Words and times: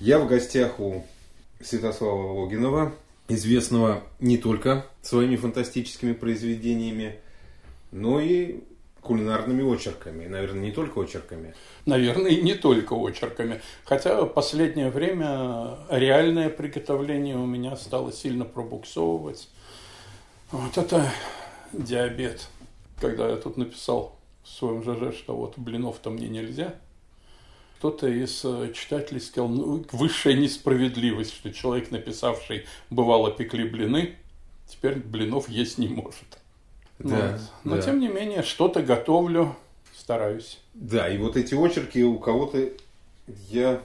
Я 0.00 0.18
в 0.18 0.26
гостях 0.26 0.80
у 0.80 1.04
Святослава 1.60 2.32
Логинова, 2.32 2.92
известного 3.28 4.02
не 4.18 4.38
только 4.38 4.84
своими 5.02 5.36
фантастическими 5.36 6.12
произведениями, 6.12 7.20
но 7.92 8.20
и 8.20 8.60
кулинарными 9.00 9.62
очерками. 9.62 10.26
Наверное, 10.26 10.62
не 10.62 10.72
только 10.72 10.98
очерками. 10.98 11.54
Наверное, 11.86 12.32
и 12.32 12.42
не 12.42 12.54
только 12.54 12.94
очерками. 12.94 13.60
Хотя 13.84 14.24
последнее 14.24 14.90
время 14.90 15.78
реальное 15.88 16.48
приготовление 16.48 17.36
у 17.36 17.46
меня 17.46 17.76
стало 17.76 18.12
сильно 18.12 18.44
пробуксовывать. 18.44 19.48
Вот 20.50 20.76
это 20.76 21.08
диабет. 21.72 22.48
Когда 23.00 23.28
я 23.28 23.36
тут 23.36 23.56
написал 23.56 24.18
в 24.42 24.48
своем 24.48 24.82
ЖЖ, 24.82 25.16
что 25.16 25.36
вот 25.36 25.56
блинов-то 25.58 26.10
мне 26.10 26.28
нельзя, 26.28 26.74
кто-то 27.78 28.08
из 28.08 28.44
э, 28.44 28.72
читателей 28.74 29.20
сказал, 29.20 29.48
ну, 29.48 29.84
высшая 29.92 30.34
несправедливость, 30.34 31.34
что 31.34 31.52
человек, 31.52 31.90
написавший 31.90 32.66
«бывало 32.90 33.30
пекли 33.30 33.68
блины», 33.68 34.16
теперь 34.66 34.96
блинов 34.96 35.48
есть 35.48 35.78
не 35.78 35.88
может. 35.88 36.38
Да, 36.98 37.32
вот. 37.32 37.40
Но, 37.64 37.76
да. 37.76 37.82
тем 37.82 38.00
не 38.00 38.08
менее, 38.08 38.42
что-то 38.42 38.82
готовлю, 38.82 39.56
стараюсь. 39.96 40.60
Да, 40.74 41.08
и 41.08 41.18
вот 41.18 41.36
эти 41.36 41.54
очерки 41.54 42.02
у 42.02 42.18
кого-то 42.18 42.70
я 43.48 43.82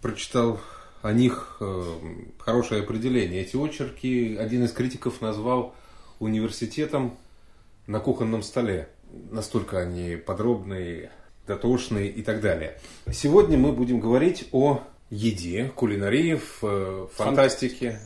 прочитал 0.00 0.60
о 1.02 1.12
них 1.12 1.56
э, 1.60 1.84
хорошее 2.38 2.82
определение. 2.82 3.42
Эти 3.42 3.56
очерки 3.56 4.36
один 4.36 4.64
из 4.64 4.72
критиков 4.72 5.20
назвал 5.20 5.74
университетом 6.20 7.16
на 7.86 7.98
кухонном 7.98 8.42
столе. 8.42 8.88
Настолько 9.30 9.78
они 9.78 10.16
подробные, 10.16 11.10
дотошные 11.46 12.08
и 12.08 12.22
так 12.22 12.40
далее. 12.40 12.78
Сегодня 13.10 13.58
мы 13.58 13.72
будем 13.72 14.00
говорить 14.00 14.48
о 14.52 14.82
еде, 15.10 15.70
кулинарии, 15.74 16.34
в 16.34 16.58
э, 16.62 17.06
фантастике, 17.14 18.00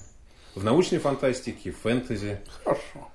в 0.55 0.65
научной 0.65 0.99
фантастике, 0.99 1.71
в 1.71 1.79
фэнтези. 1.79 2.41
Хорошо. 2.65 3.09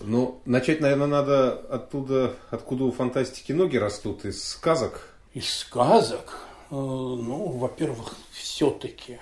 Ну, 0.00 0.40
начать, 0.44 0.80
наверное, 0.80 1.06
надо 1.06 1.52
оттуда, 1.52 2.36
откуда 2.50 2.84
у 2.84 2.92
фантастики 2.92 3.52
ноги 3.52 3.76
растут, 3.76 4.24
из 4.24 4.46
сказок. 4.46 5.14
Из 5.34 5.48
сказок? 5.50 6.42
Э, 6.70 6.74
ну, 6.74 7.48
во-первых, 7.48 8.14
все-таки 8.32 9.18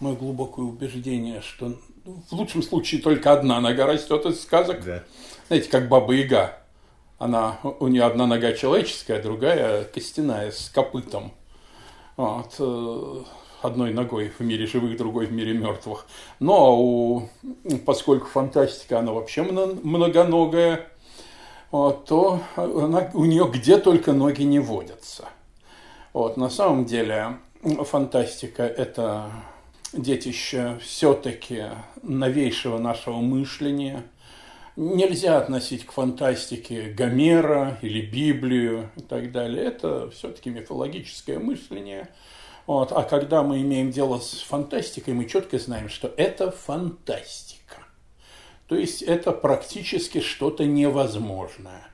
мое 0.00 0.16
глубокое 0.16 0.64
убеждение, 0.64 1.42
что 1.42 1.76
в 2.04 2.32
лучшем 2.32 2.62
случае 2.62 3.02
только 3.02 3.32
одна 3.32 3.60
нога 3.60 3.86
растет 3.86 4.24
из 4.26 4.40
сказок. 4.42 4.84
Да. 4.84 5.04
Знаете, 5.48 5.68
как 5.68 5.88
Баба 5.88 6.12
Яга. 6.12 6.58
Она, 7.18 7.58
у 7.62 7.88
нее 7.88 8.04
одна 8.04 8.26
нога 8.26 8.52
человеческая, 8.52 9.22
другая 9.22 9.84
костяная, 9.84 10.50
с 10.50 10.68
копытом. 10.68 11.32
Вот. 12.16 12.54
Э, 12.58 13.22
одной 13.62 13.92
ногой 13.92 14.32
в 14.38 14.40
мире 14.40 14.66
живых, 14.66 14.96
другой 14.96 15.26
в 15.26 15.32
мире 15.32 15.54
мертвых. 15.54 16.06
Но 16.40 16.78
у, 16.78 17.28
поскольку 17.84 18.26
фантастика, 18.26 18.98
она 18.98 19.12
вообще 19.12 19.42
многоногая, 19.42 20.86
вот, 21.70 22.04
то 22.06 22.40
она, 22.56 23.10
у 23.14 23.24
нее 23.24 23.50
где 23.52 23.78
только 23.78 24.12
ноги 24.12 24.42
не 24.42 24.58
водятся. 24.58 25.26
Вот, 26.12 26.36
на 26.36 26.48
самом 26.48 26.84
деле 26.84 27.38
фантастика– 27.62 28.62
это 28.64 29.30
детище 29.92 30.78
все-таки 30.82 31.64
новейшего 32.02 32.78
нашего 32.78 33.16
мышления. 33.16 34.04
Нельзя 34.76 35.38
относить 35.38 35.86
к 35.86 35.92
фантастике 35.92 36.90
Гомера 36.90 37.78
или 37.82 38.00
Библию 38.00 38.90
и 38.96 39.00
так 39.00 39.32
далее. 39.32 39.64
Это 39.64 40.10
все-таки 40.10 40.50
мифологическое 40.50 41.38
мышление– 41.38 42.08
вот. 42.66 42.92
А 42.92 43.02
когда 43.04 43.42
мы 43.42 43.62
имеем 43.62 43.90
дело 43.90 44.18
с 44.18 44.40
фантастикой, 44.40 45.14
мы 45.14 45.26
четко 45.26 45.58
знаем, 45.58 45.88
что 45.88 46.12
это 46.16 46.50
фантастика. 46.50 47.84
То 48.66 48.74
есть 48.74 49.02
это 49.02 49.30
практически 49.30 50.20
что-то 50.20 50.64
невозможное. 50.64 51.86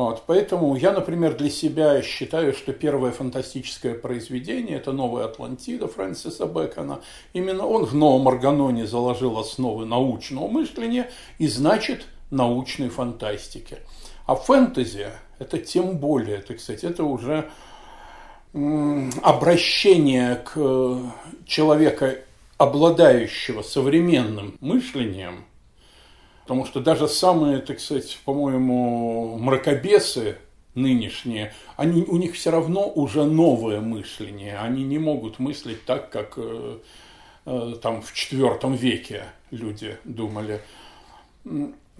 Вот, 0.00 0.22
поэтому 0.26 0.74
я, 0.76 0.92
например, 0.92 1.36
для 1.36 1.50
себя 1.50 2.00
считаю, 2.00 2.54
что 2.54 2.72
первое 2.72 3.10
фантастическое 3.10 3.92
произведение– 3.92 4.76
это 4.78 4.92
«Новая 4.92 5.26
Атлантида» 5.26 5.88
Фрэнсиса 5.88 6.46
Бэкона. 6.46 7.02
Именно 7.34 7.66
он 7.66 7.84
в 7.84 7.94
«Новом 7.94 8.26
Арганоне» 8.26 8.86
заложил 8.86 9.38
основы 9.38 9.84
научного 9.84 10.48
мышления 10.48 11.10
и, 11.36 11.46
значит, 11.48 12.06
научной 12.30 12.88
фантастики. 12.88 13.76
А 14.24 14.36
фэнтези– 14.36 15.08
это 15.38 15.58
тем 15.58 15.98
более, 15.98 16.38
это, 16.38 16.54
кстати, 16.54 16.86
это 16.86 17.04
уже 17.04 17.50
обращение 18.54 20.36
к 20.36 21.12
человека, 21.44 22.20
обладающего 22.56 23.60
современным 23.60 24.56
мышлением, 24.60 25.44
потому 26.50 26.66
что 26.66 26.80
даже 26.80 27.06
самые, 27.06 27.60
так 27.60 27.78
сказать, 27.78 28.18
по-моему, 28.24 29.38
мракобесы 29.38 30.36
нынешние, 30.74 31.54
они, 31.76 32.02
у 32.02 32.16
них 32.16 32.34
все 32.34 32.50
равно 32.50 32.90
уже 32.92 33.22
новое 33.22 33.80
мышление, 33.80 34.58
они 34.58 34.82
не 34.82 34.98
могут 34.98 35.38
мыслить 35.38 35.84
так, 35.84 36.10
как 36.10 36.32
э, 36.38 36.78
э, 37.46 37.74
там 37.80 38.02
в 38.02 38.12
IV 38.12 38.76
веке 38.76 39.26
люди 39.52 39.96
думали. 40.02 40.60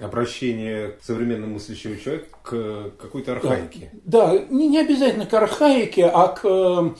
Обращение 0.01 0.97
современного 1.01 1.51
мыслящего 1.51 1.97
человека 1.97 2.37
к 2.43 2.91
какой-то 3.01 3.35
архаике. 3.35 3.93
Да, 4.05 4.33
да 4.33 4.47
не, 4.51 4.67
не 4.67 4.81
обязательно 4.81 5.27
к 5.27 5.35
архаике, 5.35 6.07
а 6.07 6.27
к 6.27 6.97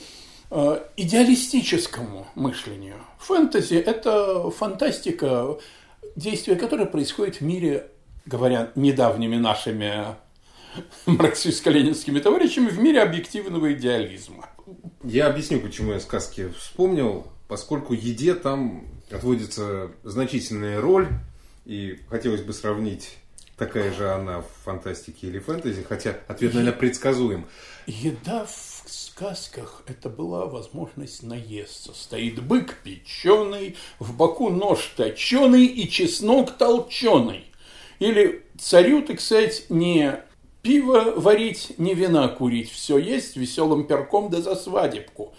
э, 0.51 0.79
идеалистическому 0.95 2.27
мышлению. 2.33 2.95
Фэнтези– 3.19 3.75
это 3.75 4.49
фантастика, 4.51 5.57
действие 6.15 6.57
которое 6.57 6.85
происходит 6.85 7.37
в 7.37 7.41
мире, 7.41 7.87
говоря 8.25 8.71
недавними 8.75 9.37
нашими 9.37 10.15
марксистско-ленинскими 11.05 12.19
товарищами, 12.19 12.69
в 12.69 12.79
мире 12.79 13.01
объективного 13.01 13.73
идеализма. 13.73 14.49
Я 15.03 15.27
объясню, 15.27 15.59
почему 15.59 15.93
я 15.93 15.99
сказки 15.99 16.49
вспомнил, 16.57 17.27
поскольку 17.47 17.93
еде 17.93 18.35
там 18.35 18.85
отводится 19.09 19.91
значительная 20.03 20.79
роль, 20.79 21.09
и 21.65 21.99
хотелось 22.09 22.41
бы 22.41 22.53
сравнить, 22.53 23.17
такая 23.57 23.93
же 23.93 24.09
она 24.09 24.41
в 24.41 24.47
фантастике 24.63 25.27
или 25.27 25.39
фэнтези, 25.39 25.83
хотя 25.87 26.17
ответ, 26.27 26.53
наверное, 26.53 26.77
предсказуем. 26.77 27.45
Еда 27.85 28.45
в 28.45 28.51
сказках– 28.91 29.83
это 29.87 30.09
была 30.09 30.45
возможность 30.45 31.23
наесться. 31.23 31.93
Стоит 31.93 32.43
бык 32.43 32.77
печеный, 32.83 33.75
в 33.99 34.15
боку 34.15 34.49
нож 34.49 34.93
точеный 34.95 35.65
и 35.65 35.89
чеснок 35.89 36.57
толченый. 36.57 37.45
Или 37.99 38.45
царю, 38.59 39.01
так 39.01 39.21
сказать, 39.21 39.65
не 39.69 40.19
пиво 40.61 41.13
варить, 41.15 41.73
не 41.77 41.93
вина 41.93 42.27
курить. 42.27 42.71
Все 42.71 42.97
есть 42.97 43.35
веселым 43.35 43.85
перком 43.85 44.29
да 44.29 44.41
за 44.41 44.55
свадебку. 44.55 45.33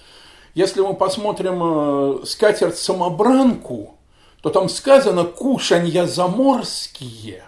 Если 0.54 0.80
мы 0.80 0.94
посмотрим 0.94 1.60
э, 1.62 2.26
скатерть-самобранку, 2.26 3.98
то 4.42 4.50
там 4.50 4.68
сказано 4.68 5.24
«кушанья 5.24 6.06
заморские». 6.06 7.44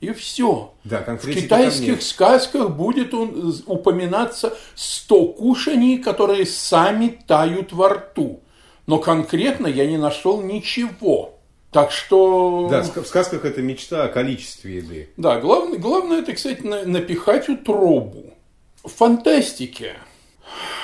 И 0.00 0.12
все. 0.12 0.74
Да, 0.84 1.00
в 1.00 1.26
китайских 1.26 2.02
сказках 2.02 2.70
будет 2.70 3.12
он, 3.14 3.54
упоминаться 3.66 4.56
сто 4.74 5.26
кушаний, 5.26 5.98
которые 5.98 6.46
сами 6.46 7.18
тают 7.26 7.72
во 7.72 7.88
рту. 7.88 8.40
Но 8.86 8.98
конкретно 8.98 9.66
я 9.66 9.86
не 9.86 9.96
нашел 9.96 10.40
ничего. 10.40 11.34
Так 11.72 11.90
что... 11.90 12.68
Да, 12.70 12.82
в 12.82 13.06
сказках 13.06 13.44
это 13.44 13.60
мечта 13.60 14.04
о 14.04 14.08
количестве 14.08 14.76
еды. 14.76 15.10
Да, 15.16 15.40
главное, 15.40 15.78
главное 15.78 16.20
это, 16.20 16.32
кстати, 16.32 16.62
напихать 16.62 17.48
утробу. 17.48 18.34
В 18.82 18.88
фантастике, 18.88 19.96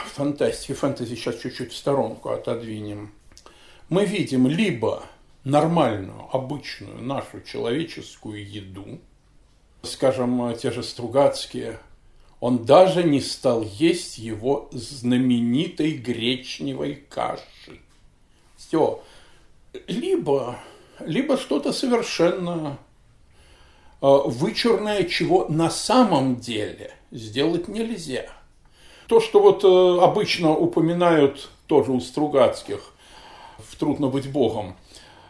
в 0.06 0.16
фантастике, 0.16 0.74
фэнтези 0.74 1.14
сейчас 1.14 1.38
чуть-чуть 1.38 1.72
в 1.72 1.76
сторонку 1.76 2.30
отодвинем, 2.30 3.12
мы 3.88 4.04
видим 4.04 4.46
либо 4.46 5.04
нормальную, 5.44 6.28
обычную 6.32 7.02
нашу 7.02 7.40
человеческую 7.42 8.48
еду, 8.48 8.98
скажем, 9.82 10.54
те 10.56 10.70
же 10.70 10.82
Стругацкие, 10.82 11.78
он 12.40 12.64
даже 12.64 13.04
не 13.04 13.20
стал 13.20 13.62
есть 13.62 14.18
его 14.18 14.68
знаменитой 14.72 15.92
гречневой 15.92 16.96
каши. 17.08 17.80
Все. 18.56 19.02
Либо, 19.86 20.58
либо 21.00 21.36
что-то 21.36 21.72
совершенно 21.72 22.78
э, 24.00 24.06
вычурное, 24.26 25.04
чего 25.04 25.46
на 25.48 25.70
самом 25.70 26.36
деле 26.36 26.92
сделать 27.10 27.68
нельзя. 27.68 28.26
То, 29.06 29.20
что 29.20 29.40
вот 29.40 29.64
э, 29.64 30.04
обычно 30.04 30.50
упоминают 30.50 31.48
тоже 31.66 31.92
у 31.92 32.00
Стругацких 32.00 32.92
в 33.58 33.76
«Трудно 33.76 34.08
быть 34.08 34.30
Богом», 34.30 34.76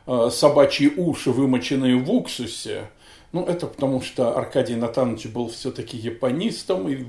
собачьи 0.06 0.92
уши, 0.96 1.30
вымоченные 1.30 1.96
в 1.96 2.10
уксусе. 2.10 2.90
Ну, 3.32 3.44
это 3.44 3.66
потому 3.66 4.00
что 4.00 4.36
Аркадий 4.36 4.76
Натанович 4.76 5.26
был 5.26 5.48
все-таки 5.48 5.96
японистом 5.96 6.88
и 6.88 7.04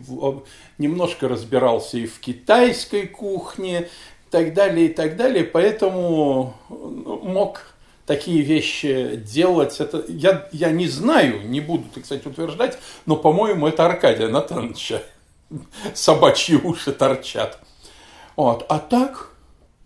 немножко 0.79 1.27
разбирался 1.27 1.99
и 1.99 2.07
в 2.07 2.19
китайской 2.19 3.05
кухне, 3.05 3.89
так 4.35 4.53
далее, 4.53 4.87
и 4.87 4.89
так 4.93 5.15
далее. 5.15 5.45
Поэтому 5.45 6.55
ну, 6.69 7.21
мог 7.23 7.73
такие 8.05 8.41
вещи 8.41 9.15
делать. 9.15 9.79
Это, 9.79 10.03
я, 10.09 10.49
я 10.51 10.71
не 10.71 10.87
знаю, 10.87 11.47
не 11.47 11.61
буду, 11.61 11.85
так 11.93 12.05
сказать, 12.05 12.25
утверждать, 12.25 12.77
но, 13.05 13.15
по-моему, 13.15 13.67
это 13.67 13.85
Аркадия 13.85 14.27
Натановича. 14.27 15.01
Собачьи 15.93 16.57
уши 16.57 16.91
торчат. 16.91 17.59
Вот. 18.35 18.65
А 18.67 18.79
так 18.79 19.29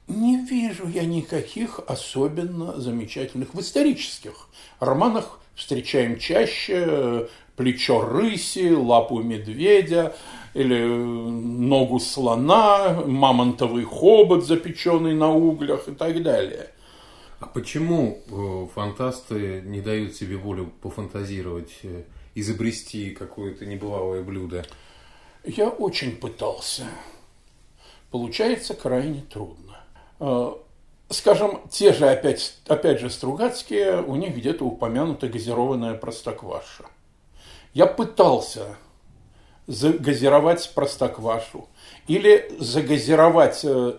не 0.10 0.44
вижу 0.46 0.88
я 0.88 1.06
никаких 1.06 1.80
особенно 1.88 2.80
замечательных 2.80 3.54
в 3.54 3.60
исторических 3.62 4.50
романах. 4.80 5.40
Встречаем 5.56 6.18
чаще 6.18 7.28
плечо 7.56 8.02
рыси, 8.02 8.74
лапу 8.74 9.22
медведя, 9.22 10.16
или 10.54 10.86
ногу 10.86 12.00
слона, 12.00 13.04
мамонтовый 13.06 13.84
хобот, 13.84 14.46
запеченный 14.46 15.14
на 15.14 15.30
углях 15.34 15.88
и 15.90 15.92
так 15.92 16.24
далее. 16.24 16.70
А 17.40 17.46
почему 17.46 18.20
э, 18.28 18.68
фантасты 18.74 19.62
не 19.66 19.82
дают 19.82 20.16
себе 20.16 20.38
волю 20.38 20.72
пофантазировать, 20.82 21.80
э, 21.84 22.04
изобрести 22.36 23.12
какое-то 23.12 23.66
небывалое 23.66 24.24
блюдо? 24.24 24.66
Я 25.46 25.70
очень 25.70 26.16
пытался. 26.16 26.86
Получается 28.12 28.74
крайне 28.74 29.22
трудно. 29.22 29.69
Э, 30.20 30.54
скажем, 31.10 31.62
те 31.70 31.94
же, 31.94 32.10
опять, 32.10 32.58
опять 32.68 33.00
же, 33.00 33.10
Стругацкие, 33.10 34.02
у 34.02 34.16
них 34.16 34.36
где-то 34.36 34.66
упомянута 34.66 35.28
газированная 35.28 35.96
простокваша. 35.96 36.86
Я 37.74 37.86
пытался 37.86 38.78
загазировать 39.68 40.72
простоквашу 40.74 41.68
или 42.08 42.52
загазировать 42.60 43.62
э, 43.64 43.94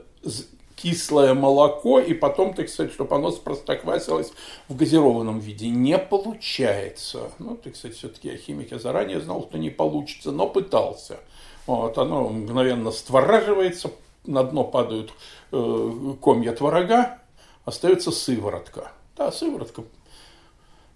кислое 0.74 1.34
молоко 1.34 2.00
и 2.00 2.14
потом, 2.14 2.54
так 2.54 2.68
сказать, 2.68 2.92
чтобы 2.92 3.14
оно 3.14 3.30
простоквасилось 3.30 4.32
в 4.68 4.76
газированном 4.76 5.38
виде. 5.38 5.68
Не 5.68 5.98
получается. 5.98 7.30
Ну, 7.38 7.56
так 7.56 7.76
сказать, 7.76 7.96
все-таки 7.96 8.28
я 8.28 8.36
химик, 8.36 8.72
я 8.72 8.78
заранее 8.78 9.20
знал, 9.20 9.46
что 9.48 9.58
не 9.58 9.70
получится, 9.70 10.32
но 10.32 10.48
пытался. 10.48 11.18
Вот, 11.66 11.98
оно 11.98 12.28
мгновенно 12.28 12.90
створаживается, 12.90 13.90
на 14.26 14.42
дно 14.42 14.64
падают 14.64 15.12
комья 15.50 16.52
творога, 16.52 17.18
остается 17.64 18.10
сыворотка. 18.10 18.92
Да, 19.16 19.32
сыворотка, 19.32 19.84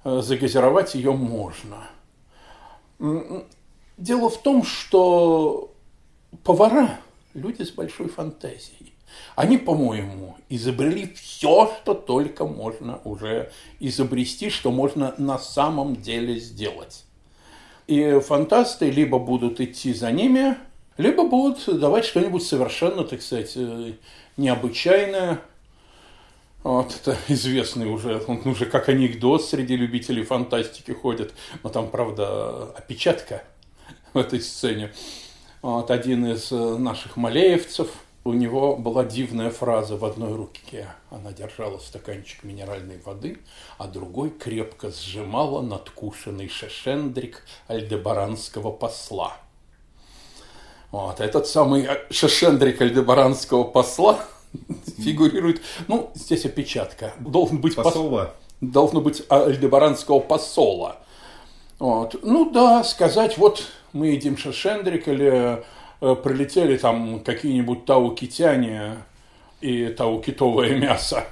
э, 0.05 0.21
загазировать 0.23 0.95
ее 0.95 1.13
можно. 1.13 1.89
Дело 3.97 4.31
в 4.31 4.41
том, 4.43 4.65
что 4.65 5.73
повара– 6.43 6.99
люди 7.35 7.63
с 7.63 7.71
большой 7.71 8.09
фантазией. 8.09 8.95
Они, 9.37 9.59
по-моему, 9.59 10.37
изобрели 10.49 11.13
все, 11.15 11.73
что 11.83 11.95
только 11.95 12.47
можно 12.47 13.01
уже 13.05 13.53
изобрести, 13.81 14.51
что 14.51 14.71
можно 14.71 15.15
на 15.19 15.39
самом 15.39 15.97
деле 15.97 16.39
сделать. 16.39 17.05
И 17.87 18.19
фантасты 18.21 18.91
либо 18.91 19.19
будут 19.19 19.61
идти 19.61 19.93
за 19.93 20.11
ними, 20.11 20.57
либо 20.97 21.29
будут 21.29 21.79
давать 21.79 22.05
что-нибудь 22.05 22.43
совершенно, 22.43 23.05
так 23.05 23.21
сказать, 23.23 23.53
э, 23.57 23.95
необычайное. 24.37 25.41
Вот, 26.63 26.95
это 26.95 27.17
известный 27.29 27.87
уже, 27.87 28.23
он 28.27 28.41
уже 28.47 28.67
как 28.67 28.89
анекдот 28.89 29.45
среди 29.45 29.77
любителей 29.77 30.25
фантастики 30.25 30.93
ходит. 30.93 31.35
Но 31.63 31.71
там, 31.71 31.91
правда, 31.91 32.71
опечатка 32.77 33.45
в 34.13 34.19
этой 34.19 34.41
сцене. 34.41 34.93
Вот, 35.61 35.91
один 35.91 36.27
из 36.27 36.53
э, 36.53 36.79
наших 36.79 37.17
малеевцев, 37.17 37.91
у 38.25 38.33
него 38.33 38.77
была 38.77 39.05
дивная 39.05 39.51
фраза 39.51 39.99
в 39.99 40.05
одной 40.05 40.35
руке. 40.35 40.89
Она 41.11 41.33
держала 41.33 41.79
стаканчик 41.79 42.43
минеральной 42.43 42.99
воды, 43.05 43.39
а 43.77 43.87
другой 43.87 44.31
крепко 44.31 44.91
сжимала 44.91 45.61
надкушенный 45.61 46.49
шешендрик 46.49 47.43
альдебаранского 47.69 48.71
посла– 48.71 49.37
вот, 50.95 51.21
этот 51.21 51.49
самый 51.49 51.89
Шешендрик 52.09 52.81
Альдебаранского 52.81 53.65
посла 53.65 54.21
фигурирует, 54.97 55.61
ну, 55.89 56.13
здесь 56.15 56.45
опечатка. 56.45 57.15
Должен 57.19 57.61
быть 57.61 57.75
посола. 57.75 58.27
Пос, 58.27 58.31
должно 58.61 59.01
быть 59.01 59.25
Альдебаранского 59.29 60.21
посола. 60.21 60.99
Вот. 61.81 62.15
Ну 62.23 62.49
да, 62.49 62.85
сказать, 62.85 63.39
вот 63.39 63.65
мы 63.93 64.11
едим 64.11 64.37
Шешендрик 64.37 65.09
или 65.09 65.65
э, 66.01 66.15
прилетели 66.15 66.77
там 66.77 67.19
какие-нибудь 67.25 67.87
таукитяне 67.87 68.99
и 69.61 69.89
таукитовое 69.89 70.77
мясо 70.77 71.25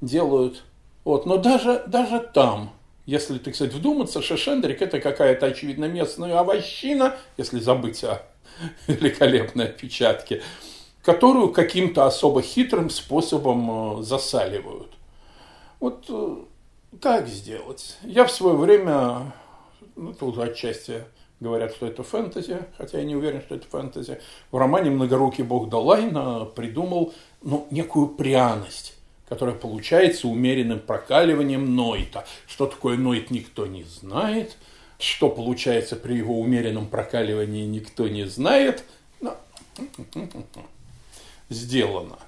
делают. 0.00 0.64
Вот. 1.04 1.26
Но 1.26 1.36
даже, 1.36 1.84
даже 1.86 2.18
там, 2.18 2.70
если, 3.04 3.36
так 3.36 3.54
сказать, 3.56 3.74
вдуматься, 3.74 4.22
Шешендрик 4.22 4.80
это 4.80 5.00
какая-то, 5.00 5.44
очевидно, 5.44 5.84
местная 5.84 6.38
овощина, 6.38 7.14
если 7.36 7.60
забыть 7.60 8.02
о 8.04 8.22
великолепной 8.86 9.66
опечатки, 9.66 10.42
которую 11.02 11.52
каким-то 11.52 12.06
особо 12.06 12.42
хитрым 12.42 12.90
способом 12.90 14.00
э, 14.00 14.02
засаливают. 14.02 14.90
Вот 15.80 16.04
э, 16.08 16.36
как 17.00 17.28
сделать? 17.28 17.98
Я 18.02 18.24
в 18.24 18.30
свое 18.30 18.56
время, 18.56 19.32
ну, 19.96 20.14
тут 20.14 20.38
отчасти 20.38 21.04
говорят, 21.40 21.72
что 21.72 21.86
это 21.86 22.02
фэнтези, 22.02 22.58
хотя 22.78 22.98
я 22.98 23.04
не 23.04 23.16
уверен, 23.16 23.40
что 23.40 23.56
это 23.56 23.66
фэнтези, 23.66 24.20
в 24.52 24.56
романе 24.56 24.90
«Многорукий 24.90 25.42
бог 25.42 25.68
Далайна» 25.68 26.44
придумал 26.44 27.12
ну, 27.42 27.66
некую 27.70 28.08
пряность, 28.08 28.94
которая 29.28 29.56
получается 29.56 30.28
умеренным 30.28 30.78
прокаливанием 30.78 31.74
нойта. 31.74 32.24
Что 32.46 32.66
такое 32.66 32.96
нойт, 32.96 33.30
никто 33.30 33.66
не 33.66 33.82
знает– 33.82 34.56
что 35.02 35.28
получается 35.28 35.96
при 35.96 36.14
его 36.14 36.40
умеренном 36.40 36.86
прокаливании, 36.86 37.66
никто 37.66 38.08
не 38.08 38.24
знает. 38.24 38.84
Но 39.20 39.36
сделано. 41.48 42.18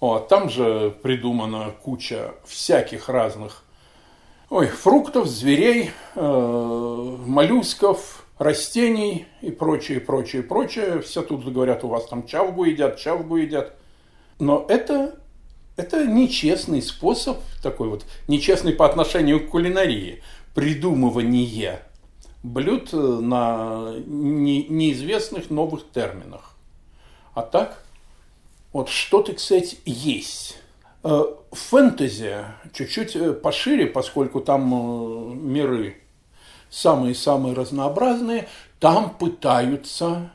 О, 0.00 0.18
там 0.18 0.50
же 0.50 0.94
придумана 1.02 1.72
куча 1.82 2.34
всяких 2.44 3.08
разных 3.08 3.64
ой, 4.50 4.66
фруктов, 4.68 5.26
зверей, 5.26 5.90
э, 6.14 7.16
моллюсков, 7.26 8.26
растений 8.38 9.26
и 9.40 9.50
прочее, 9.50 10.00
прочее, 10.00 10.42
прочее. 10.42 11.00
Все 11.00 11.22
тут 11.22 11.50
говорят, 11.50 11.84
у 11.84 11.88
вас 11.88 12.06
там 12.06 12.26
чавгу 12.26 12.64
едят, 12.64 12.98
чавгу 12.98 13.36
едят. 13.36 13.74
Но 14.38 14.66
это, 14.68 15.18
это 15.76 16.06
нечестный 16.06 16.82
способ, 16.82 17.38
такой 17.62 17.88
вот, 17.88 18.04
нечестный 18.28 18.72
по 18.72 18.86
отношению 18.86 19.46
к 19.46 19.50
кулинарии, 19.50 20.22
придумывание 20.54 21.80
блюд 22.46 22.90
э, 22.92 22.96
на 22.96 23.94
неизвестных 24.06 25.50
новых 25.50 25.90
терминах. 25.90 26.54
А 27.34 27.42
так, 27.42 27.82
вот 28.72 28.88
что-то, 28.88 29.34
кстати, 29.34 29.78
есть. 29.84 30.58
Э, 31.02 31.24
фэнтези 31.52 32.44
чуть-чуть 32.72 33.16
э, 33.16 33.32
пошире, 33.32 33.86
поскольку 33.86 34.40
там 34.40 35.52
миры 35.52 36.02
самые-самые 36.70 37.54
разнообразные, 37.54 38.48
там 38.80 39.10
пытаются 39.10 40.30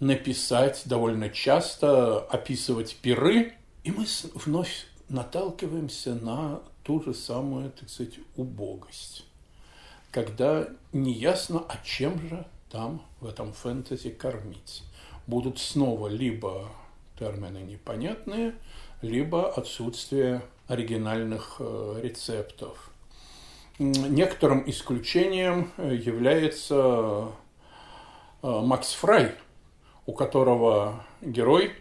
написать 0.00 0.82
довольно 0.84 1.28
часто, 1.28 2.20
описывать 2.20 2.96
пиры, 2.96 3.54
и 3.84 3.90
мы 3.90 4.06
вновь 4.34 4.86
наталкиваемся 5.08 6.14
на 6.14 6.60
ту 6.82 7.02
же 7.02 7.14
самую, 7.14 7.70
так 7.70 7.88
сказать, 7.88 8.14
убогость 8.36 9.24
когда 10.12 10.68
неясно, 10.92 11.64
а 11.68 11.76
чем 11.84 12.20
же 12.28 12.46
там 12.70 13.02
в 13.20 13.26
этом 13.26 13.52
фэнтези 13.52 14.10
кормить. 14.10 14.82
Будут 15.26 15.58
снова 15.58 16.08
либо 16.08 16.68
термины 17.18 17.58
непонятные, 17.58 18.54
либо 19.02 19.52
отсутствие 19.52 20.42
оригинальных 20.68 21.56
э, 21.58 22.00
рецептов. 22.02 22.90
Некоторым 23.78 24.68
исключением 24.68 25.70
э, 25.76 25.94
является 25.94 27.28
э, 28.42 28.60
Макс 28.60 28.92
Фрай, 28.94 29.32
у 30.06 30.12
которого 30.12 31.04
герой... 31.20 31.72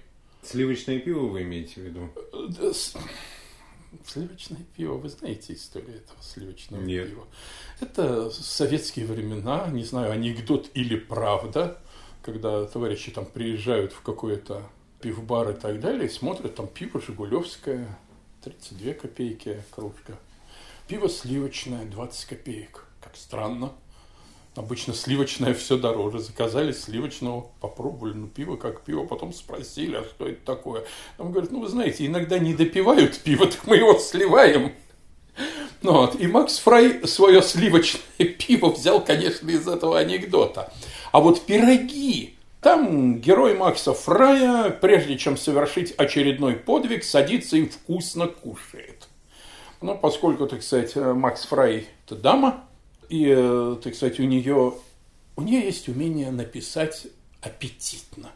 Сливочное 0.44 0.98
пиво 0.98 1.28
вы 1.28 1.44
имеете 1.44 1.82
в 1.82 1.84
виду? 1.84 2.10
Сливочное 4.06 4.66
пиво, 4.76 4.94
вы 4.94 5.10
знаете 5.10 5.54
историю 5.54 5.98
этого 5.98 6.22
сливочного 6.22 6.82
Нет. 6.82 7.10
пива? 7.10 7.28
Это 7.80 8.30
советские 8.32 9.06
времена, 9.06 9.68
не 9.68 9.84
знаю, 9.84 10.12
анекдот 10.12 10.70
или 10.74 10.96
правда, 10.96 11.78
когда 12.22 12.66
товарищи 12.66 13.12
там 13.12 13.26
приезжают 13.26 13.92
в 13.92 14.02
какой-то 14.02 14.64
пивбар 15.02 15.52
и 15.52 15.54
так 15.54 15.80
далее, 15.80 16.06
и 16.06 16.10
смотрят, 16.10 16.56
там 16.56 16.68
пиво 16.68 17.02
Жигулевское, 17.02 17.98
32 18.44 18.94
копейки 18.94 19.62
кружка. 19.72 20.18
Пиво 20.88 21.10
сливочное, 21.10 21.86
20 21.86 22.26
копеек. 22.30 22.86
Как 23.02 23.16
странно. 23.16 23.74
Обычно 24.56 24.94
сливочное 24.94 25.54
все 25.54 25.78
дороже. 25.78 26.20
Заказали 26.20 26.74
сливочного, 26.74 27.48
попробовали, 27.62 28.14
ну, 28.14 28.28
пиво 28.28 28.58
как 28.58 28.82
пиво, 28.82 29.06
потом 29.06 29.32
спросили, 29.32 29.96
а 29.96 30.04
что 30.04 30.28
это 30.28 30.46
такое? 30.46 30.84
Он 31.18 31.32
говорит, 31.32 31.52
ну, 31.52 31.62
вы 31.62 31.70
знаете, 31.70 32.06
иногда 32.06 32.38
не 32.38 32.54
допивают 32.54 33.18
пиво, 33.20 33.46
так 33.48 33.66
мы 33.66 33.78
его 33.78 33.98
сливаем. 33.98 34.74
Ну, 35.82 35.94
вот. 35.94 36.20
И 36.20 36.28
Макс 36.28 36.60
Фрай 36.60 37.08
свое 37.08 37.42
сливочное 37.42 38.02
пиво 38.18 38.72
взял, 38.72 39.02
конечно, 39.04 39.50
из 39.50 39.66
этого 39.68 39.98
анекдота. 39.98 40.74
А 41.14 41.22
вот 41.22 41.46
пироги, 41.46 42.36
там 42.60 43.20
герой 43.20 43.56
Макса 43.56 43.94
Фрая, 43.94 44.70
прежде 44.70 45.18
чем 45.18 45.38
совершить 45.38 45.94
очередной 45.94 46.56
подвиг, 46.58 47.06
садится 47.06 47.56
и 47.56 47.66
вкусно 47.66 48.28
кушает. 48.28 49.08
Ну, 49.80 49.98
поскольку, 49.98 50.46
так 50.46 50.62
сказать, 50.62 50.94
Макс 50.96 51.46
Фрай– 51.46 51.88
это 52.06 52.16
дама, 52.16 52.66
и, 53.12 53.28
э, 53.28 53.76
так 53.84 53.94
сказать, 53.94 54.22
у 54.22 54.24
нее, 54.24 54.74
у 55.36 55.42
нее 55.42 55.66
есть 55.66 55.90
умение 55.90 56.32
написать 56.32 57.08
аппетитно. 57.42 58.32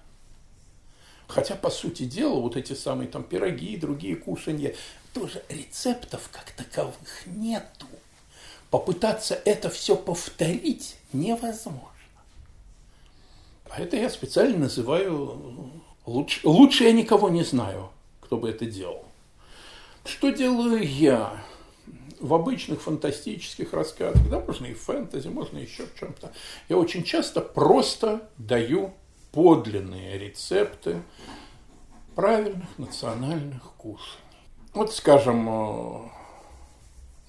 Хотя, 1.27 1.55
по 1.55 1.69
сути 1.69 2.03
дела, 2.03 2.41
вот 2.41 2.57
эти 2.57 2.73
самые 2.73 3.07
там 3.07 3.23
пироги 3.23 3.67
и 3.67 3.77
другие 3.77 4.17
кушанья, 4.17 4.75
тоже 5.13 5.41
рецептов 5.47 6.29
как 6.29 6.51
таковых 6.51 7.25
нету. 7.25 7.85
Попытаться 8.69 9.39
это 9.45 9.69
все 9.69 9.95
повторить 9.95 10.97
невозможно. 11.13 11.87
А 13.69 13.81
это 13.81 13.95
я 13.95 14.09
специально 14.09 14.57
называю 14.57 15.71
лучше, 16.05 16.41
лучше 16.43 16.83
я 16.83 16.91
никого 16.91 17.29
не 17.29 17.45
знаю, 17.45 17.91
кто 18.19 18.35
бы 18.35 18.49
это 18.49 18.65
делал. 18.65 19.05
Что 20.03 20.31
делаю 20.31 20.85
я? 20.85 21.45
В 22.19 22.33
обычных 22.33 22.81
фантастических 22.81 23.73
рассказах, 23.73 24.29
да, 24.29 24.39
можно 24.39 24.65
и 24.65 24.73
в 24.73 24.81
фэнтези, 24.81 25.27
можно 25.27 25.57
еще 25.57 25.85
в 25.85 25.99
чем-то. 25.99 26.31
Я 26.69 26.77
очень 26.77 27.03
часто 27.03 27.41
просто 27.41 28.29
даю 28.37 28.93
подлинные 29.31 30.17
рецепты 30.17 31.01
правильных 32.15 32.77
национальных 32.77 33.63
кушаний. 33.77 34.21
Вот, 34.73 34.93
скажем, 34.93 35.47
э, 35.47 36.09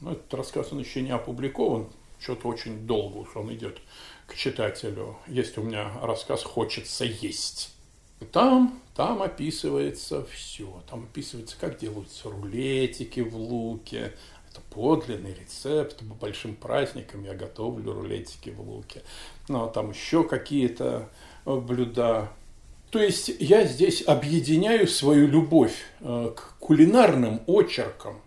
ну, 0.00 0.12
этот 0.12 0.32
рассказ, 0.34 0.72
он 0.72 0.78
еще 0.78 1.02
не 1.02 1.10
опубликован, 1.10 1.88
что-то 2.20 2.48
очень 2.48 2.86
долго 2.86 3.18
уж 3.18 3.36
он 3.36 3.52
идет 3.54 3.80
к 4.26 4.34
читателю. 4.34 5.16
Есть 5.26 5.58
у 5.58 5.62
меня 5.62 5.90
рассказ 6.02 6.42
«Хочется 6.42 7.04
есть». 7.04 7.76
И 8.20 8.24
там, 8.24 8.80
там 8.94 9.20
описывается 9.22 10.24
все. 10.24 10.82
Там 10.88 11.04
описывается, 11.04 11.56
как 11.60 11.78
делаются 11.78 12.30
рулетики 12.30 13.20
в 13.20 13.36
луке. 13.36 14.14
Подлинный 14.70 15.34
рецепт. 15.34 15.98
По 15.98 16.14
большим 16.14 16.54
праздникам 16.54 17.24
я 17.24 17.34
готовлю 17.34 17.92
рулетики 17.92 18.50
в 18.50 18.60
луке. 18.60 19.02
Ну, 19.48 19.64
а 19.64 19.68
там 19.68 19.90
еще 19.90 20.24
какие-то 20.24 21.08
блюда. 21.44 22.30
То 22.90 23.00
есть 23.00 23.30
я 23.40 23.64
здесь 23.64 24.02
объединяю 24.06 24.86
свою 24.88 25.26
любовь 25.26 25.76
э, 26.00 26.32
к 26.34 26.54
кулинарным 26.60 27.42
очеркам, 27.46 28.20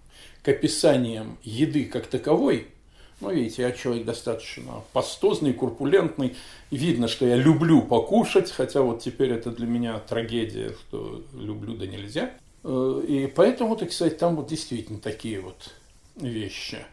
к 0.44 0.50
описаниям 0.50 1.38
еды 1.44 1.86
как 1.86 2.08
таковой– 2.08 2.68
ну, 3.22 3.32
видите, 3.32 3.64
я 3.64 3.72
человек 3.74 4.06
достаточно 4.06 4.82
пастозный, 4.94 5.54
курпулентный. 5.54 6.38
Видно, 6.72 7.10
что 7.10 7.26
я 7.26 7.36
люблю 7.36 7.82
покушать, 7.82 8.50
хотя 8.50 8.82
вот 8.82 9.02
теперь 9.02 9.32
это 9.32 9.52
для 9.52 9.68
меня 9.68 10.00
трагедия, 10.00 10.74
что 10.88 11.22
люблю 11.34 11.76
да 11.76 11.86
нельзя. 11.86 12.32
Э, 12.64 13.02
и 13.06 13.28
поэтому, 13.28 13.76
так 13.76 13.92
сказать, 13.92 14.18
там 14.18 14.38
вот 14.38 14.48
действительно 14.48 15.00
такие 15.00 15.42
вот 15.42 15.74
вещи. 16.20 16.86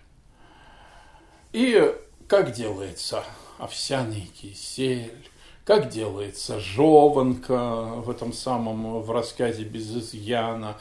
И 1.53 1.95
как 2.29 2.53
делается 2.53 3.25
овсяный 3.59 4.31
кисель, 4.41 5.29
как 5.65 5.89
делается 5.89 6.61
жеванка 6.61 7.85
в 7.97 8.11
этом 8.11 8.33
самом, 8.33 9.01
в 9.01 9.11
рассказе 9.11 9.65
без 9.65 9.95
изъяна. 9.97 10.77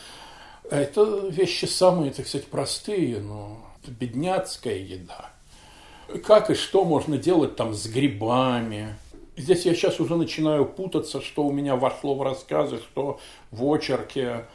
Это 0.70 1.28
вещи 1.28 1.66
самые, 1.66 2.12
так 2.12 2.28
сказать, 2.28 2.48
простые, 2.48 3.20
но 3.20 3.58
бедняцкая 3.88 4.78
еда 4.78 5.36
как 6.24 6.50
и 6.50 6.56
что 6.56 6.86
можно 6.86 7.18
делать 7.18 7.56
там 7.56 7.74
с 7.74 7.88
грибами. 7.88 8.96
Здесь 9.38 9.66
я 9.66 9.74
сейчас 9.74 10.00
уже 10.00 10.16
начинаю 10.16 10.66
путаться, 10.66 11.22
что 11.22 11.44
у 11.44 11.52
меня 11.52 11.76
вошло 11.76 12.16
в 12.16 12.22
рассказы, 12.22 12.78
что 12.78 13.20
в 13.52 13.64
очерке, 13.66 14.46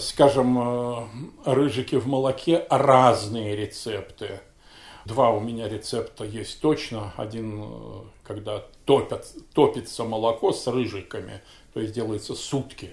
скажем, 0.00 0.58
э, 0.58 1.06
рыжики 1.44 1.96
в 1.96 2.06
молоке, 2.06 2.66
разные 2.70 3.56
рецепты. 3.56 4.40
Два 5.04 5.30
у 5.30 5.40
меня 5.40 5.68
рецепта 5.68 6.24
есть 6.24 6.60
точно. 6.60 7.12
Один, 7.16 7.62
э, 7.62 7.68
когда 8.22 8.64
топят, 8.84 9.26
топится 9.54 10.04
молоко 10.04 10.52
с 10.52 10.66
рыжиками, 10.66 11.42
то 11.74 11.80
есть 11.80 11.94
делается 11.94 12.34
сутки. 12.34 12.90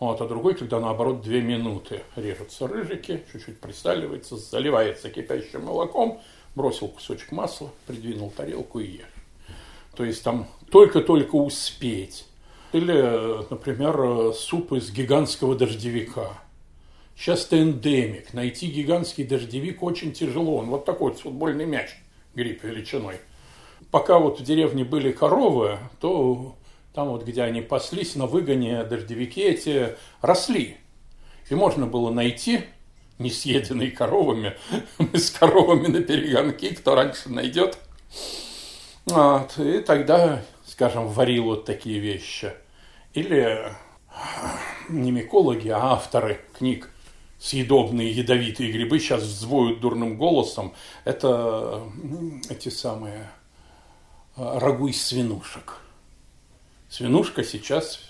Вот, 0.00 0.20
а 0.20 0.26
другой, 0.26 0.54
когда 0.54 0.80
наоборот 0.80 1.22
две 1.22 1.40
минуты 1.40 2.02
режутся 2.16 2.66
рыжики, 2.66 3.24
чуть-чуть 3.32 3.60
присталивается, 3.60 4.36
заливается 4.36 5.10
кипящим 5.10 5.64
молоком– 5.64 6.20
бросил 6.54 6.88
кусочек 6.88 7.32
масла, 7.32 7.70
придвинул 7.86 8.30
тарелку 8.30 8.80
и 8.80 8.98
ешь. 8.98 9.04
То 9.96 10.04
есть 10.04 10.22
там 10.22 10.48
только-только 10.70 11.36
успеть. 11.36 12.26
Или, 12.74 13.46
например, 13.50 14.34
суп 14.34 14.72
из 14.72 14.90
гигантского 14.90 15.54
дождевика. 15.54 16.30
Сейчас 17.16 17.46
это 17.46 17.62
эндемик. 17.62 18.34
Найти 18.34 18.66
гигантский 18.66 19.22
дождевик 19.22 19.80
очень 19.80 20.12
тяжело. 20.12 20.56
Он 20.56 20.66
вот 20.66 20.84
такой 20.84 21.12
вот 21.12 21.20
футбольный 21.20 21.66
мяч, 21.66 21.90
гриб 22.34 22.64
величиной. 22.64 23.18
Пока 23.92 24.18
вот 24.18 24.40
в 24.40 24.42
деревне 24.42 24.82
были 24.82 25.12
коровы, 25.12 25.78
то 26.00 26.56
там 26.92 27.10
вот, 27.10 27.22
где 27.22 27.42
они 27.42 27.60
паслись, 27.60 28.16
на 28.16 28.26
выгоне 28.26 28.82
дождевики 28.82 29.40
эти 29.40 29.94
росли. 30.20 30.78
И 31.50 31.54
можно 31.54 31.86
было 31.86 32.10
найти 32.10 32.62
не 33.20 33.30
съеденный 33.30 33.92
коровами. 33.92 34.54
С 35.12 35.30
коровами 35.30 35.86
на 35.86 36.02
перегонки, 36.02 36.74
кто 36.74 36.96
раньше 36.96 37.28
найдет. 37.28 37.78
Вот. 39.06 39.56
И 39.58 39.78
тогда, 39.78 40.42
скажем, 40.66 41.06
варил 41.06 41.44
вот 41.44 41.66
такие 41.66 42.00
вещи. 42.00 42.52
Или 43.14 43.72
не 44.88 45.10
микологи, 45.10 45.68
а 45.68 45.92
авторы 45.92 46.40
книг 46.58 46.90
съедобные 47.38 48.10
ядовитые 48.10 48.72
грибы 48.72 48.98
сейчас 48.98 49.22
взвоют 49.22 49.80
дурным 49.80 50.16
голосом. 50.16 50.74
Это 51.04 51.82
эти 52.48 52.68
самые 52.68 53.30
а, 54.36 54.58
рагу 54.58 54.88
из 54.88 55.04
свинушек. 55.04 55.78
Свинушка 56.88 57.44
сейчас 57.44 58.00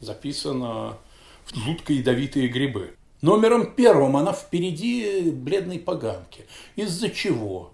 записана 0.00 0.96
в 1.44 1.56
жутко 1.56 1.92
ядовитые 1.92 2.48
грибы. 2.48 2.94
Номером 3.20 3.74
первым 3.74 4.16
она 4.16 4.32
впереди 4.32 5.30
бледной 5.30 5.78
поганки. 5.78 6.46
Из-за 6.74 7.10
чего? 7.10 7.71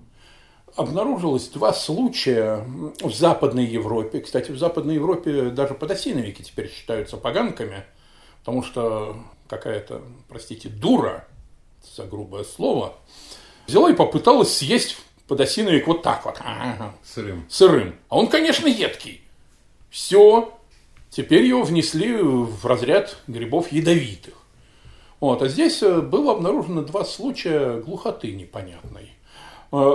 Обнаружилось 0.79 1.49
два 1.49 1.73
случая 1.73 2.65
в 3.03 3.13
Западной 3.13 3.65
Европе. 3.65 4.21
Кстати, 4.21 4.53
в 4.53 4.59
Западной 4.59 4.95
Европе 4.95 5.51
даже 5.51 5.75
подосиновики 5.75 6.45
теперь 6.45 6.71
считаются 6.71 7.17
поганками, 7.17 7.85
потому 8.45 8.63
что 8.63 9.17
какая-то, 9.49 10.03
простите, 10.29 10.69
дура, 10.69 11.27
за 11.97 12.05
грубое 12.05 12.45
слово, 12.45 12.95
взяла 13.67 13.91
и 13.91 13.95
попыталась 13.95 14.57
съесть 14.57 14.99
подосиновик 15.27 15.89
вот 15.89 16.03
так 16.03 16.25
вот. 16.25 16.41
Сырым. 17.03 17.45
Сырым. 17.49 17.97
А 18.09 18.17
он, 18.17 18.29
конечно, 18.29 18.69
едкий. 18.69 19.21
Все. 19.91 20.57
Теперь 21.11 21.43
его 21.43 21.65
внесли 21.65 22.13
в 22.13 22.65
разряд 22.65 23.17
грибов 23.27 23.73
ядовитых. 23.73 24.35
Вот. 25.19 25.43
А 25.43 25.49
здесь 25.49 25.83
э, 25.83 26.01
было 26.01 26.35
обнаружено 26.35 26.83
два 26.83 27.05
случая 27.05 27.81
глухоты 27.81 28.31
непонятной. 28.33 29.18
Э, 29.71 29.95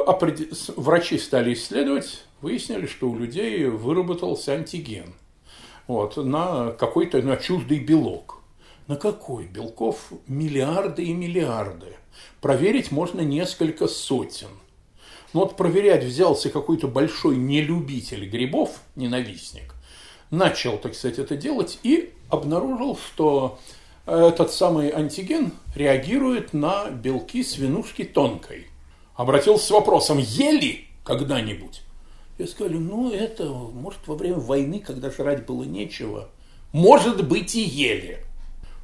врачи 0.76 1.18
стали 1.18 1.54
исследовать, 1.54 2.26
выяснили, 2.42 2.86
что 2.86 3.10
у 3.10 3.18
людей 3.18 3.66
выработался 3.66 4.54
антиген 4.54 5.14
вот, 5.88 6.18
на 6.18 6.72
какой-то 6.72 7.22
на 7.22 7.38
чуждый 7.38 7.80
белок. 7.80 8.40
На 8.88 8.96
какой? 8.98 9.46
Белков 9.46 10.12
миллиарды 10.28 11.04
и 11.04 11.14
миллиарды. 11.14 11.96
Проверить 12.42 12.92
можно 12.92 13.22
несколько 13.22 13.88
сотен. 13.88 14.50
Но 15.34 15.42
вот 15.42 15.58
проверять 15.58 16.04
взялся 16.04 16.50
какой-то 16.50 16.88
большой 16.88 17.38
нелюбитель 17.38 18.30
грибов, 18.30 18.82
ненавистник, 18.96 19.74
начал, 20.30 20.78
так 20.78 20.94
сказать, 20.94 21.18
это 21.18 21.36
делать 21.36 21.80
и 21.82 22.14
обнаружил, 22.30 22.98
что 22.98 23.58
этот 24.06 24.52
самый 24.52 24.90
антиген 24.92 25.54
реагирует 25.76 26.54
на 26.54 26.90
белки 26.92 27.44
свинушки 27.44 28.04
тонкой. 28.04 28.68
Обратился 29.16 29.68
с 29.68 29.72
вопросом, 29.72 30.18
ели 30.18 30.88
когда-нибудь? 31.04 31.82
Я 32.40 32.48
сказали, 32.48 32.78
ну 32.78 33.12
это, 33.12 33.46
может, 33.46 34.00
во 34.08 34.16
время 34.16 34.38
войны, 34.38 34.80
когда 34.80 35.12
жрать 35.12 35.46
было 35.46 35.64
нечего, 35.64 36.30
может 36.72 37.28
быть 37.28 37.54
и 37.56 37.62
ели. 37.62 38.26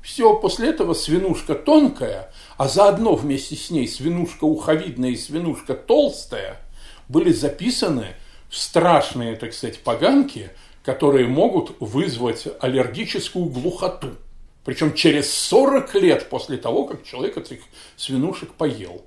Все, 0.04 0.36
после 0.36 0.70
этого 0.70 0.94
свинушка 0.94 1.56
тонкая, 1.56 2.32
а 2.58 2.68
заодно 2.68 3.16
вместе 3.16 3.56
с 3.56 3.72
ней 3.72 3.88
свинушка 3.88 4.46
уховидная 4.46 5.10
и 5.10 5.18
свинушка 5.18 5.74
толстая 5.74 6.62
были 7.08 7.32
записаны 7.34 8.16
страшные, 8.52 9.36
так 9.36 9.54
сказать, 9.54 9.80
поганки, 9.80 10.52
которые 10.84 11.28
могут 11.28 11.76
вызвать 11.80 12.48
аллергическую 12.60 13.46
глухоту. 13.46 14.16
Причем 14.64 14.94
через 14.94 15.34
40 15.34 15.96
лет 15.96 16.30
после 16.30 16.58
того, 16.58 16.86
как 16.86 17.04
человек 17.04 17.38
этих 17.38 17.62
свинушек 17.98 18.54
поел. 18.54 19.06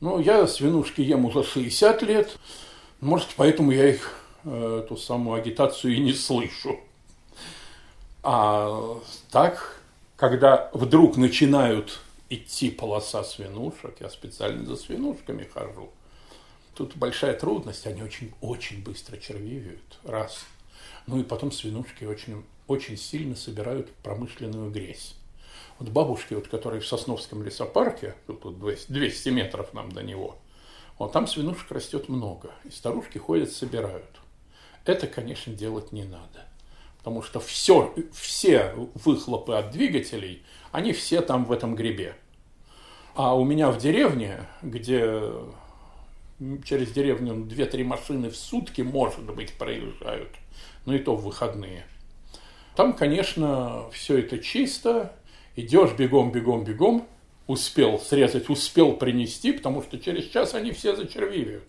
Ну, 0.00 0.20
я 0.20 0.46
свинушки 0.46 1.00
ем 1.00 1.24
уже 1.24 1.42
60 1.42 2.02
лет, 2.02 2.38
может, 3.00 3.30
поэтому 3.36 3.72
я 3.72 3.88
их, 3.88 4.14
э, 4.44 4.82
эту 4.84 4.96
самую 4.96 5.40
агитацию 5.40 5.96
и 5.96 5.98
не 5.98 6.12
слышу. 6.12 6.78
А 8.22 9.00
так, 9.32 9.80
когда 10.14 10.70
вдруг 10.72 11.16
начинают 11.16 11.98
идти 12.30 12.70
полоса 12.70 13.24
свинушек, 13.24 13.96
я 13.98 14.08
специально 14.08 14.64
за 14.66 14.76
свинушками 14.76 15.48
хожу, 15.52 15.90
тут 16.74 16.94
большая 16.94 17.34
трудность, 17.34 17.84
они 17.84 18.02
очень, 18.04 18.32
очень 18.40 18.80
быстро 18.84 19.16
червивеют, 19.16 19.98
раз. 20.04 20.44
Ну 21.08 21.18
и 21.18 21.24
потом 21.24 21.50
свинушки 21.50 22.04
очень, 22.04 22.44
очень 22.68 22.96
сильно 22.96 23.34
собирают 23.34 23.90
промышленную 24.04 24.70
грязь. 24.70 25.17
Вот 25.78 25.88
бабушки, 25.90 26.34
вот, 26.34 26.48
которые 26.48 26.80
в 26.80 26.86
Сосновском 26.86 27.42
лесопарке, 27.42 28.14
тут 28.26 28.58
200 28.58 29.28
метров 29.28 29.72
нам 29.74 29.92
до 29.92 30.02
него, 30.02 30.38
вот 30.98 31.12
там 31.12 31.26
свинушек 31.26 31.70
растет 31.70 32.08
много, 32.08 32.50
и 32.64 32.70
старушки 32.70 33.18
ходят, 33.18 33.52
собирают. 33.52 34.18
Это, 34.84 35.06
конечно, 35.06 35.52
делать 35.52 35.92
не 35.92 36.04
надо. 36.04 36.46
Потому 36.98 37.22
что 37.22 37.38
все, 37.38 37.94
все 38.12 38.74
выхлопы 38.94 39.54
от 39.54 39.70
двигателей, 39.70 40.42
они 40.72 40.92
все 40.92 41.20
там 41.20 41.44
в 41.44 41.52
этом 41.52 41.76
грибе. 41.76 42.16
А 43.14 43.36
у 43.36 43.44
меня 43.44 43.70
в 43.70 43.78
деревне, 43.78 44.46
где 44.62 45.22
через 46.64 46.90
деревню 46.90 47.34
2-3 47.34 47.84
машины 47.84 48.30
в 48.30 48.36
сутки, 48.36 48.82
может 48.82 49.32
быть, 49.32 49.52
проезжают, 49.54 50.30
но 50.86 50.94
и 50.94 50.98
то 50.98 51.14
в 51.14 51.24
выходные. 51.24 51.86
Там, 52.74 52.92
конечно, 52.92 53.90
все 53.90 54.18
это 54.18 54.38
чисто, 54.38 55.16
идешь 55.58 55.92
бегом, 55.92 56.30
бегом, 56.30 56.64
бегом, 56.64 57.06
успел 57.46 57.98
срезать, 57.98 58.48
успел 58.48 58.92
принести, 58.92 59.52
потому 59.52 59.82
что 59.82 59.98
через 59.98 60.26
час 60.26 60.54
они 60.54 60.70
все 60.70 60.94
зачервивают. 60.94 61.64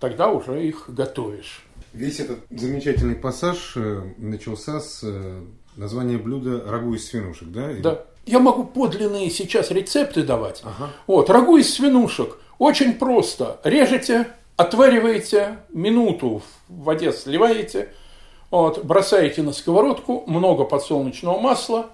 Тогда 0.00 0.28
уже 0.28 0.66
их 0.66 0.84
готовишь. 0.88 1.64
Весь 1.92 2.18
этот 2.18 2.40
замечательный 2.50 3.14
пассаж 3.14 3.74
э, 3.76 4.02
начался 4.18 4.80
с 4.80 5.00
э, 5.04 5.42
названия 5.76 6.18
блюда 6.18 6.64
рагу 6.66 6.94
из 6.94 7.08
свинушек, 7.08 7.48
да? 7.48 7.72
Да. 7.74 8.04
Я 8.26 8.40
могу 8.40 8.64
подлинные 8.64 9.30
сейчас 9.30 9.70
рецепты 9.70 10.22
давать. 10.22 10.62
Ага. 10.64 10.90
Вот, 11.06 11.30
рагу 11.30 11.58
из 11.58 11.72
свинушек. 11.72 12.38
Очень 12.58 12.94
просто. 12.94 13.60
Режете, 13.62 14.28
отвариваете, 14.56 15.58
минуту 15.68 16.42
в 16.68 16.82
воде 16.82 17.12
сливаете, 17.12 17.90
вот, 18.50 18.84
бросаете 18.84 19.42
на 19.42 19.52
сковородку, 19.52 20.24
много 20.26 20.64
подсолнечного 20.64 21.38
масла, 21.38 21.90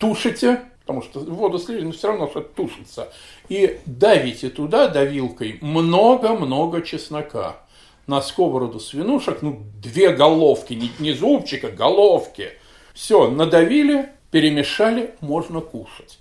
тушите, 0.00 0.62
потому 0.80 1.02
что 1.02 1.20
воду 1.20 1.58
слили, 1.58 1.84
но 1.84 1.92
все 1.92 2.08
равно 2.08 2.28
что-то 2.28 2.54
тушится, 2.54 3.12
и 3.48 3.78
давите 3.86 4.50
туда 4.50 4.88
давилкой 4.88 5.58
много-много 5.60 6.82
чеснока 6.82 7.58
на 8.06 8.20
сковороду 8.22 8.80
свинушек, 8.80 9.42
ну, 9.42 9.62
две 9.80 10.12
головки, 10.12 10.72
не, 10.72 10.90
не 10.98 11.12
зубчика, 11.12 11.70
головки. 11.70 12.50
Все, 12.92 13.30
надавили, 13.30 14.08
перемешали, 14.32 15.14
можно 15.20 15.60
кушать. 15.60 16.18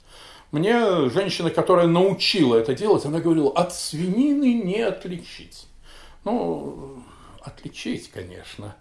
Мне 0.51 1.09
женщина, 1.09 1.49
которая 1.49 1.87
научила 1.87 2.55
это 2.55 2.75
делать, 2.75 3.05
она 3.05 3.19
говорила, 3.19 3.51
от 3.51 3.73
свинины 3.73 4.53
не 4.53 4.81
отличить. 4.81 5.65
Ну, 6.25 7.01
отличить, 7.41 8.09
конечно. 8.11 8.75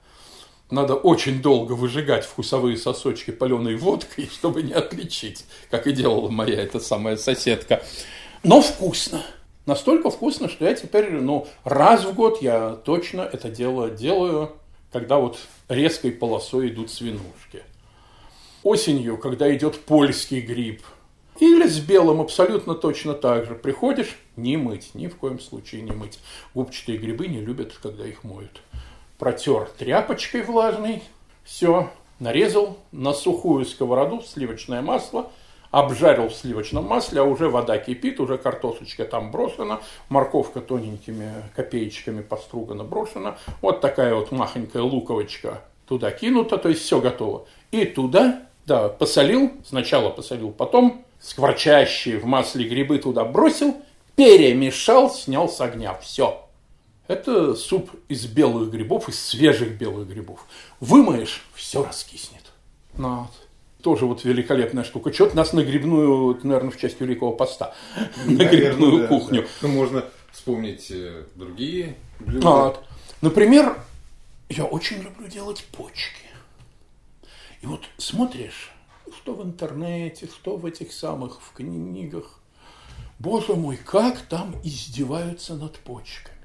Надо 0.71 0.95
очень 0.95 1.41
долго 1.41 1.73
выжигать 1.73 2.25
вкусовые 2.25 2.77
сосочки 2.77 3.31
паленой 3.31 3.77
водкой, 3.77 4.29
чтобы 4.33 4.63
не 4.63 4.73
отличить, 4.73 5.45
как 5.71 5.87
и 5.87 5.93
делала 5.93 6.29
моя 6.29 6.63
эта 6.63 6.81
самая 6.81 7.17
соседка. 7.17 7.83
Но 8.43 8.61
вкусно 8.61 9.23
настолько 9.69 10.11
вкусно, 10.11 10.49
что 10.49 10.65
я 10.65 10.75
теперь, 10.75 11.13
ну, 11.13 11.47
раз 11.63 12.05
в 12.05 12.15
год 12.15 12.43
я 12.43 12.75
точно 12.85 13.21
это 13.21 13.51
дело 13.51 13.91
делаю, 13.91 14.53
когда 14.91 15.19
вот 15.19 15.39
резкой 15.69 16.11
полосой 16.11 16.71
идут 16.71 16.91
свинушки. 16.91 17.63
Осенью, 18.65 19.19
когда 19.19 19.55
идет 19.55 19.79
польский 19.79 20.41
гриб, 20.41 20.83
или 21.39 21.69
с 21.69 21.79
белым 21.79 22.21
абсолютно 22.21 22.75
точно 22.75 23.15
так 23.15 23.47
же. 23.47 23.55
Приходишь, 23.55 24.17
не 24.35 24.57
мыть, 24.57 24.95
ни 24.95 25.07
в 25.07 25.17
коем 25.17 25.39
случае 25.39 25.83
не 25.83 25.93
мыть. 25.93 26.19
Губчатые 26.55 26.99
грибы 26.99 27.29
не 27.29 27.41
любят, 27.41 27.79
когда 27.81 28.05
их 28.05 28.25
моют. 28.25 28.61
Протер 29.19 29.69
тряпочкой 29.79 30.43
влажной, 30.43 31.03
все, 31.45 31.91
нарезал 32.21 32.79
на 32.93 33.13
сухую 33.13 33.65
сковороду 33.65 34.23
сливочное 34.23 34.83
масло– 34.83 35.31
обжарил 35.71 36.29
в 36.29 36.35
сливочном 36.35 36.85
масле, 36.85 37.21
а 37.21 37.25
уже 37.25 37.49
вода 37.49 37.79
кипит, 37.79 38.21
уже 38.21 38.39
картошечка 38.39 39.05
там 39.05 39.31
брошена, 39.31 39.81
морковка 40.09 40.61
тоненькими 40.61 41.33
копеечками 41.55 42.23
постругана 42.23 42.85
брошена, 42.85 43.39
вот 43.61 43.81
такая 43.81 44.15
вот 44.15 44.33
махонькая 44.33 44.83
луковочка 44.83 45.63
туда 45.87 46.11
кинута, 46.11 46.59
то 46.59 46.69
есть 46.69 46.83
все 46.83 47.01
готово. 47.01 47.47
И 47.71 47.85
туда, 47.85 48.43
да, 48.67 48.89
посолил, 48.89 49.53
сначала 49.67 50.11
посолил, 50.11 50.51
потом 50.51 51.05
скворчащие 51.21 52.19
в 52.19 52.25
масле 52.25 52.69
грибы 52.69 52.99
туда 52.99 53.25
бросил, 53.25 53.77
перемешал, 54.17 55.11
снял 55.11 55.49
с 55.49 55.61
огня, 55.61 55.95
все. 55.95 56.48
Это 57.09 57.55
суп 57.55 57.91
из 58.09 58.27
белых 58.27 58.71
грибов, 58.71 59.09
из 59.09 59.19
свежих 59.19 59.73
белых 59.79 60.09
грибов. 60.09 60.47
Вымоешь, 60.79 61.43
все 61.55 61.83
раскиснет. 61.83 62.53
Ну, 62.97 63.23
вот 63.23 63.49
тоже 63.83 64.07
вот 64.07 64.25
великолепная 64.25 64.85
штука. 64.85 65.13
Что-то 65.13 65.37
нас 65.37 65.53
на 65.53 65.63
грибную, 65.63 66.39
наверное, 66.43 66.71
в 66.71 66.79
часть 66.79 67.01
Великого 67.01 67.33
Поста, 67.33 67.75
на 68.27 68.45
грибную 68.45 69.03
да, 69.03 69.07
кухню. 69.07 69.43
Да. 69.43 69.49
Ну, 69.63 69.69
можно 69.69 70.05
вспомнить 70.33 70.91
э, 70.91 71.25
другие 71.35 71.97
блюда. 72.21 72.47
Вот. 72.47 72.85
Например, 73.23 73.81
я 74.49 74.65
очень 74.65 75.03
люблю 75.03 75.29
делать 75.29 75.65
почки. 75.73 76.27
И 77.63 77.67
вот 77.67 77.81
смотришь, 77.97 78.71
что 79.17 79.35
в 79.35 79.43
интернете, 79.43 80.27
что 80.27 80.57
в 80.57 80.67
этих 80.67 80.93
самых, 80.93 81.41
в 81.41 81.53
книгах. 81.55 82.41
Боже 83.19 83.55
мой, 83.55 83.77
как 83.77 84.21
там 84.21 84.55
издеваются 84.63 85.55
над 85.55 85.79
почками. 85.79 86.38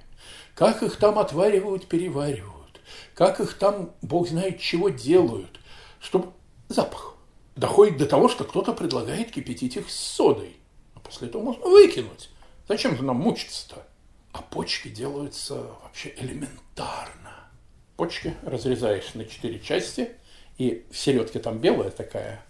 Как 0.55 0.83
их 0.83 0.95
там 0.97 1.17
отваривают, 1.19 1.87
переваривают. 1.87 2.81
Как 3.15 3.39
их 3.39 3.55
там, 3.55 3.91
бог 4.01 4.27
знает, 4.27 4.59
чего 4.59 4.89
делают. 4.89 5.59
Чтобы 5.99 6.33
запах 6.69 7.15
доходит 7.55 7.97
до 7.97 8.05
того, 8.05 8.29
что 8.29 8.43
кто-то 8.43 8.73
предлагает 8.73 9.31
кипятить 9.31 9.77
их 9.77 9.89
с 9.89 9.95
содой. 9.95 10.57
А 10.95 10.99
после 10.99 11.27
этого 11.27 11.43
можно 11.43 11.65
выкинуть. 11.65 12.29
Зачем 12.67 12.95
же 12.95 13.03
нам 13.03 13.17
мучиться-то? 13.17 13.85
А 14.31 14.41
почки 14.41 14.87
делаются 14.87 15.67
вообще 15.83 16.13
элементарно. 16.17 17.49
Почки 17.97 18.35
разрезаешь 18.43 19.13
на 19.13 19.25
четыре 19.25 19.59
части, 19.59 20.09
и 20.57 20.85
в 20.91 20.97
середке 20.97 21.39
там 21.39 21.59
белая 21.59 21.91
такая, 21.91 22.43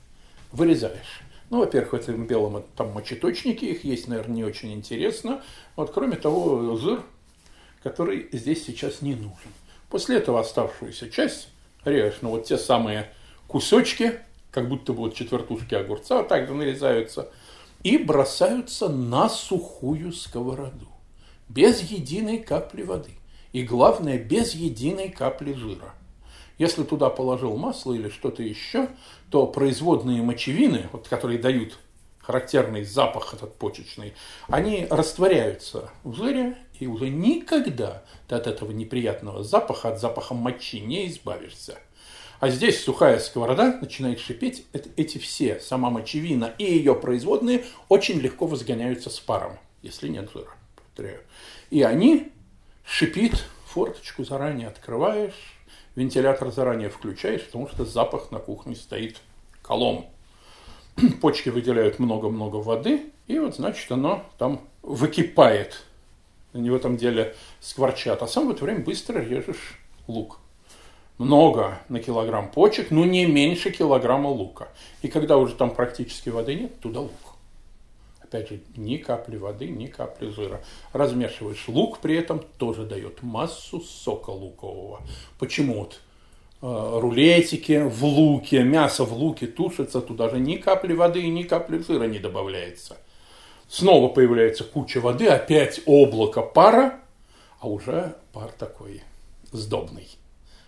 вырезаешь. 0.51 1.21
Ну, 1.49 1.59
во-первых, 1.59 1.91
в 1.91 1.95
этом 1.95 2.25
белом 2.25 2.63
там 2.75 2.91
мочеточники, 2.93 3.65
их 3.65 3.83
есть, 3.83 4.07
наверное, 4.07 4.35
не 4.35 4.43
очень 4.43 4.73
интересно. 4.73 5.43
Вот, 5.75 5.91
кроме 5.91 6.15
того, 6.15 6.77
жир, 6.77 7.03
который 7.83 8.29
здесь 8.31 8.65
сейчас 8.65 9.01
не 9.01 9.13
нужен. 9.13 9.51
После 9.89 10.17
этого 10.17 10.39
оставшуюся 10.39 11.09
часть 11.09 11.49
режешь, 11.85 12.19
ну, 12.21 12.29
вот 12.29 12.45
те 12.45 12.57
самые 12.57 13.11
кусочки, 13.47 14.19
как 14.51 14.69
будто 14.69 14.93
бы 14.93 14.99
вот 14.99 15.15
четвертушки 15.15 15.75
огурца 15.75 16.17
вот 16.17 16.29
так 16.29 16.49
нарезаются, 16.49 17.29
и 17.83 17.97
бросаются 17.97 18.87
на 18.87 19.27
сухую 19.29 20.13
сковороду, 20.13 20.87
без 21.49 21.81
единой 21.81 22.39
капли 22.39 22.83
воды. 22.83 23.11
И 23.51 23.63
главное, 23.63 24.17
без 24.17 24.55
единой 24.55 25.09
капли 25.09 25.53
жира. 25.53 25.93
Если 26.57 26.83
туда 26.83 27.09
положил 27.09 27.57
масло 27.57 27.93
или 27.93 28.09
что-то 28.09 28.41
еще, 28.41 28.89
то 29.29 29.45
производные 29.45 30.21
мочевины, 30.21 30.87
вот, 30.91 31.07
которые 31.07 31.37
дают 31.37 31.77
характерный 32.23 32.83
запах 32.83 33.33
этот 33.33 33.55
почечный, 33.55 34.13
они 34.47 34.87
растворяются 34.89 35.91
в 36.03 36.15
жире, 36.15 36.57
и 36.79 36.87
уже 36.87 37.09
никогда 37.09 38.03
ты 38.27 38.35
от 38.35 38.47
этого 38.47 38.71
неприятного 38.71 39.43
запаха, 39.43 39.89
от 39.89 39.99
запаха 39.99 40.33
мочи 40.33 40.79
не 40.79 41.07
избавишься. 41.07 41.77
А 42.39 42.49
здесь 42.49 42.83
сухая 42.83 43.19
сковорода 43.19 43.77
начинает 43.79 44.19
шипеть. 44.19 44.65
Эти 44.97 45.17
все, 45.17 45.59
сама 45.59 45.89
мочевина 45.89 46.53
и 46.57 46.65
ее 46.65 46.95
производные, 46.95 47.63
очень 47.87 48.19
легко 48.19 48.47
возгоняются 48.47 49.09
с 49.09 49.19
паром, 49.19 49.59
если 49.81 50.09
нет 50.09 50.29
жира. 50.33 50.51
Повторяю. 50.75 51.21
И 51.69 51.83
они 51.83 52.31
шипит, 52.85 53.45
форточку 53.65 54.25
заранее 54.25 54.67
открываешь, 54.67 55.55
вентилятор 55.95 56.51
заранее 56.51 56.89
включаешь, 56.89 57.45
потому 57.45 57.69
что 57.69 57.85
запах 57.85 58.31
на 58.31 58.39
кухне 58.39 58.75
стоит 58.75 59.21
колом. 59.61 60.12
Почки 61.21 61.49
выделяют 61.49 61.99
много-много 61.99 62.57
воды, 62.57 63.11
и 63.27 63.39
вот, 63.39 63.55
значит, 63.55 63.91
оно 63.91 64.25
там 64.37 64.61
выкипает. 64.81 65.83
Они 66.53 66.69
в 66.69 66.75
этом 66.75 66.97
деле 66.97 67.35
скворчат. 67.59 68.21
А 68.21 68.27
сам 68.27 68.47
в 68.47 68.51
это 68.51 68.63
время 68.63 68.81
быстро 68.81 69.19
режешь 69.19 69.79
лук. 70.07 70.39
Много 71.17 71.79
на 71.89 71.99
килограмм 71.99 72.49
почек, 72.49 72.91
но 72.91 73.05
не 73.05 73.25
меньше 73.25 73.71
килограмма 73.71 74.27
лука. 74.27 74.69
И 75.01 75.07
когда 75.07 75.37
уже 75.37 75.55
там 75.55 75.73
практически 75.73 76.29
воды 76.29 76.55
нет, 76.55 76.79
туда 76.79 77.01
лук. 77.01 77.11
Опять 78.19 78.49
же, 78.49 78.61
ни 78.75 78.97
капли 78.97 79.37
воды, 79.37 79.67
ни 79.67 79.85
капли 79.85 80.29
жира. 80.29 80.63
Размешиваешь 80.91 81.67
лук, 81.67 81.99
при 81.99 82.15
этом 82.15 82.41
тоже 82.57 82.83
дает 82.83 83.21
массу 83.21 83.79
сока 83.79 84.31
лукового. 84.31 85.01
Почему 85.37 85.75
вот 85.75 85.93
э, 85.93 86.12
рулетики 86.63 87.81
в 87.83 88.05
луке, 88.05 88.63
мясо 88.63 89.03
в 89.03 89.11
луке 89.11 89.47
тушится, 89.47 89.99
туда 89.99 90.29
же 90.29 90.39
ни 90.39 90.55
капли 90.55 90.93
воды 90.93 91.21
и 91.21 91.29
ни 91.29 91.43
капли 91.43 91.79
жира 91.79 92.05
не 92.05 92.19
добавляется. 92.19 92.97
Снова 93.67 94.07
появляется 94.07 94.63
куча 94.63 95.01
воды, 95.01 95.27
опять 95.27 95.81
облако 95.85 96.41
пара, 96.41 97.01
а 97.59 97.67
уже 97.67 98.15
пар 98.31 98.51
такой 98.57 99.01
сдобный, 99.51 100.07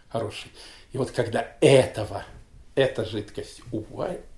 хороший. 0.10 0.52
И 0.92 0.98
вот 0.98 1.12
когда 1.12 1.56
этого, 1.62 2.26
эта 2.76 3.06
жидкость 3.06 3.62
у, 3.72 3.84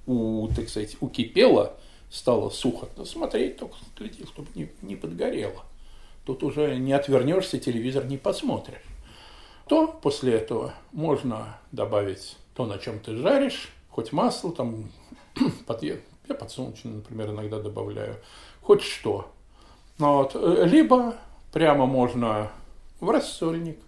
у, 0.06 0.48
так 0.50 0.70
сказать, 0.70 0.96
укипела, 1.00 1.76
стало 2.12 2.52
сухо, 2.52 2.88
то 2.96 3.04
смотреть 3.04 3.58
только 3.58 3.78
следи, 3.98 4.26
чтобы 4.26 4.50
не, 4.54 4.70
не 4.84 4.96
подгорело. 4.96 5.66
Тут 6.24 6.44
уже 6.44 6.76
не 6.76 6.94
отвернешься, 6.94 7.58
телевизор 7.58 8.06
не 8.06 8.18
посмотришь. 8.18 8.84
То 9.68 9.88
после 9.88 10.34
этого 10.34 10.74
можно 10.92 11.58
добавить 11.72 12.38
то, 12.54 12.66
на 12.66 12.78
чем 12.78 13.00
ты 13.00 13.16
жаришь, 13.16 13.70
хоть 13.90 14.12
масло, 14.12 14.52
там, 14.52 14.92
под, 15.68 15.84
я 15.84 15.98
подсолнечное, 16.28 16.94
например, 16.94 17.32
иногда 17.32 17.60
добавляю, 17.60 18.16
хоть 18.62 18.82
что. 18.82 19.32
Ну 19.98 20.18
вот. 20.18 20.36
Либо 20.36 21.16
прямо 21.52 21.86
можно 21.86 22.52
в 23.00 23.10
рассольник, 23.10 23.80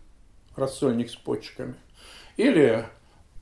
рассольник 0.56 1.10
с 1.10 1.16
почками, 1.16 1.76
или 2.38 2.86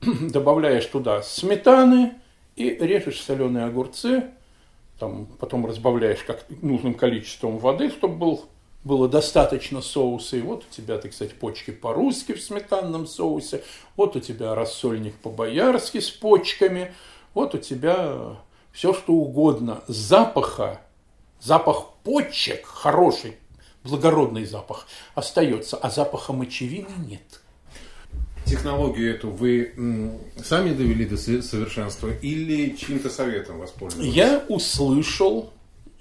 добавляешь 0.00 0.86
туда 0.86 1.22
сметаны 1.22 2.14
и 2.56 2.70
режешь 2.70 3.20
соленые 3.20 3.66
огурцы, 3.66 4.30
там 4.98 5.26
потом 5.38 5.66
разбавляешь 5.66 6.22
как 6.24 6.44
нужным 6.62 6.94
количеством 6.94 7.58
воды, 7.58 7.90
чтобы 7.90 8.16
был, 8.16 8.44
было 8.88 9.08
достаточно 9.08 9.82
соуса. 9.82 10.38
И 10.38 10.40
вот 10.40 10.64
у 10.68 10.74
тебя, 10.74 10.98
так 10.98 11.12
сказать, 11.12 11.34
почки 11.34 11.70
по-русски 11.70 12.32
в 12.32 12.42
сметанном 12.42 13.06
соусе, 13.06 13.62
вот 13.96 14.16
у 14.16 14.20
тебя 14.20 14.54
рассольник 14.54 15.14
по-боярски 15.16 16.00
с 16.00 16.10
почками, 16.10 16.92
вот 17.34 17.54
у 17.54 17.58
тебя 17.58 18.38
все 18.72 18.94
что 18.94 19.12
угодно. 19.12 19.84
Запаха, 19.86 20.80
запах 21.40 21.90
почек 22.02 22.66
хороший, 22.66 23.36
благородный 23.84 24.46
запах 24.46 24.88
остается, 25.14 25.76
а 25.76 25.90
запаха 25.90 26.32
мочевины 26.32 26.88
нет 27.06 27.40
технологию 28.46 29.14
эту 29.14 29.28
вы 29.28 30.18
сами 30.42 30.72
довели 30.72 31.04
до 31.04 31.18
совершенства 31.18 32.08
или 32.22 32.74
чьим-то 32.76 33.10
советом 33.10 33.58
воспользовались? 33.58 34.10
Я 34.10 34.42
услышал, 34.48 35.52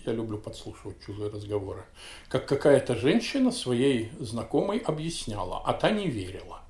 я 0.08 0.14
люблю 0.14 0.38
подслушивать 0.38 0.98
чужие 1.06 1.30
разговоры, 1.30 1.84
как 2.30 2.46
какая-то 2.46 2.96
женщина 2.96 3.52
своей 3.52 4.12
знакомой 4.20 4.80
объясняла, 4.80 5.62
а 5.66 5.74
та 5.74 5.92
не 5.92 6.08
верила. 6.08 6.62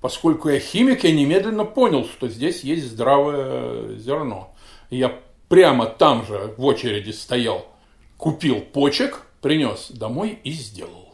Поскольку 0.00 0.48
я 0.48 0.58
химик, 0.58 1.04
я 1.04 1.12
немедленно 1.12 1.64
понял, 1.64 2.04
что 2.04 2.28
здесь 2.28 2.64
есть 2.64 2.86
здравое 2.86 3.96
зерно. 3.96 4.54
Я 4.88 5.20
прямо 5.48 5.86
там 5.86 6.24
же 6.24 6.54
в 6.56 6.64
очереди 6.64 7.10
стоял, 7.10 7.66
купил 8.16 8.60
почек, 8.60 9.22
принес 9.40 9.90
домой 9.90 10.38
и 10.42 10.52
сделал 10.52 11.10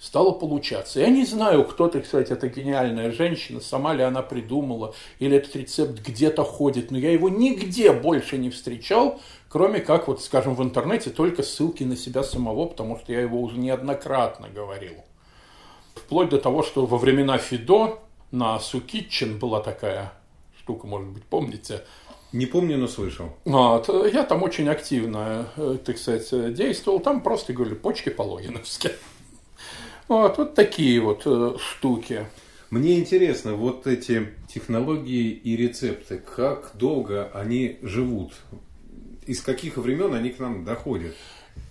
стало 0.00 0.32
получаться. 0.32 0.98
Я 1.00 1.08
не 1.08 1.24
знаю, 1.24 1.64
кто, 1.64 1.88
так 1.88 2.06
сказать, 2.06 2.30
эта 2.30 2.48
гениальная 2.48 3.12
женщина, 3.12 3.60
сама 3.60 3.92
ли 3.94 4.02
она 4.02 4.22
придумала, 4.22 4.94
или 5.18 5.36
этот 5.36 5.54
рецепт 5.54 6.00
где-то 6.00 6.42
ходит, 6.42 6.90
но 6.90 6.98
я 6.98 7.12
его 7.12 7.28
нигде 7.28 7.92
больше 7.92 8.38
не 8.38 8.50
встречал, 8.50 9.20
кроме 9.50 9.80
как, 9.80 10.08
вот, 10.08 10.22
скажем, 10.22 10.54
в 10.54 10.62
интернете, 10.62 11.10
только 11.10 11.42
ссылки 11.42 11.84
на 11.84 11.96
себя 11.96 12.22
самого, 12.22 12.66
потому 12.66 12.96
что 12.96 13.12
я 13.12 13.20
его 13.20 13.42
уже 13.42 13.58
неоднократно 13.58 14.48
говорил. 14.48 14.94
Вплоть 15.94 16.30
до 16.30 16.38
того, 16.38 16.62
что 16.62 16.86
во 16.86 16.96
времена 16.96 17.36
Фидо 17.36 17.98
на 18.30 18.58
Сукитчен 18.58 19.38
была 19.38 19.60
такая 19.60 20.12
штука, 20.56 20.86
может 20.86 21.08
быть, 21.08 21.24
помните, 21.24 21.82
не 22.32 22.46
помню, 22.46 22.78
но 22.78 22.86
слышал. 22.86 23.30
Вот. 23.44 23.88
Я 24.12 24.22
там 24.22 24.44
очень 24.44 24.68
активно, 24.68 25.48
э, 25.56 25.78
так 25.84 25.98
сказать, 25.98 26.54
действовал. 26.54 27.00
Там 27.00 27.22
просто 27.22 27.52
говорили 27.52 27.74
почки 27.74 28.08
по-логиновски. 28.08 28.92
Вот, 30.06 30.38
вот 30.38 30.54
такие 30.54 31.00
вот 31.00 31.22
э, 31.24 31.56
штуки. 31.58 32.26
Мне 32.70 33.00
интересно, 33.00 33.54
вот 33.54 33.88
эти 33.88 34.28
технологии 34.52 35.30
и 35.30 35.56
рецепты, 35.56 36.18
как 36.18 36.70
долго 36.74 37.30
они 37.34 37.78
живут? 37.82 38.32
Из 39.26 39.40
каких 39.42 39.76
времен 39.76 40.14
они 40.14 40.30
к 40.30 40.38
нам 40.38 40.64
доходят? 40.64 41.14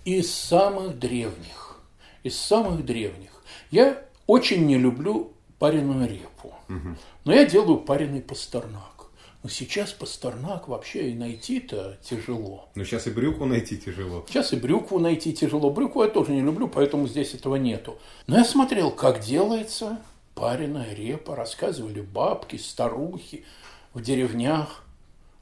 Из 0.04 0.32
самых 0.32 0.98
древних. 0.98 1.78
Из 2.22 2.36
самых 2.36 2.84
древних. 2.84 3.30
Я 3.70 4.02
очень 4.26 4.66
не 4.66 4.78
люблю 4.78 5.32
пареную 5.58 6.08
репу. 6.08 6.54
Угу. 6.68 6.96
Но 7.24 7.32
я 7.32 7.44
делаю 7.44 7.78
пареный 7.78 8.20
пастернак. 8.20 9.00
Но 9.42 9.48
сейчас 9.48 9.92
Пастернак 9.92 10.68
вообще 10.68 11.10
и 11.10 11.14
найти-то 11.14 11.98
тяжело. 12.02 12.68
Но 12.74 12.84
сейчас 12.84 13.06
и 13.06 13.10
брюкву 13.10 13.46
найти 13.46 13.78
тяжело. 13.78 14.24
Сейчас 14.28 14.52
и 14.52 14.56
брюкву 14.56 14.98
найти 14.98 15.32
тяжело. 15.32 15.70
Брюкву 15.70 16.02
я 16.02 16.10
тоже 16.10 16.32
не 16.32 16.42
люблю, 16.42 16.68
поэтому 16.68 17.08
здесь 17.08 17.32
этого 17.32 17.56
нету. 17.56 17.98
Но 18.26 18.36
я 18.36 18.44
смотрел, 18.44 18.90
как 18.90 19.20
делается 19.20 19.98
пареная 20.34 20.94
репа. 20.94 21.36
Рассказывали 21.36 22.02
бабки, 22.02 22.56
старухи 22.56 23.44
в 23.94 24.02
деревнях. 24.02 24.84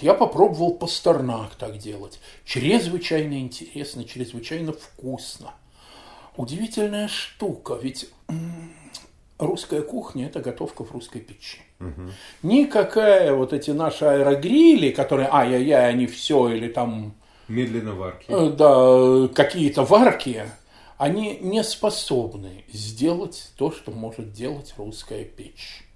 Я 0.01 0.15
попробовал 0.15 0.75
Пастернак 0.75 1.55
так 1.57 1.79
делать. 1.79 2.21
Чрезвычайно 2.45 3.41
интересно, 3.41 4.05
чрезвычайно 4.05 4.73
вкусно. 4.73 5.55
Удивительная 6.37 7.09
штука, 7.09 7.77
ведь 7.83 8.09
русская 9.39 9.83
кухня– 9.83 10.27
это 10.29 10.39
готовка 10.41 10.85
в 10.85 10.93
русской 10.93 11.21
печи. 11.21 11.59
Угу. 11.81 12.13
Никакая 12.45 13.35
вот 13.35 13.53
эти 13.53 13.73
наши 13.73 14.05
аэрогрили, 14.05 14.91
которые 14.91 15.29
ай-яй-яй, 15.33 15.91
они 15.91 16.07
все, 16.07 16.49
или 16.49 16.69
там... 16.69 17.15
Медленно 17.49 17.95
варки. 17.95 18.27
Э, 18.29 18.51
да, 18.51 19.29
какие-то 19.35 19.83
варки, 19.83 20.45
они 20.97 21.39
не 21.41 21.65
способны 21.65 22.65
сделать 22.73 23.53
то, 23.57 23.73
что 23.73 23.91
может 23.91 24.33
делать 24.33 24.75
русская 24.77 25.25
печь. 25.25 25.88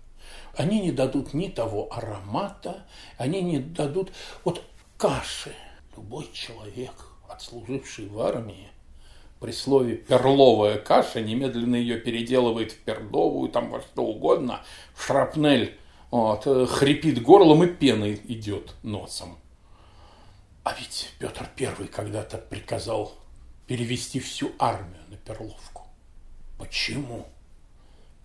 Они 0.57 0.81
не 0.81 0.93
дадут 0.93 1.35
ни 1.35 1.49
того 1.49 1.89
аромата, 1.91 2.85
они 3.17 3.41
не 3.43 3.59
дадут... 3.59 4.13
Вот 4.45 4.63
каши. 4.97 5.55
Любой 5.97 6.31
человек, 6.33 6.93
отслуживший 7.29 8.07
в 8.07 8.21
армии, 8.21 8.69
при 9.41 9.51
слове 9.51 9.97
«перловая 9.97 10.79
каша» 10.79 11.21
немедленно 11.21 11.77
ее 11.77 11.99
переделывает 11.99 12.73
в 12.73 12.79
пердовую, 12.79 13.51
там 13.51 13.71
во 13.71 13.81
что 13.81 14.05
угодно, 14.05 14.63
в 14.95 15.05
шрапнель, 15.05 15.77
вот, 16.11 16.47
э, 16.47 16.67
хрипит 16.67 17.21
горлом 17.21 17.65
и 17.65 17.67
пеной 17.67 18.21
идет 18.29 18.75
носом. 18.83 19.39
А 20.63 20.75
ведь 20.79 21.11
Петр 21.19 21.49
Первый 21.57 21.89
когда-то 21.89 22.39
приказал 22.39 23.15
перевести 23.67 24.21
всю 24.21 24.53
армию 24.59 25.03
на 25.09 25.17
Перловку. 25.17 25.89
Почему? 26.59 27.27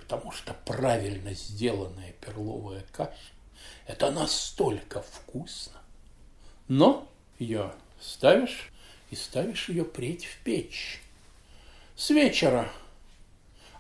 Потому 0.08 0.32
что 0.32 0.54
правильно 0.64 1.34
сделанная 1.34 2.14
перловая 2.22 2.86
каша– 2.94 3.34
это 3.88 4.10
настолько 4.10 5.02
вкусно. 5.02 5.82
Но 6.70 7.10
ее 7.40 7.74
ставишь 8.00 8.72
и 9.12 9.18
ставишь 9.18 9.68
ее 9.68 9.84
преть 9.84 10.24
в 10.24 10.38
печь 10.44 11.02
с 11.98 12.10
вечера. 12.10 12.70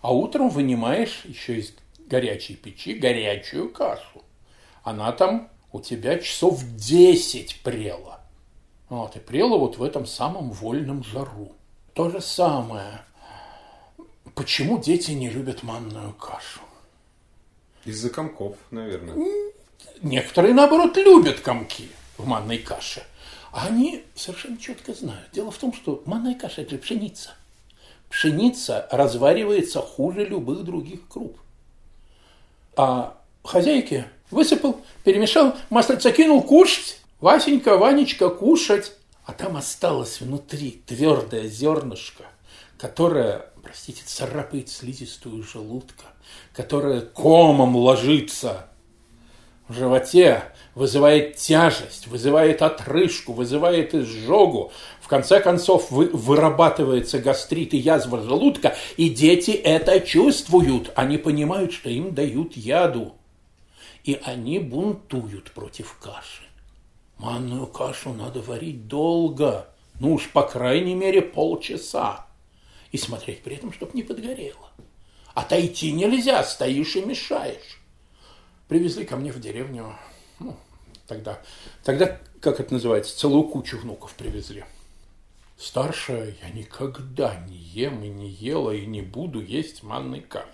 А 0.01 0.13
утром 0.13 0.49
вынимаешь 0.49 1.21
еще 1.23 1.59
из 1.59 1.73
горячей 2.07 2.57
печи 2.57 2.95
горячую 2.95 3.69
кашу. 3.69 4.25
Она 4.83 5.13
там 5.13 5.49
у 5.71 5.79
тебя 5.79 6.19
часов 6.19 6.61
10 6.75 7.61
прела. 7.63 8.19
Вот, 8.89 9.15
и 9.15 9.19
прела 9.19 9.57
вот 9.57 9.77
в 9.77 9.83
этом 9.83 10.05
самом 10.05 10.51
вольном 10.51 11.05
жару. 11.05 11.53
То 11.93 12.09
же 12.09 12.19
самое. 12.19 12.99
Почему 14.37 14.79
дети 14.79 15.11
не 15.11 15.29
любят 15.29 15.63
манную 15.63 16.13
кашу? 16.13 16.61
Из-за 17.83 18.09
комков, 18.09 18.55
наверное. 18.71 19.17
Некоторые, 20.01 20.53
наоборот, 20.53 20.95
любят 20.95 21.41
комки 21.41 21.89
в 22.17 22.25
манной 22.25 22.59
каше. 22.59 23.03
А 23.51 23.67
они 23.67 24.03
совершенно 24.15 24.57
четко 24.57 24.93
знают. 24.93 25.29
Дело 25.33 25.51
в 25.51 25.57
том, 25.57 25.73
что 25.73 26.01
манная 26.05 26.35
каша– 26.35 26.61
это 26.63 26.77
пшеница– 26.77 27.31
пшеница 28.09 28.87
разваривается 28.91 29.81
хуже 29.81 30.25
любых 30.25 30.63
других 30.63 31.07
круп. 31.07 31.37
А 32.75 33.17
хозяйки 33.43 34.05
высыпал, 34.31 34.81
перемешал, 35.03 35.55
маслица 35.69 36.11
кинул, 36.11 36.41
кушать. 36.43 37.01
Васенька, 37.19 37.77
Ванечка, 37.77 38.29
кушать. 38.29 38.93
А 39.25 39.33
там 39.33 39.57
осталось 39.57 40.21
внутри 40.21 40.81
твердое 40.85 41.47
зернышко, 41.47 42.23
которая, 42.77 43.47
простите, 43.67 44.01
царапает 44.05 44.69
слизистую 44.69 45.43
желудка, 45.43 46.05
которая 46.53 47.01
комом 47.01 47.75
ложится 47.75 48.67
в 49.67 49.73
животе, 49.73 50.45
вызывает 50.73 51.35
тяжесть, 51.35 52.07
вызывает 52.07 52.61
отрыжку, 52.61 53.33
вызывает 53.33 53.93
изжогу. 53.93 54.71
В 55.01 55.09
конце 55.09 55.41
концов 55.41 55.91
вы, 55.91 56.05
вырабатывается 56.05 57.19
гастрит 57.19 57.73
и 57.73 57.77
язва 57.77 58.21
желудка, 58.21 58.77
и 58.95 59.09
дети 59.09 59.51
это 59.51 59.99
чувствуют. 59.99 60.93
Они 60.95 61.17
понимают, 61.17 61.73
что 61.73 61.89
им 61.89 62.15
дают 62.15 62.55
яду. 62.55 63.15
И 64.05 64.17
они 64.23 64.59
бунтуют 64.59 65.51
против 65.51 65.97
каши. 66.01 66.43
Манную 67.17 67.67
кашу 67.67 68.13
надо 68.13 68.39
варить 68.39 68.87
долго, 68.87 69.67
ну 69.99 70.13
уж 70.13 70.29
по 70.29 70.43
крайней 70.43 70.95
мере 70.95 71.21
полчаса. 71.21 72.26
И 72.91 72.97
смотреть 72.97 73.43
при 73.43 73.55
этом, 73.55 73.73
чтобы 73.73 73.91
не 73.93 74.03
подгорело. 74.03 74.71
Отойти 75.33 75.91
нельзя, 75.91 76.43
стоишь 76.43 76.95
и 76.95 77.01
мешаешь. 77.01 77.79
Привезли 78.67 79.05
ко 79.05 79.15
мне 79.15 79.31
в 79.31 79.39
деревню, 79.39 79.95
ну, 80.39 80.57
тогда, 81.07 81.41
тогда, 81.83 82.19
как 82.41 82.59
это 82.59 82.73
называется, 82.73 83.17
целую 83.17 83.43
кучу 83.43 83.77
внуков 83.77 84.13
привезли. 84.15 84.65
Старшая 85.57 86.35
я 86.41 86.49
никогда 86.49 87.35
не 87.47 87.57
ем 87.57 88.03
и 88.03 88.09
не 88.09 88.29
ела 88.29 88.71
и 88.71 88.85
не 88.85 89.01
буду 89.01 89.41
есть 89.41 89.83
манной 89.83 90.21
каши. 90.21 90.47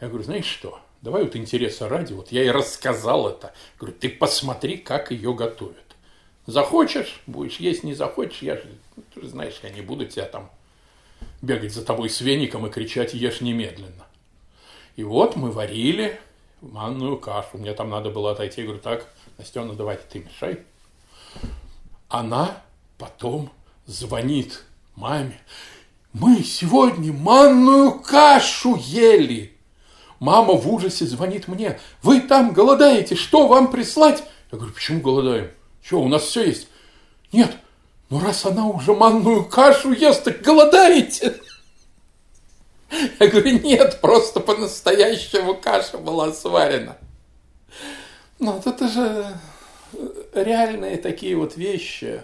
Я 0.00 0.08
говорю, 0.08 0.24
знаешь 0.24 0.46
что, 0.46 0.80
давай 1.00 1.24
вот 1.24 1.36
интереса 1.36 1.88
ради, 1.88 2.12
вот 2.12 2.30
я 2.32 2.44
и 2.44 2.50
рассказал 2.50 3.28
это. 3.28 3.54
Говорю, 3.78 3.96
ты 3.98 4.10
посмотри, 4.10 4.76
как 4.76 5.10
ее 5.10 5.34
готовят. 5.34 5.96
Захочешь, 6.46 7.22
будешь 7.26 7.56
есть, 7.56 7.84
не 7.84 7.94
захочешь, 7.94 8.42
я 8.42 8.56
же, 8.56 8.78
ну, 8.96 9.02
ты 9.14 9.22
же 9.22 9.28
знаешь, 9.28 9.58
я 9.62 9.70
не 9.70 9.80
буду 9.80 10.04
тебя 10.06 10.26
там 10.26 10.50
бегать 11.46 11.72
за 11.72 11.84
тобой 11.84 12.10
с 12.10 12.20
веником 12.20 12.66
и 12.66 12.70
кричать 12.70 13.14
«ешь 13.14 13.40
немедленно». 13.40 14.04
И 14.96 15.04
вот 15.04 15.36
мы 15.36 15.50
варили 15.50 16.18
манную 16.60 17.18
кашу. 17.18 17.58
Мне 17.58 17.72
там 17.72 17.90
надо 17.90 18.10
было 18.10 18.32
отойти. 18.32 18.62
Я 18.62 18.66
говорю, 18.66 18.82
так, 18.82 19.06
Настена, 19.38 19.74
давай 19.74 19.98
ты 20.10 20.20
мешай. 20.20 20.60
Она 22.08 22.62
потом 22.98 23.50
звонит 23.86 24.64
маме. 24.94 25.40
Мы 26.12 26.42
сегодня 26.42 27.12
манную 27.12 28.00
кашу 28.00 28.76
ели. 28.76 29.52
Мама 30.18 30.54
в 30.54 30.72
ужасе 30.72 31.04
звонит 31.04 31.46
мне. 31.46 31.78
Вы 32.02 32.22
там 32.22 32.54
голодаете, 32.54 33.16
что 33.16 33.48
вам 33.48 33.70
прислать? 33.70 34.24
Я 34.50 34.58
говорю, 34.58 34.72
почему 34.74 35.00
голодаем? 35.00 35.50
Что, 35.82 36.00
у 36.00 36.08
нас 36.08 36.22
все 36.22 36.44
есть? 36.44 36.68
Нет, 37.32 37.54
ну 38.08 38.20
раз 38.20 38.44
она 38.46 38.66
уже 38.66 38.94
манную 38.94 39.44
кашу 39.44 39.92
ест, 39.92 40.24
так 40.24 40.42
голодаете. 40.42 41.40
Я 43.18 43.28
говорю, 43.28 43.58
нет, 43.60 44.00
просто 44.00 44.40
по-настоящему 44.40 45.54
каша 45.54 45.98
была 45.98 46.32
сварена. 46.32 46.96
Ну, 48.38 48.52
вот 48.52 48.66
это 48.66 48.88
же 48.88 49.26
реальные 50.34 50.98
такие 50.98 51.36
вот 51.36 51.56
вещи. 51.56 52.22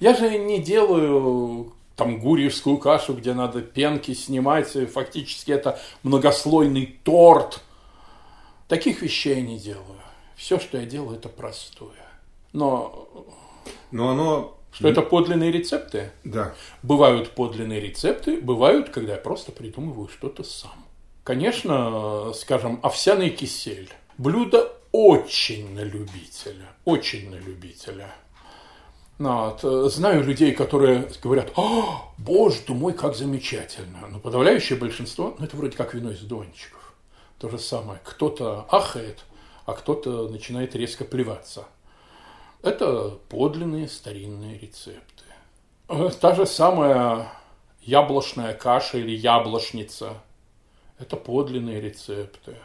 Я 0.00 0.14
же 0.14 0.38
не 0.38 0.62
делаю 0.62 1.72
там 1.96 2.20
гурьевскую 2.20 2.78
кашу, 2.78 3.14
где 3.14 3.34
надо 3.34 3.60
пенки 3.60 4.14
снимать, 4.14 4.70
фактически 4.92 5.50
это 5.50 5.80
многослойный 6.04 6.98
торт. 7.02 7.60
Таких 8.68 9.02
вещей 9.02 9.36
я 9.36 9.42
не 9.42 9.58
делаю. 9.58 10.00
Все, 10.36 10.60
что 10.60 10.78
я 10.78 10.86
делаю, 10.86 11.18
это 11.18 11.28
простое. 11.28 11.90
Но... 12.52 13.08
Но 13.90 14.10
оно 14.10 14.57
что 14.78 14.86
это 14.86 15.02
подлинные 15.02 15.50
рецепты? 15.50 16.12
Да. 16.22 16.54
Бывают 16.84 17.32
подлинные 17.32 17.80
рецепты, 17.80 18.40
бывают, 18.40 18.90
когда 18.90 19.14
я 19.14 19.18
просто 19.18 19.50
придумываю 19.50 20.06
что-то 20.06 20.44
сам. 20.44 20.84
Конечно, 21.24 22.32
скажем, 22.32 22.78
овсяный 22.84 23.30
кисель. 23.30 23.90
Блюдо 24.18 24.72
очень 24.92 25.74
на 25.74 25.80
любителя, 25.80 26.66
очень 26.84 27.28
на 27.28 27.34
любителя. 27.34 28.14
Ну, 29.18 29.56
вот. 29.60 29.90
Знаю 29.90 30.22
людей, 30.22 30.52
которые 30.52 31.10
говорят, 31.20 31.50
о, 31.56 32.12
боже 32.16 32.60
ты 32.64 32.72
мой, 32.72 32.92
как 32.92 33.16
замечательно. 33.16 34.06
Но 34.08 34.20
подавляющее 34.20 34.78
большинство, 34.78 35.34
ну 35.40 35.44
это 35.44 35.56
вроде 35.56 35.76
как 35.76 35.92
вино 35.92 36.12
из 36.12 36.20
дончиков. 36.20 36.94
То 37.40 37.48
же 37.48 37.58
самое. 37.58 37.98
Кто-то 38.04 38.64
ахает, 38.70 39.24
а 39.66 39.72
кто-то 39.72 40.28
начинает 40.28 40.76
резко 40.76 41.04
плеваться– 41.04 41.66
это 42.62 43.18
подлинные 43.28 43.88
старинные 43.88 44.58
рецепты. 44.58 45.24
Э, 45.88 46.10
та 46.20 46.34
же 46.34 46.46
самая 46.46 47.32
яблочная 47.80 48.54
каша 48.54 48.98
или 48.98 49.16
яблочница– 49.16 50.20
это 50.98 51.16
подлинные 51.16 51.80
рецепты. 51.80 52.56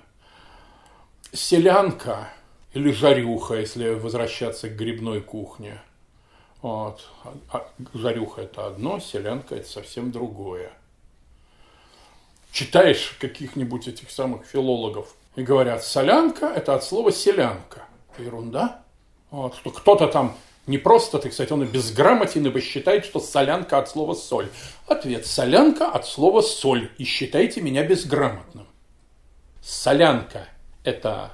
Селянка 1.31 2.29
или 2.73 2.91
жарюха, 2.91 3.55
если 3.55 3.93
возвращаться 3.93 4.69
к 4.69 4.75
грибной 4.75 5.21
кухне. 5.21 5.81
Вот. 6.61 7.07
А 7.51 7.69
жарюха– 7.93 8.41
это 8.43 8.67
одно, 8.67 8.99
селянка– 8.99 9.55
это 9.57 9.69
совсем 9.69 10.11
другое. 10.11 10.71
Читаешь 12.51 13.15
каких-нибудь 13.19 13.87
этих 13.87 14.11
самых 14.11 14.45
филологов 14.45 15.15
и 15.35 15.43
говорят, 15.43 15.83
солянка– 15.83 16.45
это 16.55 16.75
от 16.75 16.83
слова 16.83 17.11
селянка. 17.11 17.87
Ерунда. 18.17 18.82
Вот, 19.33 19.55
что 19.55 19.71
кто-то 19.71 20.05
там 20.05 20.37
не 20.67 20.77
просто, 20.77 21.17
так 21.17 21.33
сказать, 21.33 21.51
он 21.51 21.63
и 21.63 21.65
безграмотен, 21.65 22.45
ибо 22.45 22.61
считает, 22.61 23.03
что 23.03 23.19
солянка 23.19 23.79
от 23.79 23.89
слова 23.89 24.13
соль. 24.13 24.47
Ответ. 24.85 25.25
Солянка 25.25 25.87
от 25.87 26.05
слова 26.05 26.41
соль. 26.41 26.91
И 26.99 27.03
считайте 27.03 27.59
меня 27.59 27.83
безграмотным. 27.83 28.67
Солянка– 29.59 30.47
это 30.83 31.31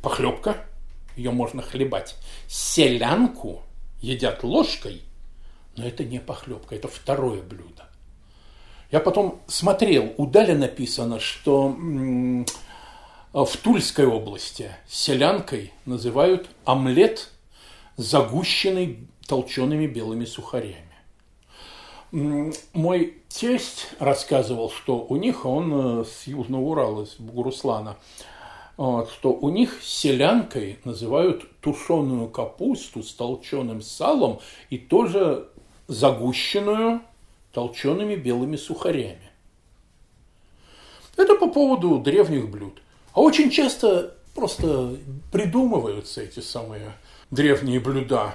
похлебка, 0.00 0.58
ее 1.16 1.32
можно 1.32 1.60
хлебать. 1.60 2.14
Селянку 2.46 3.62
едят 4.00 4.44
ложкой, 4.44 5.02
но 5.76 5.84
это 5.84 6.04
не 6.04 6.20
похлебка, 6.20 6.76
это 6.76 6.86
второе 6.86 7.42
блюдо. 7.42 7.88
Я 8.92 9.00
потом 9.00 9.42
смотрел, 9.48 10.14
у 10.18 10.26
Даля 10.28 10.54
написано, 10.54 11.18
что 11.18 11.76
в 13.32 13.56
Тульской 13.56 14.06
области 14.06 14.70
селянкой 14.88 15.72
называют 15.84 16.48
омлет– 16.64 17.30
загущенный 18.00 19.06
толчеными 19.26 19.86
белыми 19.86 20.24
сухарями. 20.24 20.86
Мой 22.72 23.22
тесть 23.28 23.88
рассказывал, 23.98 24.70
что 24.70 25.06
у 25.08 25.16
них, 25.16 25.44
он 25.44 26.00
э, 26.00 26.04
с 26.04 26.26
Южного 26.26 26.62
Урала, 26.62 27.04
из 27.04 27.14
Бугуруслана, 27.16 27.96
что 28.76 29.32
у 29.32 29.50
них 29.50 29.80
селянкой 29.82 30.78
называют 30.84 31.44
тушеную 31.60 32.28
капусту 32.28 33.02
с 33.02 33.12
толченым 33.12 33.82
салом 33.82 34.40
и 34.70 34.78
тоже 34.78 35.48
загущенную 35.86 37.02
толчеными 37.52 38.16
белыми 38.16 38.56
сухарями. 38.56 39.30
Это 41.16 41.36
по 41.36 41.48
поводу 41.48 41.98
древних 41.98 42.50
блюд. 42.50 42.80
А 43.12 43.20
очень 43.20 43.50
часто 43.50 44.16
просто 44.34 44.96
придумываются 45.30 46.22
эти 46.22 46.40
самые 46.40 46.94
древние 47.30 47.80
блюда. 47.80 48.34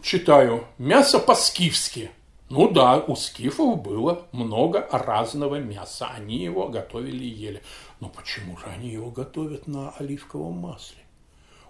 Читаю. 0.00 0.64
Мясо 0.78 1.18
по-скифски. 1.18 2.10
Ну 2.50 2.68
да, 2.68 2.98
у 2.98 3.16
скифов 3.16 3.80
было 3.80 4.26
много 4.32 4.86
разного 4.90 5.56
мяса. 5.56 6.10
Они 6.14 6.38
его 6.38 6.68
готовили 6.68 7.24
и 7.24 7.28
ели. 7.28 7.62
Но 8.00 8.08
почему 8.08 8.58
же 8.58 8.66
они 8.66 8.90
его 8.90 9.10
готовят 9.10 9.66
на 9.66 9.90
оливковом 9.90 10.54
масле? 10.54 10.98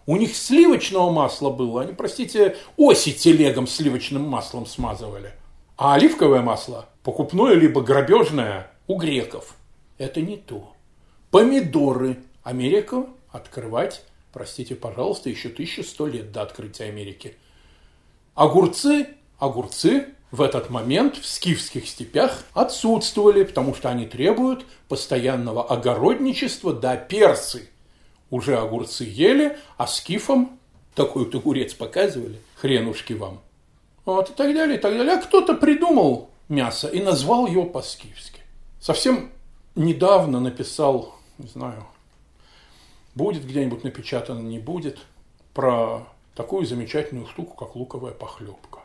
У 0.07 0.17
них 0.17 0.35
сливочного 0.35 1.13
масла 1.13 1.51
было. 1.51 1.83
Они, 1.83 1.93
простите, 1.93 2.57
оси 2.77 3.13
телегом 3.13 3.67
сливочным 3.67 4.23
маслом 4.23 4.67
смазывали. 4.67 5.35
А 5.77 5.95
оливковое 5.95 6.41
масло, 6.41 6.89
покупное 7.05 7.55
либо 7.55 7.83
грабежное, 7.83 8.71
у 8.89 8.97
греков. 8.97 9.55
Это 9.99 10.21
не 10.21 10.37
то. 10.37 10.73
Помидоры. 11.31 12.19
Америка 12.43 13.07
открывать 13.31 14.05
простите, 14.33 14.75
пожалуйста, 14.75 15.31
еще 15.31 15.49
1100 15.49 16.07
лет 16.07 16.33
до 16.33 16.43
открытия 16.43 16.85
Америки. 16.85 17.37
Огурцы, 18.35 19.09
огурцы 19.39 20.07
в 20.31 20.41
этот 20.41 20.71
момент 20.71 21.17
в 21.17 21.27
скифских 21.27 21.87
степях 21.87 22.45
отсутствовали, 22.55 23.45
потому 23.45 23.75
что 23.75 23.91
они 23.91 24.07
требуют 24.07 24.65
постоянного 24.89 25.65
огородничества, 25.65 26.73
да 26.73 26.97
персы 26.97 27.69
уже 28.31 28.57
огурцы 28.57 29.05
ели, 29.05 29.59
а 29.77 29.87
скифам 29.87 30.59
такой 30.95 31.27
вот 31.27 31.35
огурец 31.35 31.75
показывали, 31.75 32.39
хренушки 32.57 33.13
вам. 33.13 33.41
Вот 34.05 34.31
и 34.31 34.33
так 34.33 34.55
далее, 34.55 34.79
и 34.79 34.81
так 34.81 34.97
далее. 34.97 35.15
А 35.15 35.21
кто-то 35.21 35.55
придумал 35.55 36.31
мясо 36.49 36.89
и 36.89 37.01
назвал 37.01 37.47
его 37.47 37.65
по-скифски. 37.65 38.41
Совсем 38.81 39.31
недавно 39.75 40.41
написал, 40.41 41.15
не 41.39 41.49
знаю, 41.49 41.87
будет 43.15 43.47
где-нибудь 43.47 43.85
напечатано, 43.85 44.41
не 44.41 44.59
будет, 44.59 44.99
про 45.55 46.07
такую 46.35 46.67
замечательную 46.67 47.27
штуку, 47.27 47.57
как 47.57 47.77
луковая 47.77 48.13
похлебка. 48.13 48.81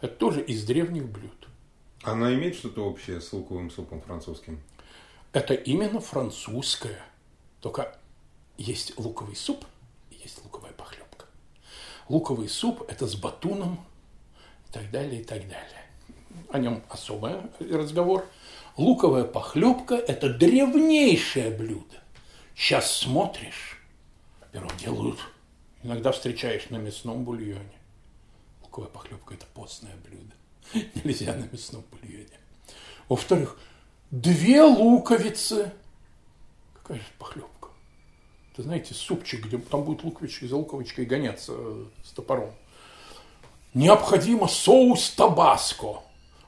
Это 0.00 0.14
тоже 0.14 0.42
из 0.42 0.64
древних 0.64 1.08
блюд. 1.08 1.48
Она 2.02 2.32
имеет 2.34 2.54
что-то 2.54 2.86
общее 2.86 3.20
с 3.20 3.32
луковым 3.32 3.70
супом 3.70 4.00
французским? 4.00 4.60
Это 5.32 5.54
именно 5.54 6.00
французское. 6.00 7.04
Только 7.60 7.96
есть 8.56 8.98
луковый 8.98 9.36
суп, 9.36 9.64
есть 10.10 10.42
луковая 10.44 10.72
похлебка. 10.72 11.26
Луковый 12.08 12.48
суп– 12.48 12.82
это 12.88 13.06
с 13.06 13.14
батуном 13.14 13.80
и 14.68 14.72
так 14.72 14.90
далее, 14.90 15.20
и 15.20 15.24
так 15.24 15.42
далее. 15.42 15.86
О 16.50 16.58
нем 16.58 16.82
особый 16.88 17.36
разговор. 17.60 18.26
Луковая 18.76 19.24
похлебка– 19.24 19.94
это 20.08 20.32
древнейшее 20.32 21.50
блюдо. 21.50 21.99
Сейчас 22.54 22.98
смотришь, 22.98 23.78
во-первых, 24.40 24.76
делают, 24.76 25.18
иногда 25.82 26.12
встречаешь 26.12 26.70
на 26.70 26.76
мясном 26.76 27.24
бульоне. 27.24 27.78
Луковая 28.62 28.90
похлебка– 28.90 29.34
это 29.34 29.46
постное 29.54 29.94
блюдо. 30.04 30.34
Нельзя 31.04 31.34
на 31.34 31.48
мясном 31.50 31.84
бульоне. 31.90 32.38
Во-вторых, 33.08 33.58
две 34.10 34.62
луковицы. 34.62 35.72
Какая 36.74 36.98
же 36.98 37.04
похлебка? 37.18 37.68
Ты 38.56 38.62
знаете, 38.62 38.94
супчик, 38.94 39.46
где 39.46 39.58
там 39.58 39.84
будет 39.84 40.04
луковичка 40.04 40.46
за 40.46 40.56
луковичкой 40.56 41.06
гоняться 41.06 41.52
э, 41.56 41.84
с 42.04 42.10
топором. 42.10 42.52
Необходимо 43.74 44.48
соус 44.48 45.10
табаско. 45.10 46.02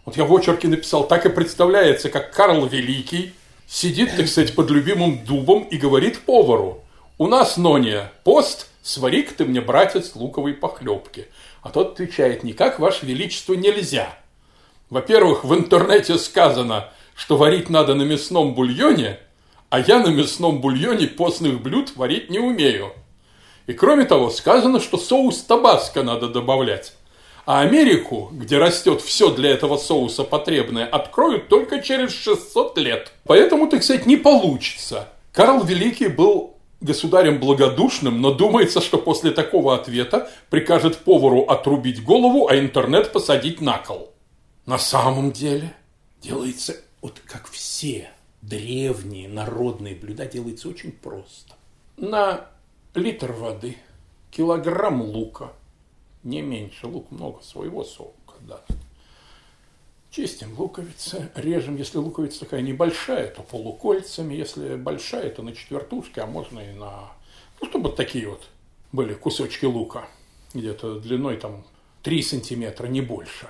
Вот 0.05 0.17
я 0.17 0.25
в 0.25 0.35
очерке 0.35 0.67
написал, 0.67 1.07
так 1.07 1.25
и 1.27 1.29
представляется, 1.29 2.11
как 2.11 2.33
Карл 2.33 2.67
Великий 2.67 3.33
сидит, 3.73 4.15
так 4.17 4.29
сказать, 4.29 4.55
под 4.55 4.71
любимым 4.71 5.25
дубом 5.25 5.63
и 5.63 5.79
говорит 5.79 6.21
повару, 6.21 6.85
у 7.17 7.27
нас, 7.27 7.57
Нония, 7.57 8.13
пост, 8.23 8.69
свари-ка 8.83 9.35
ты 9.35 9.45
мне, 9.47 9.63
братец, 9.63 10.15
луковой 10.15 10.53
похлебки. 10.53 11.29
А 11.63 11.71
тот 11.71 11.93
отвечает, 11.93 12.43
никак, 12.43 12.79
Ваше 12.79 13.07
Величество, 13.07 13.55
нельзя. 13.55 14.15
Во-первых, 14.91 15.45
в 15.45 15.55
интернете 15.55 16.19
сказано, 16.19 16.91
что 17.15 17.39
варить 17.39 17.71
надо 17.71 17.95
на 17.95 18.03
мясном 18.03 18.55
бульоне, 18.55 19.19
а 19.71 19.81
я 19.81 20.01
на 20.01 20.09
мясном 20.09 20.61
бульоне 20.61 21.07
постных 21.07 21.63
блюд 21.63 21.97
варить 21.97 22.29
не 22.29 22.41
умею. 22.41 22.93
И 23.67 23.73
кроме 23.73 24.05
того, 24.05 24.29
сказано, 24.29 24.81
что 24.81 24.99
соус 24.99 25.45
табаско 25.45 26.03
надо 26.03 26.29
добавлять. 26.29 26.93
А 27.45 27.61
Америку, 27.61 28.29
где 28.33 28.59
растет 28.59 29.01
все 29.01 29.35
для 29.35 29.51
этого 29.51 29.77
соуса 29.77 30.23
потребное, 30.23 30.87
откроют 30.87 31.49
только 31.49 31.81
через 31.83 32.13
600 32.13 32.79
лет. 32.79 33.13
Поэтому, 33.25 33.69
так 33.69 33.83
сказать, 33.83 34.07
не 34.07 34.17
получится. 34.17 35.09
Карл 35.33 35.65
Великий 35.65 36.07
был 36.07 36.57
государем 36.81 37.41
благодушным, 37.41 38.21
но 38.21 38.33
думается, 38.33 38.81
что 38.81 38.99
после 38.99 39.33
такого 39.33 39.75
ответа 39.75 40.31
прикажет 40.51 40.99
повару 40.99 41.43
отрубить 41.43 42.05
голову, 42.05 42.49
а 42.49 42.57
интернет 42.57 43.13
посадить 43.13 43.61
на 43.61 43.79
кол. 43.79 44.13
На 44.67 44.79
самом 44.79 45.33
деле 45.33 45.75
делается 46.21 46.77
вот 47.01 47.21
как 47.27 47.49
все 47.49 48.11
древние 48.43 49.29
народные 49.29 49.95
блюда, 49.97 50.27
делается 50.27 50.69
очень 50.69 50.93
просто. 50.93 51.55
На 51.97 52.47
литр 52.95 53.33
воды, 53.33 53.77
килограмм 54.31 55.03
лука, 55.03 55.53
не 56.23 56.43
меньше, 56.43 56.87
лук 56.87 57.11
много 57.11 57.43
своего 57.43 57.85
сока 57.85 58.35
даст. 58.41 58.71
Чистим 60.11 60.59
луковицы, 60.59 61.31
режем, 61.35 61.77
если 61.77 61.99
луковица 61.99 62.41
такая 62.41 62.61
небольшая, 62.61 63.29
то 63.29 63.43
полукольцами, 63.43 64.35
если 64.35 64.77
большая, 64.77 65.31
то 65.31 65.43
на 65.43 65.55
четвертушки, 65.55 66.21
а 66.21 66.27
можно 66.27 66.61
и 66.61 66.75
на... 66.75 67.13
Ну, 67.61 67.69
чтобы 67.69 67.91
такие 67.91 68.29
вот 68.29 68.43
были 68.93 69.15
кусочки 69.15 69.65
лука, 69.65 70.07
где-то 70.53 71.01
длиной 71.01 71.39
там 71.39 71.65
3 72.03 72.23
сантиметра, 72.23 72.89
не 72.89 73.01
больше. 73.01 73.49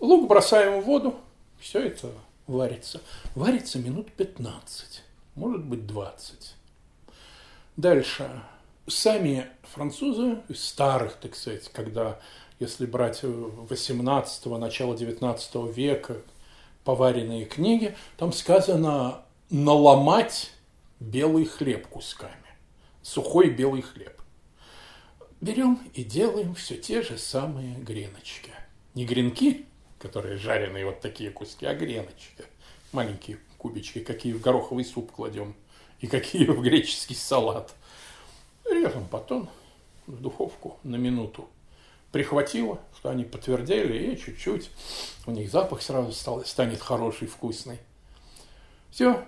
Лук 0.00 0.28
бросаем 0.28 0.80
в 0.80 0.84
воду, 0.86 1.14
все 1.60 1.78
это 1.78 2.10
варится. 2.48 3.00
Варится 3.36 3.78
минут 3.78 4.10
15, 4.12 5.02
может 5.36 5.64
быть 5.64 5.86
20. 5.86 6.54
Дальше. 7.76 8.42
Сами 8.88 9.46
французы, 9.72 10.38
из 10.48 10.64
старых, 10.64 11.14
так 11.16 11.34
сказать, 11.34 11.68
когда 11.72 12.20
если 12.58 12.86
брать 12.86 13.20
18 13.22 14.46
го 14.46 14.58
начало 14.58 14.96
19 14.96 15.74
века 15.74 16.18
поваренные 16.84 17.44
книги, 17.44 17.96
там 18.16 18.32
сказано 18.32 19.22
наломать 19.50 20.52
белый 21.00 21.44
хлеб 21.44 21.86
кусками, 21.88 22.36
сухой 23.02 23.50
белый 23.50 23.82
хлеб. 23.82 24.20
Берем 25.40 25.80
и 25.94 26.04
делаем 26.04 26.54
все 26.54 26.76
те 26.76 27.02
же 27.02 27.18
самые 27.18 27.74
греночки. 27.74 28.52
Не 28.94 29.04
гренки, 29.04 29.66
которые 29.98 30.36
жареные 30.36 30.86
вот 30.86 31.00
такие 31.00 31.30
куски, 31.30 31.66
а 31.66 31.74
греночки. 31.74 32.44
Маленькие 32.92 33.38
кубички, 33.58 34.00
какие 34.00 34.34
в 34.34 34.40
гороховый 34.40 34.84
суп 34.84 35.10
кладем 35.10 35.56
и 36.00 36.06
какие 36.06 36.46
в 36.46 36.60
греческий 36.62 37.14
салат. 37.14 37.74
Режем 38.64 39.08
потом 39.08 39.50
в 40.06 40.20
духовку 40.20 40.78
на 40.82 40.96
минуту 40.96 41.48
прихватило, 42.10 42.78
что 42.96 43.10
они 43.10 43.24
подтвердили, 43.24 44.12
и 44.12 44.18
чуть-чуть 44.18 44.70
у 45.26 45.30
них 45.30 45.50
запах 45.50 45.82
сразу 45.82 46.12
стал, 46.12 46.44
станет 46.44 46.80
хороший, 46.80 47.26
вкусный. 47.26 47.78
Все. 48.90 49.24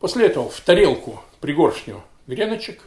После 0.00 0.26
этого 0.26 0.50
в 0.50 0.60
тарелку 0.60 1.20
пригоршню 1.40 2.02
греночек, 2.26 2.82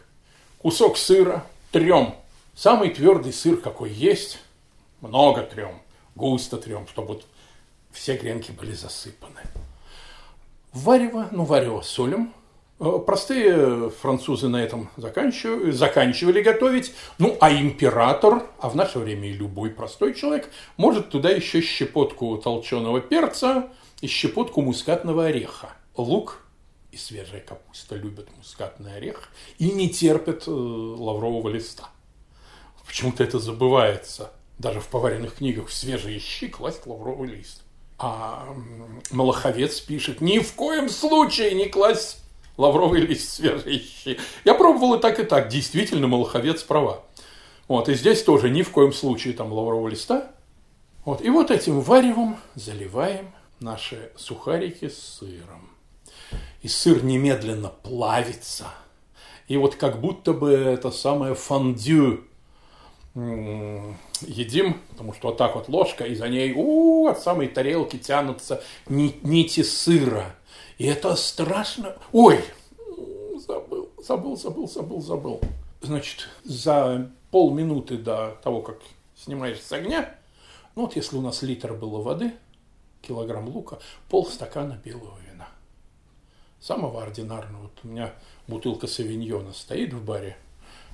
кусок 0.60 0.98
сыра, 0.98 1.46
трем. 1.72 2.16
Самый 2.54 2.90
твердый 2.90 3.34
сыр, 3.34 3.58
какой 3.58 3.92
есть, 3.92 4.40
много 5.00 5.44
трем, 5.44 5.82
густо 6.16 6.58
трем, 6.58 6.88
чтобы 6.88 7.10
вот 7.10 7.26
все 7.92 8.18
гренки 8.18 8.52
были 8.52 8.74
засыпаны. 8.74 9.42
Варево, 10.74 11.28
ну, 11.32 11.44
варево 11.44 11.82
солим, 11.82 12.34
простые 12.82 13.92
французы 13.92 14.48
на 14.48 14.58
этом 14.58 14.90
заканчивали, 14.98 15.72
заканчивали 15.72 16.42
готовить. 16.42 16.94
Ну, 17.20 17.38
а 17.40 17.52
император, 17.54 18.48
а 18.60 18.70
в 18.70 18.76
наше 18.76 19.00
время 19.00 19.30
и 19.30 19.34
любой 19.34 19.70
простой 19.70 20.16
человек, 20.16 20.50
может 20.78 21.10
туда 21.10 21.30
еще 21.30 21.62
щепотку 21.62 22.36
толченого 22.38 23.00
перца 23.00 23.70
и 24.02 24.08
щепотку 24.08 24.62
мускатного 24.62 25.26
ореха. 25.26 25.70
Лук 25.96 26.42
и 26.92 26.98
свежая 26.98 27.42
капуста 27.42 27.96
любят 27.96 28.28
мускатный 28.36 28.96
орех 28.96 29.30
и 29.60 29.72
не 29.72 29.90
терпят 29.90 30.48
э, 30.48 30.52
лаврового 30.52 31.50
листа. 31.50 31.90
Почему-то 32.86 33.24
это 33.24 33.40
забывается. 33.40 34.32
Даже 34.58 34.80
в 34.80 34.88
поваренных 34.88 35.36
книгах 35.36 35.68
в 35.68 35.74
свежие 35.74 36.20
щи 36.20 36.48
класть 36.48 36.86
лавровый 36.86 37.30
лист. 37.30 37.62
А 37.98 38.56
Малаховец 39.12 39.80
пишет, 39.80 40.22
ни 40.22 40.40
в 40.40 40.54
коем 40.54 40.90
случае 40.90 41.54
не 41.54 41.68
класть 41.68 42.21
лавровый 42.62 43.02
лист 43.02 43.32
свежие 43.32 43.80
щи. 43.80 44.20
Я 44.46 44.54
пробовал 44.54 44.94
и 44.94 45.02
так, 45.02 45.20
и 45.20 45.24
так. 45.24 45.48
Действительно, 45.50 46.08
Малаховец 46.08 46.64
права. 46.64 47.04
Вот, 47.68 47.90
и 47.90 47.96
здесь 47.96 48.24
тоже 48.24 48.50
ни 48.50 48.62
в 48.62 48.70
коем 48.70 48.94
случае 48.94 49.34
там 49.34 49.52
лаврового 49.52 49.88
листа. 49.88 50.32
Вот, 51.04 51.22
и 51.22 51.30
вот 51.30 51.50
этим 51.50 51.82
варевом 51.82 52.38
заливаем 52.54 53.32
наши 53.60 54.12
сухарики 54.16 54.90
с 54.90 55.20
сыром. 55.20 55.70
И 56.62 56.68
сыр 56.68 57.04
немедленно 57.04 57.70
плавится. 57.70 58.68
И 59.48 59.58
вот 59.58 59.76
как 59.76 60.00
будто 60.00 60.34
бы 60.34 60.52
это 60.52 60.92
самое 60.92 61.34
фондю 61.34 62.24
едим, 63.14 64.80
потому 64.90 65.14
что 65.14 65.30
вот 65.30 65.38
так 65.38 65.56
вот 65.56 65.68
ложка, 65.68 66.06
и 66.06 66.16
за 66.16 66.30
ней 66.30 66.54
у, 66.56 67.08
от 67.08 67.20
самой 67.20 67.48
тарелки 67.48 67.98
тянутся 67.98 68.64
нити 68.88 69.64
сыра. 69.64 70.36
И 70.78 70.86
это 70.86 71.16
страшно. 71.16 71.96
Ой, 72.12 72.44
забыл, 73.46 73.92
забыл, 74.02 74.38
забыл, 74.38 74.68
забыл, 74.68 75.02
забыл. 75.02 75.42
Значит, 75.82 76.30
за 76.44 77.12
полминуты 77.32 77.98
до 77.98 78.38
того, 78.44 78.62
как 78.62 78.80
снимаешь 79.16 79.62
с 79.62 79.72
огня, 79.72 80.16
ну 80.76 80.84
вот 80.84 80.96
если 80.96 81.18
у 81.18 81.22
нас 81.22 81.42
литр 81.42 81.74
было 81.74 82.02
воды, 82.02 82.34
килограмм 83.02 83.50
лука, 83.50 83.80
полстакана 84.10 84.80
белого 84.84 85.18
вина. 85.30 85.48
Самого 86.60 87.02
ординарного. 87.02 87.64
Вот 87.64 87.80
у 87.84 87.88
меня 87.88 88.14
бутылка 88.48 88.88
савиньона 88.88 89.54
стоит 89.54 89.94
в 89.94 90.06
баре. 90.06 90.38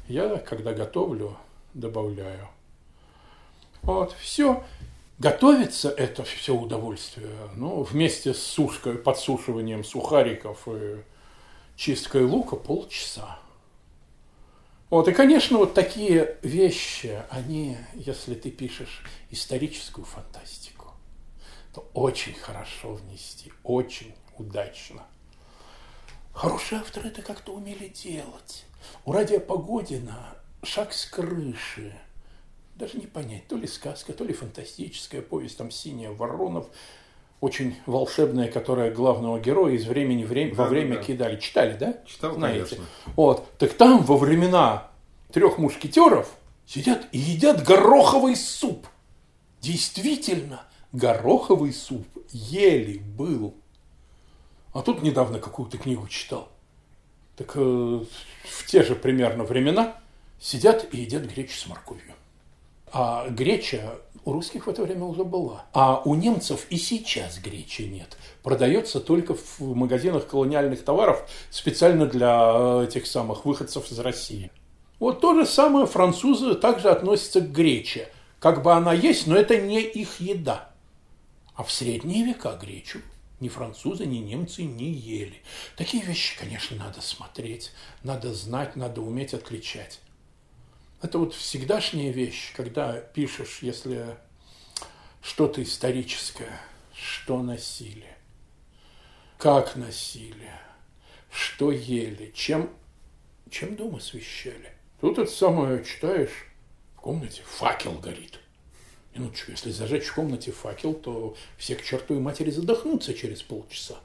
Я, 0.07 0.37
когда 0.37 0.73
готовлю, 0.73 1.37
добавляю. 1.79 2.47
Вот, 3.81 4.13
все. 4.19 4.63
Готовится 5.19 5.89
это 5.89 6.23
все 6.23 6.53
удовольствие, 6.53 7.35
ну, 7.55 7.81
вместе 7.81 8.35
с 8.35 8.43
сушкой, 8.43 8.99
подсушиванием 8.99 9.83
сухариков 9.83 10.67
и 10.67 11.03
чисткой 11.75 12.23
лука 12.23 12.55
полчаса. 12.55 13.39
Вот, 14.91 15.07
и, 15.07 15.13
конечно, 15.13 15.57
вот 15.57 15.73
такие 15.73 16.37
вещи, 16.43 17.23
они, 17.31 17.77
если 17.95 18.35
ты 18.35 18.51
пишешь 18.51 19.03
историческую 19.31 20.05
фантастику, 20.05 20.91
то 21.73 21.89
очень 21.93 22.35
хорошо 22.35 22.93
внести, 22.93 23.51
очень 23.63 24.13
удачно. 24.37 25.03
Хорошие 26.31 26.79
авторы 26.79 27.09
это 27.09 27.23
как-то 27.23 27.53
умели 27.53 27.87
делать. 27.87 28.65
У 29.03 29.11
Радия 29.11 29.39
Погодина 29.39 30.36
«Шаг 30.63 30.93
с 30.93 31.05
крыши», 31.05 31.93
даже 32.75 32.97
не 32.97 33.07
понять, 33.07 33.47
то 33.47 33.55
ли 33.55 33.67
сказка, 33.67 34.13
то 34.13 34.23
ли 34.23 34.33
фантастическая 34.33 35.21
повесть, 35.21 35.57
там 35.57 35.71
«Синяя 35.71 36.11
Воронов», 36.11 36.67
очень 37.39 37.75
волшебная, 37.85 38.47
которая 38.49 38.91
главного 38.91 39.39
героя 39.39 39.73
из 39.73 39.85
времени 39.85 40.23
время, 40.23 40.55
да, 40.55 40.63
во 40.63 40.69
время 40.69 40.95
да. 40.95 41.03
кидали. 41.03 41.39
Читали, 41.39 41.77
да? 41.77 41.97
Читал, 42.05 42.33
Знаете? 42.33 42.75
конечно. 42.75 42.85
Вот. 43.15 43.57
Так 43.59 43.73
там 43.73 44.03
во 44.03 44.17
времена 44.17 44.89
трех 45.31 45.59
мушкетеров 45.59 46.31
сидят 46.65 47.07
и 47.11 47.19
едят 47.19 47.63
гороховый 47.63 48.35
суп. 48.35 48.87
Действительно, 49.61 50.63
гороховый 50.93 51.73
суп 51.73 52.07
ели 52.31 52.97
был. 52.97 53.53
А 54.73 54.81
тут 54.81 55.03
недавно 55.03 55.39
какую-то 55.39 55.77
книгу 55.77 56.07
читал. 56.07 56.49
Так 57.35 57.51
э, 57.55 57.59
в 57.59 58.65
те 58.65 58.83
же 58.83 58.95
примерно 58.95 59.43
времена 59.43 59.95
сидят 60.39 60.93
и 60.93 60.97
едят 60.97 61.23
гречу 61.23 61.57
с 61.57 61.67
морковью. 61.67 62.13
А 62.91 63.27
греча 63.29 63.95
у 64.23 64.33
русских 64.33 64.67
в 64.67 64.69
это 64.69 64.83
время 64.83 65.05
уже 65.05 65.23
была. 65.23 65.65
А 65.73 66.01
у 66.03 66.15
немцев 66.15 66.67
и 66.69 66.77
сейчас 66.77 67.39
гречи 67.39 67.83
нет. 67.83 68.17
Продается 68.43 68.99
только 68.99 69.35
в 69.35 69.59
магазинах 69.59 70.27
колониальных 70.27 70.83
товаров 70.83 71.29
специально 71.49 72.05
для 72.05 72.83
этих 72.83 73.07
самых 73.07 73.45
выходцев 73.45 73.91
из 73.91 73.99
России. 73.99 74.51
Вот 74.99 75.21
то 75.21 75.33
же 75.35 75.45
самое 75.45 75.85
французы 75.85 76.55
также 76.55 76.89
относятся 76.89 77.41
к 77.41 77.51
грече. 77.51 78.09
Как 78.39 78.63
бы 78.63 78.73
она 78.73 78.93
есть, 78.93 79.27
но 79.27 79.35
это 79.35 79.57
не 79.57 79.81
их 79.81 80.19
еда. 80.19 80.71
А 81.55 81.63
в 81.63 81.71
средние 81.71 82.25
века 82.25 82.57
гречу 82.61 82.99
ни 83.39 83.49
французы, 83.49 84.05
ни 84.05 84.17
немцы 84.17 84.63
не 84.63 84.91
ели. 84.91 85.41
Такие 85.75 86.03
вещи, 86.03 86.37
конечно, 86.37 86.77
надо 86.77 87.01
смотреть, 87.01 87.71
надо 88.03 88.33
знать, 88.33 88.75
надо 88.75 89.01
уметь 89.01 89.33
отличать. 89.33 89.99
Это 91.01 91.19
вот 91.19 91.33
всегдашняя 91.35 92.11
вещь, 92.11 92.53
когда 92.55 92.99
пишешь, 92.99 93.59
если 93.61 94.17
что-то 95.21 95.61
историческое, 95.61 96.59
что 96.93 97.43
носили, 97.43 98.07
как 99.37 99.75
носили, 99.75 100.51
что 101.31 101.71
ели, 101.71 102.31
чем, 102.33 102.71
чем 103.51 103.75
дом 103.75 103.97
освещали. 103.97 104.73
Тут 104.99 105.19
это 105.19 105.29
самое 105.29 105.85
читаешь, 105.85 106.47
в 106.95 107.01
комнате 107.01 107.43
факел 107.45 107.93
горит. 107.99 108.39
Минуточку, 109.13 109.51
если 109.51 109.69
зажечь 109.69 110.05
в 110.05 110.15
комнате 110.15 110.51
факел, 110.51 110.93
то 110.95 111.35
все 111.57 111.75
к 111.75 111.83
чертовой 111.83 112.21
матери 112.21 112.49
задохнутся 112.49 113.13
через 113.13 113.43
полчаса. 113.43 113.97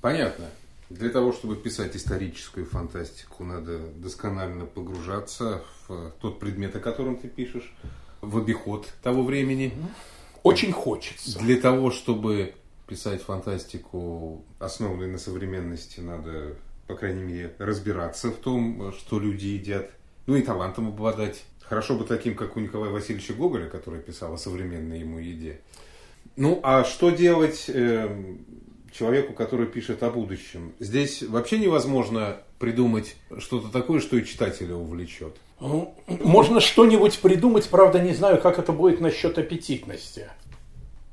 Понятно. 0.00 0.50
Для 0.90 1.08
того, 1.08 1.32
чтобы 1.32 1.56
писать 1.56 1.96
историческую 1.96 2.66
фантастику, 2.66 3.42
надо 3.44 3.78
досконально 3.96 4.66
погружаться 4.66 5.62
в 5.88 6.12
тот 6.20 6.38
предмет, 6.38 6.76
о 6.76 6.80
котором 6.80 7.16
ты 7.16 7.28
пишешь, 7.28 7.74
в 8.20 8.38
обиход 8.38 8.88
того 9.02 9.22
времени. 9.22 9.72
Очень 10.42 10.72
хочется. 10.72 11.38
Для 11.38 11.58
того, 11.58 11.90
чтобы 11.90 12.54
писать 12.86 13.22
фантастику, 13.22 14.44
основанную 14.58 15.10
на 15.10 15.18
современности, 15.18 16.00
надо, 16.00 16.56
по 16.86 16.94
крайней 16.94 17.22
мере, 17.22 17.54
разбираться 17.58 18.30
в 18.30 18.36
том, 18.36 18.92
что 18.92 19.18
люди 19.18 19.46
едят, 19.46 19.90
ну 20.26 20.36
и 20.36 20.42
талантом 20.42 20.88
обладать. 20.88 21.44
Хорошо 21.62 21.96
бы 21.96 22.04
таким, 22.04 22.36
как 22.36 22.56
у 22.56 22.60
Николая 22.60 22.90
Васильевича 22.90 23.32
Гоголя, 23.32 23.70
который 23.70 24.00
писал 24.00 24.34
о 24.34 24.38
современной 24.38 25.00
ему 25.00 25.18
еде. 25.18 25.60
Ну, 26.36 26.60
а 26.62 26.84
что 26.84 27.10
делать 27.10 27.66
э, 27.68 28.36
человеку, 28.96 29.32
который 29.32 29.66
пишет 29.66 30.02
о 30.02 30.10
будущем. 30.10 30.72
Здесь 30.78 31.22
вообще 31.22 31.58
невозможно 31.58 32.38
придумать 32.58 33.16
что-то 33.38 33.68
такое, 33.68 34.00
что 34.00 34.16
и 34.16 34.24
читателя 34.24 34.74
увлечет. 34.74 35.36
Ну, 35.60 35.94
можно 36.06 36.60
что-нибудь 36.60 37.18
придумать, 37.18 37.68
правда, 37.68 38.00
не 38.00 38.14
знаю, 38.14 38.40
как 38.40 38.58
это 38.58 38.72
будет 38.72 39.00
насчет 39.00 39.38
аппетитности. 39.38 40.28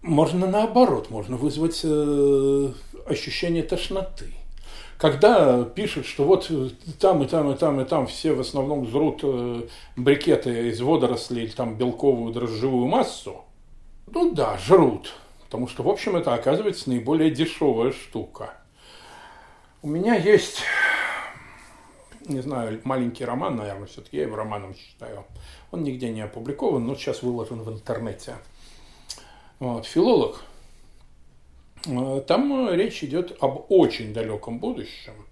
Можно 0.02 0.48
наоборот, 0.48 1.10
можно 1.10 1.38
вызвать 1.38 1.82
э, 1.84 2.74
ощущение 3.06 3.64
тошноты. 3.64 4.28
Когда 4.98 5.64
пишут, 5.64 6.06
что 6.06 6.26
вот 6.26 6.52
там 7.00 7.24
и 7.24 7.28
там 7.28 7.52
и 7.52 7.56
там 7.56 7.82
и 7.82 7.86
там 7.86 8.06
все 8.08 8.34
в 8.34 8.40
основном 8.40 8.88
жрут 8.88 9.22
э, 9.24 9.62
брикеты 9.96 10.70
из 10.70 10.82
водорослей 10.82 11.44
или 11.46 11.52
там 11.52 11.76
белковую 11.76 12.34
дрожжевую 12.34 12.88
массу, 12.88 13.42
ну 14.08 14.32
да, 14.32 14.58
жрут. 14.58 15.14
Потому 15.52 15.68
что, 15.68 15.84
в 15.84 15.90
общем, 15.90 16.16
это 16.16 16.34
оказывается 16.34 16.90
наиболее 16.90 17.30
дешевая 17.30 17.92
штука. 17.92 18.54
У 19.82 19.90
меня 19.90 20.16
есть, 20.16 20.62
не 22.26 22.40
знаю, 22.40 22.80
маленький 22.86 23.26
роман, 23.26 23.58
наверное, 23.58 23.88
все-таки 23.88 24.16
я 24.16 24.24
его 24.24 24.38
романом 24.38 24.74
считаю. 24.74 25.26
Он 25.72 25.84
нигде 25.84 26.10
не 26.10 26.22
опубликован, 26.22 26.88
но 26.88 26.96
сейчас 26.96 27.22
выложен 27.22 27.64
в 27.64 27.70
интернете. 27.70 28.38
Вот, 29.60 29.86
филолог. 29.86 30.42
Там 32.28 32.70
речь 32.74 33.04
идет 33.04 33.36
об 33.42 33.70
очень 33.70 34.14
далеком 34.14 34.60
будущем. 34.60 35.28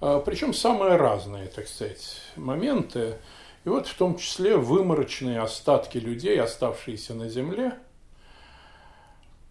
Причем 0.00 0.52
самые 0.52 0.96
разные, 0.96 1.46
так 1.46 1.66
сказать, 1.66 2.20
моменты. 2.36 3.16
И 3.64 3.70
вот 3.70 3.86
в 3.86 3.96
том 3.96 4.18
числе 4.18 4.58
выморочные 4.58 5.40
остатки 5.40 5.96
людей, 5.96 6.38
оставшиеся 6.38 7.14
на 7.14 7.30
Земле– 7.30 7.78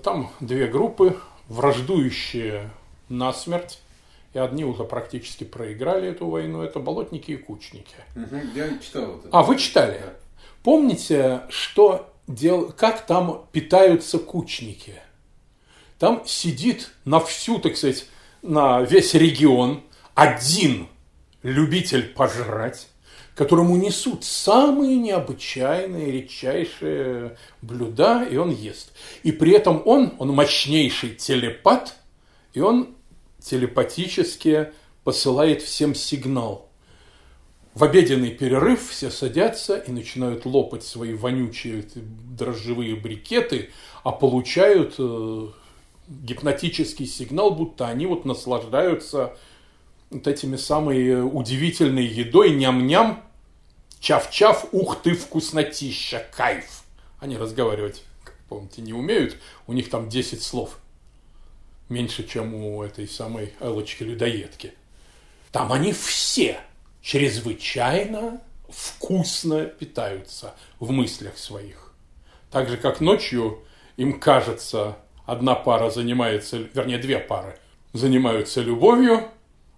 там 0.03 0.31
две 0.39 0.67
группы, 0.67 1.17
враждующие 1.47 2.69
насмерть, 3.09 3.81
и 4.33 4.39
одни 4.39 4.65
уже 4.65 4.83
практически 4.83 5.43
проиграли 5.43 6.09
эту 6.09 6.27
войну, 6.27 6.61
это 6.61 6.79
болотники 6.79 7.31
и 7.31 7.37
кучники. 7.37 7.95
Угу, 8.15 8.35
я 8.55 8.77
читал 8.79 9.17
это. 9.17 9.29
А, 9.31 9.43
вы 9.43 9.57
читали? 9.57 9.99
Да. 10.03 10.13
Помните, 10.63 11.41
что 11.49 12.13
дел... 12.27 12.71
как 12.71 13.05
там 13.05 13.45
питаются 13.51 14.17
кучники? 14.19 14.95
Там 15.99 16.23
сидит 16.25 16.91
на 17.05 17.19
всю, 17.19 17.59
так 17.59 17.77
сказать, 17.77 18.07
на 18.41 18.81
весь 18.81 19.13
регион 19.13 19.83
один 20.15 20.87
любитель 21.43 22.07
пожрать, 22.13 22.87
которому 23.35 23.75
несут 23.75 24.23
самые 24.23 24.97
необычайные, 24.97 26.11
редчайшие 26.11 27.37
блюда, 27.61 28.23
и 28.23 28.37
он 28.37 28.51
ест. 28.51 28.91
И 29.23 29.31
при 29.31 29.53
этом 29.53 29.81
он, 29.85 30.13
он 30.19 30.29
мощнейший 30.29 31.15
телепат, 31.15 31.95
и 32.53 32.59
он 32.59 32.95
телепатически 33.39 34.71
посылает 35.03 35.61
всем 35.61 35.95
сигнал. 35.95 36.69
В 37.73 37.83
обеденный 37.83 38.29
перерыв 38.29 38.89
все 38.91 39.09
садятся 39.09 39.77
и 39.77 39.91
начинают 39.91 40.45
лопать 40.45 40.83
свои 40.83 41.15
вонючие 41.15 41.85
дрожжевые 41.95 42.95
брикеты, 42.95 43.71
а 44.03 44.11
получают 44.11 44.93
э, 44.99 45.47
гипнотический 46.07 47.07
сигнал, 47.07 47.49
будто 47.49 47.87
они 47.87 48.05
вот 48.05 48.25
наслаждаются 48.25 49.35
вот 50.13 50.27
этими 50.27 50.55
самой 50.55 51.23
удивительной 51.23 52.05
едой, 52.05 52.51
ням-ням, 52.51 53.23
чав-чав, 53.99 54.67
ух 54.71 55.01
ты, 55.01 55.15
вкуснотища, 55.15 56.25
кайф. 56.35 56.83
Они 57.19 57.37
разговаривать, 57.37 58.03
как 58.23 58.35
помните, 58.49 58.81
не 58.81 58.93
умеют, 58.93 59.37
у 59.67 59.73
них 59.73 59.89
там 59.89 60.09
10 60.09 60.41
слов. 60.41 60.79
Меньше, 61.89 62.27
чем 62.27 62.53
у 62.53 62.83
этой 62.83 63.07
самой 63.07 63.53
Элочки-людоедки. 63.59 64.73
Там 65.51 65.71
они 65.71 65.93
все 65.93 66.59
чрезвычайно 67.01 68.41
вкусно 68.69 69.65
питаются 69.65 70.55
в 70.79 70.91
мыслях 70.91 71.37
своих. 71.37 71.93
Так 72.51 72.69
же, 72.69 72.77
как 72.77 73.01
ночью 73.01 73.63
им 73.97 74.19
кажется, 74.19 74.97
одна 75.25 75.55
пара 75.55 75.89
занимается, 75.89 76.57
вернее, 76.57 76.97
две 76.97 77.19
пары 77.19 77.57
занимаются 77.93 78.61
любовью, 78.61 79.29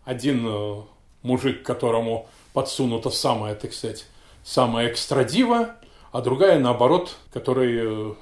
один 0.06 0.46
э, 0.48 0.82
мужик, 1.24 1.64
которому 1.64 2.30
подсунуто 2.54 3.10
самое, 3.10 3.56
так 3.56 3.74
сказать, 3.74 4.06
самая 4.44 4.90
экстрадива, 4.90 5.76
а 6.12 6.22
другая, 6.22 6.60
наоборот, 6.60 7.18
который 7.34 8.12
э, 8.12 8.14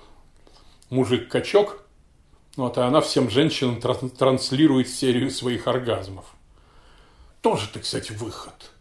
мужик-качок, 0.89 1.83
вот, 2.55 2.77
и 2.77 2.81
она 2.81 3.01
всем 3.01 3.29
женщинам 3.29 3.79
транслирует 3.81 4.87
серию 4.87 5.29
своих 5.29 5.67
оргазмов. 5.67 6.25
Тоже, 7.41 7.67
так 7.71 7.83
сказать, 7.85 8.11
выход. 8.11 8.71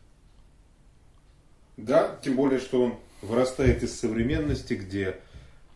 Да, 1.76 2.16
тем 2.22 2.36
более, 2.36 2.60
что 2.60 2.82
он 2.82 2.94
вырастает 3.22 3.82
из 3.82 3.98
современности, 3.98 4.74
где 4.74 5.18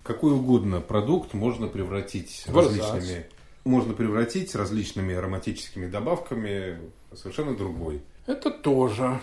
какой 0.02 0.32
угодно 0.34 0.80
продукт 0.80 1.34
можно 1.34 1.66
превратить 1.66 2.44
в 2.46 2.56
различными 2.56 3.26
можно 3.66 3.92
превратить 3.94 4.54
различными 4.54 5.14
ароматическими 5.14 5.86
добавками 5.86 6.78
совершенно 7.14 7.56
другой. 7.56 8.00
Это 8.26 8.50
тоже. 8.50 9.20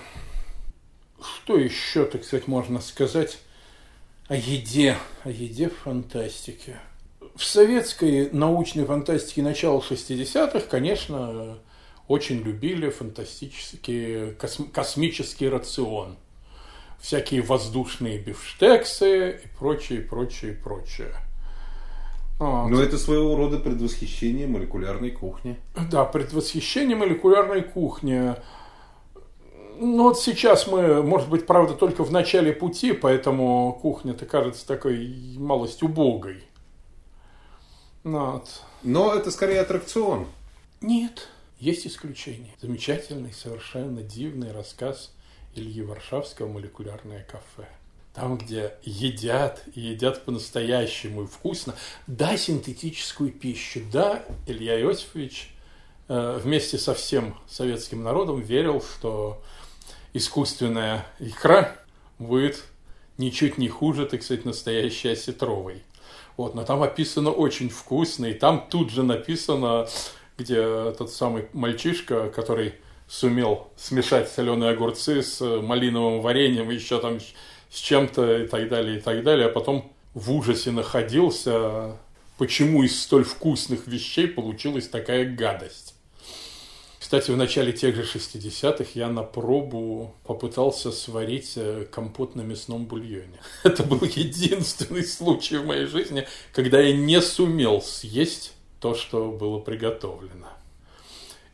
Что 1.22 1.58
еще, 1.58 2.06
так 2.06 2.24
сказать, 2.24 2.48
можно 2.48 2.82
сказать 2.82 3.40
о 4.28 4.36
еде, 4.36 4.98
о 5.24 5.30
еде 5.30 5.70
в 5.70 5.78
фантастике? 5.78 6.80
В 7.36 7.44
советской 7.44 8.30
научной 8.32 8.86
фантастике 8.86 9.42
начала 9.42 9.80
60-х, 9.80 10.68
конечно, 10.70 11.58
очень 12.08 12.42
любили 12.42 12.90
фантастический 12.90 14.34
косм- 14.34 14.70
космический 14.72 15.48
рацион. 15.50 16.18
Всякие 17.00 17.42
воздушные 17.42 18.20
бифштексы 18.20 19.42
и 19.44 19.58
прочее, 19.58 20.02
прочее, 20.02 20.54
прочее. 20.54 21.14
Вот. 22.44 22.70
Но 22.70 22.82
это 22.82 22.98
своего 22.98 23.38
рода 23.38 23.58
предвосхищение 23.58 24.48
молекулярной 24.48 25.12
кухни. 25.12 25.58
Да, 25.90 26.04
предвосхищение 26.04 26.98
молекулярной 26.98 27.62
кухни. 27.62 28.36
Ну 29.80 30.04
вот 30.04 30.20
сейчас 30.20 30.68
мы, 30.68 31.02
может 31.02 31.30
быть, 31.30 31.46
правда, 31.48 31.74
только 31.74 32.04
в 32.04 32.12
начале 32.12 32.52
пути, 32.52 32.92
поэтому 32.92 33.80
кухня-то 33.82 34.26
кажется 34.26 34.68
такой 34.68 35.38
малость 35.38 35.84
убогой. 35.84 36.44
Вот. 38.04 38.62
Но 38.84 39.16
это 39.16 39.32
скорее 39.32 39.62
аттракцион. 39.62 40.28
Нет, 40.82 41.30
есть 41.60 41.88
исключение. 41.88 42.54
Замечательный, 42.62 43.32
совершенно 43.32 44.02
дивный 44.02 44.52
рассказ 44.52 45.14
Ильи 45.56 45.82
Варшавского 45.82 46.50
«Молекулярное 46.50 47.24
кафе». 47.24 47.70
Там, 48.14 48.38
где 48.38 48.76
едят, 48.84 49.64
и 49.74 49.82
едят 49.82 50.24
по-настоящему 50.24 51.24
и 51.24 51.26
вкусно. 51.28 51.74
Да, 52.06 52.38
синтетическую 52.38 53.32
пищу. 53.32 53.82
Да, 53.92 54.24
Илья 54.46 54.80
Иосифович 54.80 55.50
э, 56.10 56.40
вместе 56.44 56.78
со 56.78 56.94
всем 56.94 57.36
советским 57.48 58.04
народом 58.04 58.40
верил, 58.40 58.82
что 58.82 59.42
искусственная 60.14 61.08
икра 61.20 61.76
будет 62.20 62.64
ничуть 63.18 63.58
не 63.58 63.68
хуже, 63.68 64.06
так 64.06 64.22
сказать, 64.22 64.46
настоящей 64.46 65.10
осетровой. 65.10 65.84
Вот, 66.38 66.56
но 66.56 66.64
там 66.64 66.82
описано 66.84 67.32
очень 67.32 67.70
вкусно, 67.70 68.26
и 68.28 68.34
там 68.34 68.68
тут 68.70 68.90
же 68.90 69.04
написано, 69.04 69.88
где 70.38 70.92
тот 70.92 71.12
самый 71.12 71.48
мальчишка, 71.54 72.30
который 72.30 72.76
сумел 73.08 73.70
смешать 73.76 74.30
соленые 74.30 74.72
огурцы 74.72 75.22
с 75.22 75.42
малиновым 75.42 76.22
вареньем, 76.22 76.70
еще 76.70 77.00
там 77.00 77.20
с 77.74 77.80
чем-то 77.80 78.44
и 78.44 78.48
так 78.48 78.70
далее, 78.70 79.00
и 79.00 79.02
так 79.02 79.24
далее, 79.24 79.48
а 79.48 79.50
потом 79.50 79.92
в 80.14 80.32
ужасе 80.32 80.70
находился, 80.70 81.98
почему 82.38 82.84
из 82.84 83.02
столь 83.02 83.24
вкусных 83.24 83.88
вещей 83.88 84.28
получилась 84.28 84.88
такая 84.88 85.26
гадость. 85.26 85.96
Кстати, 87.00 87.32
в 87.32 87.38
начале 87.38 87.74
тех 87.74 87.96
же 87.96 88.04
60-х 88.04 88.92
я 88.94 89.10
на 89.10 89.24
пробу 89.24 90.16
попытался 90.24 90.92
сварить 90.92 91.54
э, 91.56 91.86
компот 91.92 92.36
на 92.36 92.42
мясном 92.42 92.86
бульоне. 92.86 93.40
Это 93.64 93.84
был 93.84 94.04
единственный 94.04 95.04
случай 95.04 95.58
в 95.58 95.66
моей 95.66 95.86
жизни, 95.86 96.28
когда 96.54 96.80
я 96.80 96.96
не 96.96 97.22
сумел 97.22 97.82
съесть 97.82 98.54
то, 98.80 98.94
что 98.94 99.32
было 99.32 99.60
приготовлено. 99.60 100.50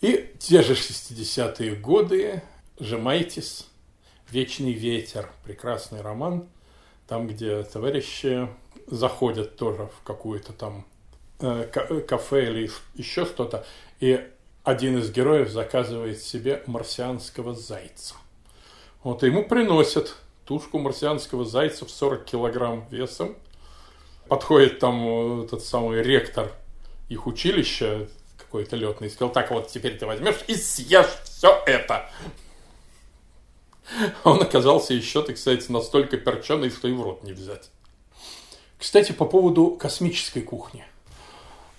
И 0.02 0.34
те 0.38 0.64
же 0.64 0.74
60-е 0.74 1.76
годы, 1.76 2.42
Жемайтис, 2.80 3.69
Вечный 4.32 4.74
ветер, 4.74 5.30
прекрасный 5.44 6.02
роман, 6.02 6.48
там, 7.08 7.28
где 7.28 7.64
товарищи 7.64 8.48
заходят 8.88 9.56
тоже 9.56 9.90
в 9.98 10.04
какую-то 10.04 10.54
там 10.54 10.86
э, 11.40 11.66
кафе 12.08 12.50
или 12.50 12.72
еще 12.96 13.26
что-то, 13.26 13.66
и 14.00 14.28
один 14.64 15.00
из 15.00 15.12
героев 15.12 15.50
заказывает 15.50 16.22
себе 16.22 16.62
марсианского 16.68 17.56
зайца. 17.56 18.16
Вот 19.04 19.24
ему 19.24 19.44
приносят 19.44 20.16
тушку 20.46 20.78
марсианского 20.80 21.46
зайца 21.46 21.86
в 21.86 21.90
40 21.90 22.26
килограмм 22.26 22.86
весом. 22.92 23.36
Подходит 24.28 24.80
там 24.80 25.44
этот 25.44 25.64
самый 25.64 26.04
ректор 26.04 26.52
их 27.08 27.26
училища, 27.26 28.08
какой-то 28.38 28.76
летный, 28.76 29.08
и 29.08 29.12
сказал, 29.12 29.32
так 29.32 29.52
вот 29.52 29.68
теперь 29.68 29.98
ты 29.98 30.06
возьмешь 30.06 30.44
и 30.48 30.56
съешь 30.56 31.20
все 31.24 31.64
это. 31.66 32.10
Он 34.24 34.42
оказался 34.42 34.94
еще, 34.94 35.22
так 35.24 35.38
сказать, 35.38 35.68
настолько 35.70 36.18
перченый, 36.18 36.70
что 36.70 36.88
и 36.88 36.92
в 36.92 37.02
рот 37.02 37.24
не 37.24 37.34
взять. 37.34 37.70
Кстати, 38.78 39.12
по 39.12 39.26
поводу 39.26 39.72
космической 39.72 40.42
кухни– 40.42 40.86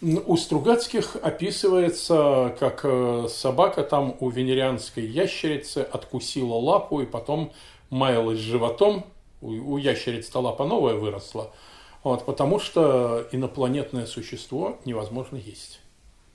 у 0.03 0.37
Стругацких 0.39 1.17
описывается, 1.17 2.57
как 2.59 2.81
э, 2.85 3.27
собака 3.29 3.83
там 3.83 4.17
у 4.21 4.31
венерианской 4.31 5.05
ящерицы 5.05 5.79
откусила 5.79 6.55
лапу 6.55 7.03
и 7.03 7.07
потом 7.07 7.53
маялась 7.91 8.39
животом. 8.39 9.05
У 9.43 9.77
ящерицы-то 9.77 10.41
лапа 10.41 10.67
новая 10.67 10.95
выросла. 10.95 11.53
Вот, 12.03 12.25
потому 12.25 12.59
что 12.59 13.27
инопланетное 13.31 14.07
существо 14.07 14.79
невозможно 14.87 15.37
есть. 15.37 15.81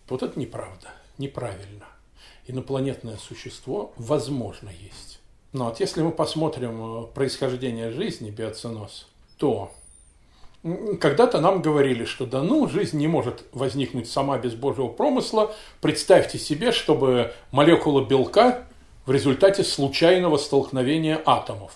Вот 0.10 0.22
это 0.22 0.40
неправда, 0.40 0.90
неправильно. 1.18 1.86
Инопланетное 2.46 3.18
существо 3.18 3.94
возможно 3.98 4.70
есть. 4.70 5.20
Но 5.56 5.66
вот 5.66 5.80
если 5.80 6.02
мы 6.02 6.12
посмотрим 6.12 7.04
э, 7.04 7.08
происхождение 7.14 7.90
жизни, 7.90 8.30
биоценоз, 8.30 9.08
то 9.38 9.72
когда-то 11.00 11.40
нам 11.40 11.62
говорили, 11.62 12.04
что 12.04 12.26
да 12.26 12.42
ну, 12.44 12.68
жизнь 12.68 12.98
не 12.98 13.08
может 13.08 13.46
возникнуть 13.54 14.10
сама 14.10 14.38
без 14.38 14.54
Божьего 14.54 14.90
промысла. 14.90 15.56
Представьте 15.80 16.40
себе, 16.40 16.74
чтобы 16.74 17.32
молекула 17.52 18.04
белка 18.04 18.66
в 19.06 19.12
результате 19.12 19.64
случайного 19.64 20.36
столкновения 20.36 21.22
атомов. 21.26 21.72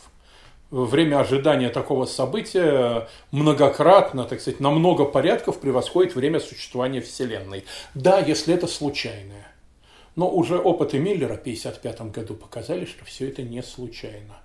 Время 0.72 1.22
ожидания 1.22 1.70
такого 1.70 2.06
события 2.06 3.08
многократно, 3.32 4.26
так 4.26 4.42
сказать, 4.42 4.60
на 4.60 4.72
много 4.72 5.06
порядков 5.06 5.58
превосходит 5.58 6.16
время 6.16 6.42
существования 6.42 7.00
Вселенной. 7.00 7.64
Да, 7.94 8.20
если 8.20 8.54
это 8.54 8.68
случайное. 8.68 9.49
Но 10.16 10.30
уже 10.30 10.58
опыты 10.58 11.00
Миллера 11.00 11.36
в 11.36 11.42
1955 11.42 12.12
году 12.12 12.36
показали, 12.36 12.86
что 12.86 13.06
все 13.06 13.30
это 13.30 13.44
не 13.44 13.64
случайно. 13.64 14.42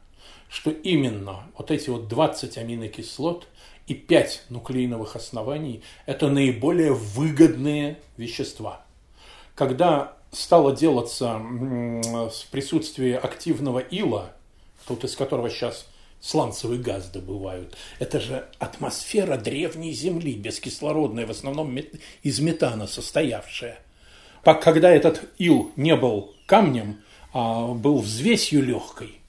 Что 0.48 0.70
именно 0.70 1.44
вот 1.56 1.70
эти 1.70 1.90
вот 1.90 2.08
20 2.08 2.58
аминокислот– 2.58 3.48
и 3.86 3.94
5 3.94 4.44
нуклеиновых 4.48 5.16
оснований– 5.16 5.82
это 6.06 6.28
наиболее 6.28 6.92
выгодные 6.92 7.98
вещества. 8.16 8.84
Когда 9.54 10.16
стало 10.32 10.74
делаться 10.74 11.38
в 11.38 12.46
присутствии 12.50 13.12
активного 13.12 13.78
ила, 13.78 14.32
тут 14.86 15.04
из 15.04 15.14
которого 15.16 15.50
сейчас 15.50 15.86
сланцевый 16.20 16.78
газ 16.78 17.10
добывают, 17.10 17.76
это 17.98 18.20
же 18.20 18.48
атмосфера 18.58 19.36
древней 19.36 19.92
Земли, 19.92 20.34
бескислородная, 20.34 21.26
в 21.26 21.30
основном 21.30 21.76
из 22.22 22.40
метана 22.40 22.86
состоявшая. 22.86 23.78
Когда 24.44 24.90
этот 24.90 25.22
ил 25.38 25.72
не 25.76 25.96
был 25.96 26.34
камнем, 26.46 27.00
а 27.32 27.68
был 27.68 27.98
взвесью 27.98 28.62
легкой– 28.62 29.18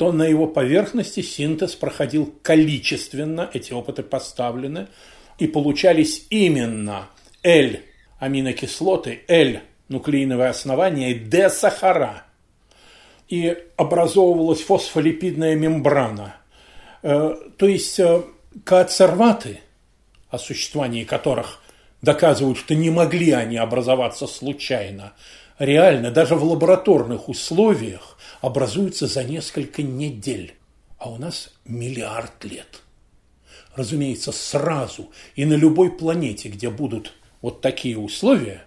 то 0.00 0.12
на 0.12 0.22
его 0.22 0.46
поверхности 0.46 1.20
синтез 1.20 1.74
проходил 1.74 2.34
количественно, 2.42 3.50
эти 3.52 3.74
опыты 3.74 4.02
поставлены, 4.02 4.88
и 5.38 5.46
получались 5.46 6.26
именно 6.30 7.10
L 7.42 7.76
аминокислоты, 8.18 9.20
L 9.28 9.60
нуклеиновое 9.88 10.48
основание 10.48 11.10
и 11.10 11.18
D 11.18 11.50
сахара. 11.50 12.22
И 13.28 13.54
образовывалась 13.76 14.62
фосфолипидная 14.62 15.54
мембрана. 15.54 16.36
Э, 17.02 17.34
то 17.58 17.66
есть 17.68 18.00
э, 18.00 18.22
коацерваты, 18.64 19.60
о 20.30 20.38
существовании 20.38 21.04
которых 21.04 21.59
доказывают, 22.02 22.58
что 22.58 22.74
не 22.74 22.90
могли 22.90 23.32
они 23.32 23.56
образоваться 23.56 24.26
случайно, 24.26 25.12
реально 25.58 26.10
даже 26.10 26.34
в 26.34 26.44
лабораторных 26.44 27.28
условиях 27.28 28.18
образуются 28.40 29.06
за 29.06 29.24
несколько 29.24 29.82
недель, 29.82 30.54
а 30.98 31.10
у 31.10 31.16
нас 31.16 31.52
миллиард 31.64 32.44
лет. 32.44 32.80
Разумеется, 33.74 34.32
сразу 34.32 35.10
и 35.36 35.44
на 35.44 35.54
любой 35.54 35.92
планете, 35.92 36.48
где 36.48 36.70
будут 36.70 37.14
вот 37.40 37.60
такие 37.60 37.98
условия, 37.98 38.64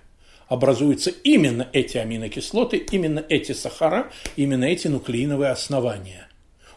образуются 0.47 1.09
именно 1.09 1.67
эти 1.73 1.97
аминокислоты, 1.97 2.77
именно 2.77 3.23
эти 3.27 3.51
сахара, 3.53 4.11
именно 4.35 4.65
эти 4.65 4.87
нуклеиновые 4.87 5.51
основания. 5.51 6.27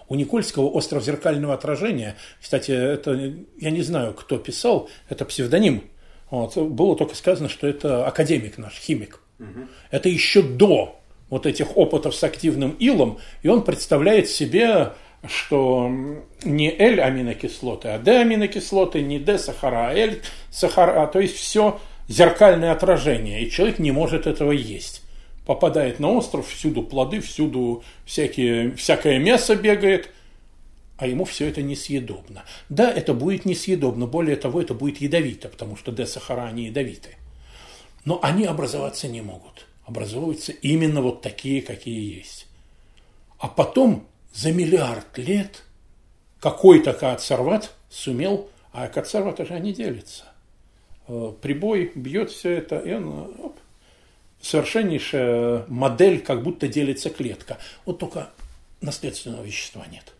У 0.09 0.15
Никольского 0.15 0.67
остров 0.67 1.05
зеркального 1.05 1.55
отражения, 1.55 2.17
кстати, 2.41 2.71
это, 2.71 3.35
я 3.59 3.71
не 3.71 3.83
знаю, 3.83 4.15
кто 4.15 4.39
писал, 4.39 4.89
это 5.09 5.25
псевдоним. 5.25 5.91
Вот, 6.31 6.57
было 6.57 6.97
только 6.97 7.15
сказано, 7.15 7.49
что 7.49 7.67
это 7.67 8.07
академик 8.07 8.59
наш, 8.59 8.75
химик. 8.75 9.21
Угу. 9.39 9.69
Это 9.91 10.09
еще 10.09 10.43
до 10.43 10.99
вот 11.31 11.47
этих 11.47 11.77
опытов 11.77 12.15
с 12.15 12.23
активным 12.25 12.71
илом, 12.79 13.19
и 13.43 13.49
он 13.49 13.63
представляет 13.63 14.29
себе, 14.29 14.93
что 15.29 15.91
не 16.45 16.71
L-аминокислоты, 16.71 17.89
а 17.89 17.99
D-аминокислоты, 17.99 19.03
не 19.03 19.19
D-сахара, 19.19 19.89
а 19.89 19.95
L-сахара, 19.95 21.03
а 21.03 21.07
то 21.07 21.21
есть 21.21 21.37
все 21.37 21.81
зеркальное 22.09 22.73
отражение, 22.73 23.43
и 23.43 23.51
человек 23.51 23.79
не 23.79 23.91
может 23.91 24.27
этого 24.27 24.53
есть. 24.53 25.03
Попадает 25.47 26.01
на 26.01 26.11
остров, 26.11 26.49
всюду 26.49 26.83
плоды, 26.83 27.21
всюду 27.21 27.85
всякие, 28.05 28.73
всякое 28.73 29.19
мясо 29.19 29.55
бегает, 29.55 30.11
а 30.99 31.07
ему 31.07 31.25
все 31.25 31.49
это 31.49 31.63
несъедобно. 31.63 32.45
Да, 32.69 32.91
это 32.91 33.15
будет 33.15 33.45
несъедобно, 33.45 34.07
более 34.07 34.37
того, 34.37 34.61
это 34.61 34.75
будет 34.75 35.01
ядовито, 35.01 35.49
потому 35.49 35.77
что 35.77 35.93
D-сахара, 35.93 36.45
они 36.45 36.67
ядовиты. 36.67 37.17
Но 38.05 38.19
они 38.23 38.45
образоваться 38.45 39.09
не 39.09 39.21
могут 39.21 39.67
образовываются 39.87 40.53
именно 40.53 41.01
вот 41.01 41.23
такие, 41.23 41.63
какие 41.63 42.19
есть. 42.19 42.49
А 43.39 43.49
потом 43.49 44.07
за 44.35 44.53
миллиард 44.53 45.17
лет 45.17 45.63
какой-то 46.41 46.93
коацерват 46.93 47.73
сумел, 47.89 48.51
а 48.73 48.89
коацерваты 48.89 49.47
же 49.47 49.55
они 49.55 49.73
делятся. 49.73 50.25
э, 51.09 51.33
прибой 51.41 51.93
бьет 51.95 52.31
все 52.33 52.51
это, 52.51 52.79
и 52.79 52.93
он 52.93 53.35
оп, 53.39 53.57
совершеннейшая 54.41 55.65
модель, 55.69 56.21
как 56.21 56.43
будто 56.43 56.67
делится 56.67 57.09
клетка. 57.09 57.59
Вот 57.85 58.01
только 58.01 58.31
наследственного 58.81 59.45
вещества 59.45 59.87
нет. 59.87 60.13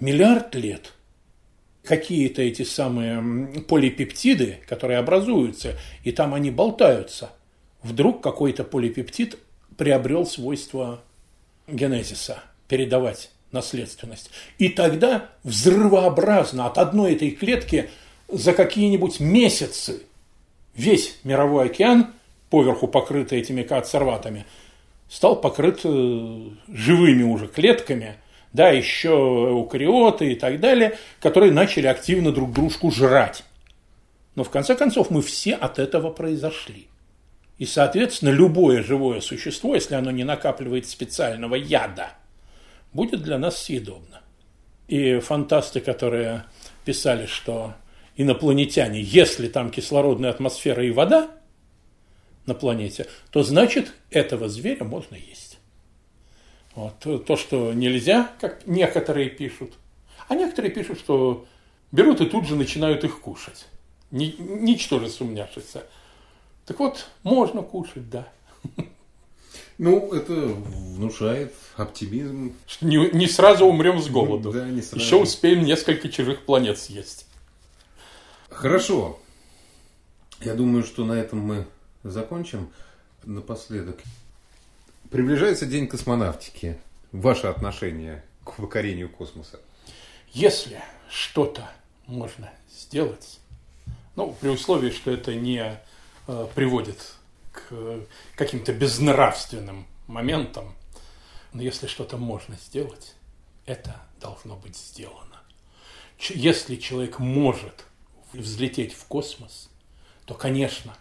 Миллиард 0.00 0.54
лет 0.54 0.92
какие-то 1.84 2.42
эти 2.42 2.62
самые 2.62 3.62
полипептиды, 3.68 4.60
которые 4.68 4.98
образуются, 4.98 5.76
и 6.04 6.12
там 6.12 6.34
они 6.34 6.50
болтаются. 6.50 7.30
Вдруг 7.82 8.22
какой-то 8.22 8.64
полипептид 8.64 9.38
приобрел 9.76 10.26
свойство 10.26 11.02
генезиса, 11.66 12.42
передавать 12.68 13.30
наследственность. 13.50 14.30
И 14.58 14.68
тогда 14.68 15.28
взрывообразно 15.44 16.66
от 16.66 16.78
одной 16.78 17.14
этой 17.14 17.30
клетки 17.30 17.90
за 18.28 18.52
какие-нибудь 18.52 19.20
месяцы 19.20 20.02
весь 20.74 21.18
мировой 21.24 21.66
океан, 21.66 22.12
поверху 22.50 22.88
покрытый 22.88 23.40
этими 23.40 23.62
коацерватами, 23.62 24.46
стал 25.08 25.40
покрыт 25.40 25.80
э, 25.84 26.48
живыми 26.68 27.22
уже 27.22 27.46
клетками, 27.46 28.16
да, 28.52 28.68
еще 28.68 29.08
эукариоты 29.08 30.32
и 30.32 30.34
так 30.34 30.60
далее, 30.60 30.98
которые 31.20 31.52
начали 31.52 31.86
активно 31.86 32.32
друг 32.32 32.52
дружку 32.52 32.90
жрать. 32.90 33.44
Но 34.34 34.44
в 34.44 34.50
конце 34.50 34.74
концов 34.74 35.10
мы 35.10 35.22
все 35.22 35.54
от 35.54 35.78
этого 35.78 36.10
произошли. 36.10 36.88
И, 37.58 37.66
соответственно, 37.66 38.30
любое 38.30 38.82
живое 38.82 39.20
существо, 39.20 39.74
если 39.74 39.94
оно 39.94 40.10
не 40.10 40.24
накапливает 40.24 40.88
специального 40.88 41.54
яда, 41.54 42.10
будет 42.92 43.22
для 43.22 43.38
нас 43.38 43.62
съедобно. 43.62 44.22
И 44.88 45.18
фантасты, 45.20 45.80
которые 45.80 46.44
писали, 46.84 47.26
что 47.26 47.74
инопланетяне, 48.16 49.00
если 49.00 49.48
там 49.48 49.70
кислородная 49.70 50.30
атмосфера 50.30 50.84
и 50.84 50.90
вода 50.90 51.30
на 52.46 52.54
планете, 52.54 53.06
то 53.30 53.42
значит 53.42 53.94
этого 54.10 54.48
зверя 54.48 54.84
можно 54.84 55.14
есть. 55.14 55.51
Вот. 56.74 57.24
То, 57.26 57.36
что 57.36 57.72
нельзя, 57.72 58.32
как 58.40 58.66
некоторые 58.66 59.28
пишут. 59.28 59.72
А 60.28 60.34
некоторые 60.34 60.72
пишут, 60.72 60.98
что 60.98 61.46
берут 61.90 62.20
и 62.20 62.26
тут 62.26 62.46
же 62.46 62.56
начинают 62.56 63.04
их 63.04 63.20
кушать. 63.20 63.66
Ни, 64.10 64.34
ничтоже 64.38 65.08
сумняшися. 65.08 65.84
Так 66.66 66.78
вот, 66.78 67.06
можно 67.22 67.62
кушать, 67.62 68.08
да. 68.08 68.28
Ну, 69.78 70.12
это 70.12 70.32
внушает 70.32 71.54
оптимизм. 71.76 72.54
Не, 72.80 73.10
не 73.10 73.26
сразу 73.26 73.66
умрем 73.66 74.00
с 74.00 74.08
голоду. 74.08 74.52
Да, 74.52 74.66
не 74.66 74.80
сразу. 74.80 75.04
Еще 75.04 75.16
успеем 75.16 75.64
несколько 75.64 76.08
чужих 76.08 76.44
планет 76.44 76.78
съесть. 76.78 77.26
Хорошо. 78.48 79.18
Я 80.40 80.54
думаю, 80.54 80.84
что 80.84 81.04
на 81.04 81.14
этом 81.14 81.40
мы 81.40 81.66
закончим. 82.04 82.70
Напоследок. 83.24 84.00
Приближается 85.12 85.66
День 85.66 85.88
космонавтики. 85.88 86.78
Ваше 87.12 87.46
отношение 87.46 88.24
к 88.44 88.56
покорению 88.56 89.10
космоса? 89.10 89.60
Если 90.32 90.80
что-то 91.10 91.70
можно 92.06 92.50
сделать, 92.74 93.38
ну, 94.16 94.34
при 94.40 94.48
условии, 94.48 94.90
что 94.90 95.10
это 95.10 95.34
не 95.34 95.78
э, 96.26 96.46
приводит 96.54 97.12
к 97.52 98.06
каким-то 98.36 98.72
безнравственным 98.72 99.86
моментам, 100.06 100.74
но 101.52 101.60
если 101.60 101.88
что-то 101.88 102.16
можно 102.16 102.56
сделать, 102.56 103.14
это 103.66 104.00
должно 104.18 104.56
быть 104.56 104.78
сделано. 104.78 105.42
Если 106.30 106.76
человек 106.76 107.18
может 107.18 107.84
взлететь 108.32 108.94
в 108.94 109.04
космос, 109.04 109.68
то, 110.24 110.32
конечно, 110.32 110.96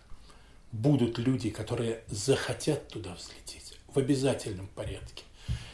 будут 0.73 1.17
люди, 1.17 1.49
которые 1.49 2.03
захотят 2.07 2.89
туда 2.89 3.15
взлететь 3.15 3.70
в 3.93 3.97
обязательном 3.97 4.67
порядке. 4.67 5.23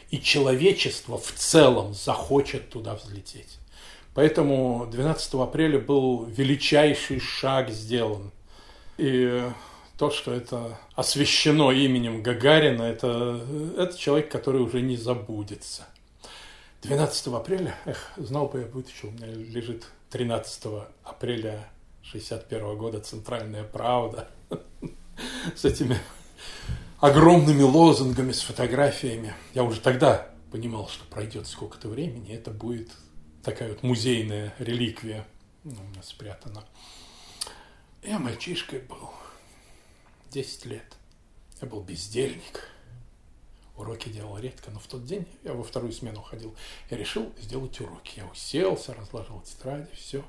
И 0.09 0.19
человечество 0.21 1.17
в 1.17 1.31
целом 1.33 1.93
захочет 1.93 2.69
туда 2.69 2.95
взлететь. 2.95 3.57
Поэтому 4.13 4.87
12 4.89 5.33
апреля 5.35 5.79
был 5.79 6.25
величайший 6.25 7.19
шаг 7.19 7.69
сделан. 7.69 8.31
И 8.97 9.43
то, 9.97 10.11
что 10.11 10.33
это 10.33 10.79
освящено 10.95 11.71
именем 11.71 12.23
Гагарина, 12.23 12.83
это, 12.83 13.41
это 13.77 13.97
человек, 13.97 14.31
который 14.31 14.61
уже 14.61 14.81
не 14.81 14.95
забудется. 14.95 15.85
12 16.83 17.27
апреля, 17.27 17.75
эх, 17.85 18.11
знал 18.17 18.47
бы 18.47 18.61
я, 18.61 18.67
вытащил, 18.67 19.09
у 19.09 19.11
меня 19.11 19.27
лежит 19.27 19.85
13 20.11 20.63
апреля 21.03 21.67
61 22.03 22.77
года 22.77 22.99
«Центральная 23.01 23.63
правда» 23.63 24.29
с 25.55 25.65
этими 25.65 25.97
огромными 26.99 27.61
лозунгами 27.61 28.31
с 28.31 28.41
фотографиями. 28.41 29.33
Я 29.53 29.63
уже 29.63 29.79
тогда 29.81 30.29
понимал, 30.51 30.87
что 30.87 31.05
пройдет 31.05 31.47
сколько-то 31.47 31.89
времени, 31.89 32.33
это 32.33 32.51
будет 32.51 32.89
такая 33.43 33.69
вот 33.69 33.83
музейная 33.83 34.53
реликвия 34.59 35.25
ну, 35.63 35.81
у 35.81 35.83
меня 35.83 36.01
спрятана. 36.01 36.63
Я 38.01 38.19
мальчишкой 38.19 38.79
был, 38.79 39.11
10 40.31 40.65
лет. 40.65 40.95
Я 41.61 41.67
был 41.67 41.81
бездельник. 41.81 42.69
Уроки 43.75 44.09
делал 44.09 44.37
редко, 44.37 44.71
но 44.71 44.79
в 44.79 44.87
тот 44.87 45.05
день 45.05 45.27
я 45.43 45.53
во 45.53 45.63
вторую 45.63 45.91
смену 45.91 46.21
ходил. 46.21 46.55
Я 46.89 46.97
решил 46.97 47.33
сделать 47.39 47.79
уроки. 47.81 48.13
Я 48.17 48.27
уселся, 48.27 48.93
разложил 48.93 49.41
тетради, 49.41 49.93
все. 49.93 50.23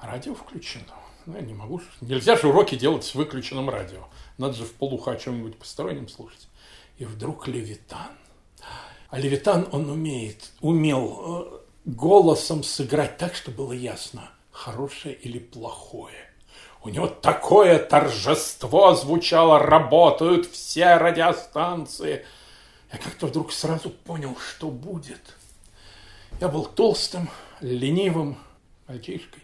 Радио 0.00 0.34
включено. 0.34 0.94
Ну, 1.26 1.36
я 1.36 1.42
не 1.42 1.54
могу. 1.54 1.80
Нельзя 2.00 2.36
же 2.36 2.48
уроки 2.48 2.74
делать 2.74 3.04
с 3.04 3.14
выключенным 3.14 3.70
радио. 3.70 4.08
Надо 4.38 4.54
же 4.54 4.64
в 4.64 4.72
полухо 4.72 5.12
о 5.12 5.16
чем-нибудь 5.16 5.56
постороннем 5.56 6.08
слушать. 6.08 6.48
И 6.98 7.04
вдруг 7.04 7.48
Левитан. 7.48 8.10
А 9.08 9.18
Левитан, 9.18 9.68
он 9.72 9.90
умеет, 9.90 10.50
умел 10.60 11.20
э, 11.24 11.60
голосом 11.84 12.62
сыграть 12.62 13.18
так, 13.18 13.34
чтобы 13.34 13.58
было 13.58 13.72
ясно, 13.72 14.30
хорошее 14.50 15.14
или 15.14 15.38
плохое. 15.38 16.32
У 16.82 16.88
него 16.88 17.06
такое 17.06 17.78
торжество 17.78 18.94
звучало, 18.94 19.58
работают 19.58 20.46
все 20.46 20.96
радиостанции. 20.96 22.24
Я 22.92 22.98
как-то 22.98 23.26
вдруг 23.26 23.52
сразу 23.52 23.90
понял, 23.90 24.36
что 24.36 24.68
будет. 24.68 25.36
Я 26.40 26.48
был 26.48 26.64
толстым, 26.64 27.30
ленивым 27.60 28.36
мальчишкой. 28.88 29.41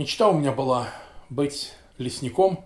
Мечта 0.00 0.30
у 0.30 0.32
меня 0.32 0.50
была 0.50 0.88
быть 1.28 1.74
лесником, 1.98 2.64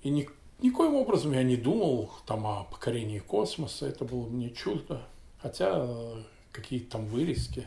и 0.00 0.10
ни, 0.10 0.28
никоим 0.60 0.94
образом 0.94 1.32
я 1.32 1.42
не 1.42 1.56
думал 1.56 2.12
там 2.24 2.46
о 2.46 2.62
покорении 2.62 3.18
космоса, 3.18 3.88
это 3.88 4.04
было 4.04 4.28
мне 4.28 4.50
чудо. 4.50 5.02
Хотя 5.42 5.72
э, 5.74 6.22
какие-то 6.52 6.92
там 6.92 7.06
вырезки, 7.06 7.66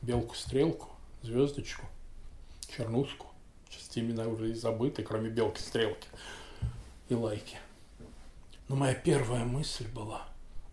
белку-стрелку, 0.00 0.88
звездочку, 1.22 1.86
чернушку, 2.68 3.28
часть 3.68 3.96
имена 3.96 4.26
уже 4.26 4.50
и 4.50 4.54
забыты, 4.54 5.04
кроме 5.04 5.30
белки-стрелки 5.30 6.08
и 7.08 7.14
лайки. 7.14 7.58
Но 8.66 8.74
моя 8.74 8.94
первая 8.96 9.44
мысль 9.44 9.86
была, 9.86 10.26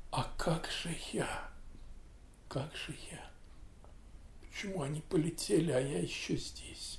а 0.10 0.28
как 0.40 0.72
же 0.72 0.90
я? 1.14 1.30
Как 2.48 2.76
же 2.76 2.96
я? 3.12 3.30
Почему 4.42 4.82
они 4.82 5.02
полетели, 5.02 5.72
а 5.72 5.80
я 5.80 6.00
еще 6.00 6.36
здесь? 6.36 6.99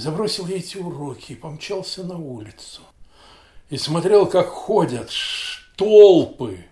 Забросил 0.00 0.46
эти 0.46 0.78
уроки 0.78 1.32
и 1.32 1.34
помчался 1.34 2.02
на 2.02 2.16
улицу. 2.16 2.80
И 3.68 3.76
смотрел, 3.76 4.26
как 4.26 4.48
ходят 4.48 5.10
толпы. 5.76 6.64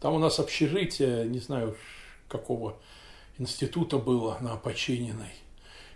Там 0.00 0.12
у 0.12 0.18
нас 0.18 0.38
общежитие, 0.38 1.24
не 1.24 1.38
знаю 1.38 1.78
какого 2.28 2.76
института 3.38 3.96
было 3.96 4.36
на 4.40 4.56
Почининой. 4.56 5.32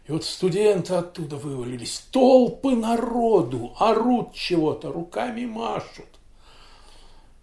И 0.06 0.12
вот 0.12 0.24
студенты 0.24 0.94
оттуда 0.94 1.36
вывалились, 1.36 2.06
толпы 2.10 2.74
народу, 2.74 3.74
орут 3.78 4.32
чего-то, 4.32 4.90
руками 4.90 5.44
машут. 5.44 6.06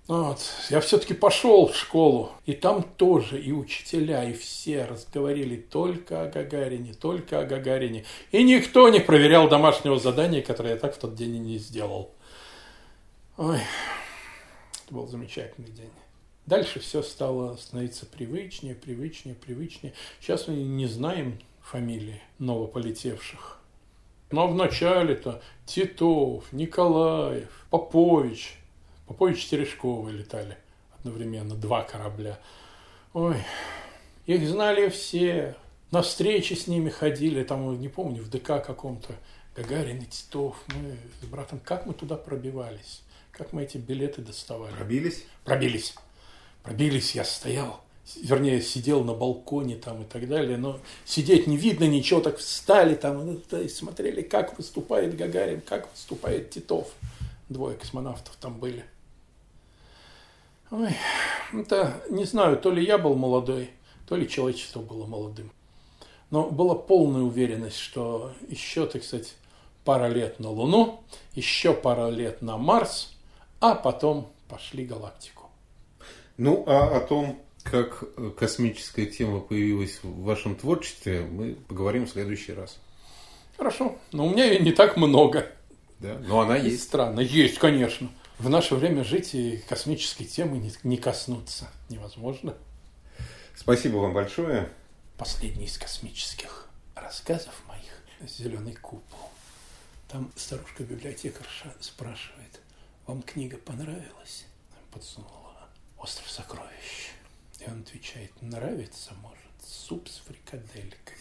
Вот. 0.07 0.39
Я 0.69 0.81
все-таки 0.81 1.15
пошел 1.15 1.67
в 1.67 1.75
школу, 1.75 2.31
и 2.45 2.53
там 2.53 2.83
тоже 2.83 3.41
и 3.41 3.51
учителя, 3.51 4.23
и 4.23 4.33
все 4.33 4.85
разговорили 4.85 5.55
только 5.55 6.21
о 6.21 6.29
Гагарине, 6.29 6.93
только 6.93 7.39
о 7.39 7.45
Гагарине. 7.45 8.05
И 8.31 8.43
никто 8.43 8.87
не 8.89 8.99
проверял 8.99 9.49
домашнего 9.49 9.97
задания, 9.97 10.43
которое 10.43 10.75
я 10.75 10.79
так 10.79 10.95
в 10.95 10.99
тот 10.99 11.15
день 11.15 11.37
и 11.37 11.39
не 11.39 11.57
сделал. 11.57 12.11
Ой, 13.37 13.57
это 14.85 14.93
был 14.93 15.07
замечательный 15.07 15.71
день. 15.71 15.89
Дальше 16.45 16.79
все 16.79 17.01
стало 17.01 17.55
становиться 17.55 18.05
привычнее, 18.05 18.75
привычнее, 18.75 19.33
привычнее. 19.33 19.93
Сейчас 20.21 20.47
мы 20.47 20.53
не 20.53 20.85
знаем 20.85 21.39
фамилии 21.61 22.21
новополетевших. 22.37 23.59
Но 24.29 24.47
вначале-то 24.47 25.41
Титов, 25.65 26.43
Николаев, 26.51 27.65
Попович– 27.71 28.59
Попович 29.07 29.47
Терешковы 29.47 30.11
летали 30.11 30.57
одновременно, 30.97 31.55
два 31.55 31.83
корабля. 31.83 32.39
Ой, 33.13 33.37
их 34.25 34.47
знали 34.47 34.89
все. 34.89 35.55
на 35.91 36.01
встречи 36.01 36.53
с 36.53 36.67
ними 36.67 36.89
ходили, 36.89 37.43
там, 37.43 37.79
не 37.79 37.87
помню, 37.87 38.23
в 38.23 38.29
ДК 38.29 38.65
каком-то, 38.65 39.13
Гагарин 39.55 40.01
и 40.01 40.05
Титов, 40.05 40.57
мы 40.67 40.97
с 41.21 41.25
братом, 41.25 41.59
как 41.63 41.85
мы 41.85 41.93
туда 41.93 42.15
пробивались, 42.15 43.03
как 43.31 43.53
мы 43.53 43.63
эти 43.63 43.77
билеты 43.77 44.21
доставали. 44.21 44.73
Пробились? 44.75 45.25
Пробились. 45.43 45.95
Пробились, 46.63 47.13
я 47.13 47.23
стоял, 47.23 47.81
вернее, 48.15 48.59
сидел 48.61 49.03
на 49.03 49.13
балконе 49.13 49.75
там 49.75 50.01
и 50.01 50.05
так 50.05 50.27
далее, 50.27 50.57
но 50.57 50.79
сидеть 51.05 51.45
не 51.45 51.57
видно 51.57 51.85
ничего, 51.85 52.21
так 52.21 52.37
встали 52.37 52.95
там 52.95 53.37
и 53.37 53.67
смотрели, 53.69 54.23
как 54.23 54.57
выступает 54.57 55.15
Гагарин, 55.15 55.61
как 55.61 55.91
выступает 55.91 56.49
Титов. 56.49 56.91
Двое 57.47 57.77
космонавтов 57.77 58.35
там 58.37 58.59
были. 58.59 58.83
Ой, 60.71 60.95
это, 61.53 62.01
не 62.09 62.25
знаю, 62.25 62.57
то 62.57 62.71
ли 62.71 62.83
я 62.83 62.97
был 62.97 63.15
молодой, 63.15 63.69
то 64.07 64.15
ли 64.15 64.27
человечество 64.27 64.79
было 64.81 65.05
молодым. 65.05 65.51
Но 66.31 66.49
была 66.49 66.75
полная 66.75 67.21
уверенность, 67.21 67.77
что 67.77 68.33
еще, 68.47 68.87
так 68.87 69.03
сказать, 69.03 69.35
пара 69.83 70.07
лет 70.07 70.39
на 70.39 70.49
Луну, 70.49 71.03
еще 71.33 71.73
пара 71.73 72.09
лет 72.09 72.41
на 72.41 72.57
Марс, 72.57 73.15
а 73.59 73.75
потом 73.75 74.27
пошли 74.49 74.85
галактику. 74.85 75.49
Ну, 76.37 76.63
а 76.67 76.97
о 76.97 76.99
том, 76.99 77.39
как 77.63 78.03
космическая 78.35 79.05
тема 79.05 79.39
появилась 79.39 79.99
в 80.03 80.23
вашем 80.23 80.55
творчестве, 80.55 81.21
мы 81.21 81.55
поговорим 81.67 82.05
в 82.05 82.09
следующий 82.09 82.53
раз. 82.53 82.79
Хорошо, 83.57 83.95
но 84.11 84.25
у 84.25 84.29
меня 84.29 84.45
ее 84.45 84.59
не 84.59 84.71
так 84.71 84.97
много. 84.97 85.47
Да, 85.99 86.17
но 86.27 86.41
она 86.41 86.57
есть. 86.57 86.83
Странно, 86.83 87.21
есть, 87.21 87.57
конечно. 87.57 88.09
В 88.37 88.49
наше 88.49 88.75
время 88.75 89.05
жить 89.05 89.33
и 89.33 89.57
космической 89.69 90.25
темы 90.25 90.57
не, 90.57 90.73
не 90.83 90.97
коснуться 90.97 91.69
невозможно. 91.87 92.57
Спасибо 93.55 93.97
вам 93.97 94.13
большое. 94.13 94.69
Последний 95.17 95.65
из 95.65 95.77
космических 95.77 96.67
рассказов 96.95 97.53
моих 97.65 98.29
«Зеленый 98.29 98.75
купол». 98.75 99.31
Там 100.09 100.29
старушка-библиотекарша 100.35 101.73
спрашивает, 101.79 102.59
вам 103.07 103.21
книга 103.21 103.57
понравилась? 103.57 104.45
Подсунула 104.91 105.69
«Остров 105.97 106.29
сокровищ». 106.29 107.11
И 107.61 107.69
он 107.69 107.81
отвечает, 107.81 108.31
нравится, 108.41 109.13
может, 109.21 109.39
суп 109.65 110.09
с 110.09 110.17
фрикадельками. 110.17 111.17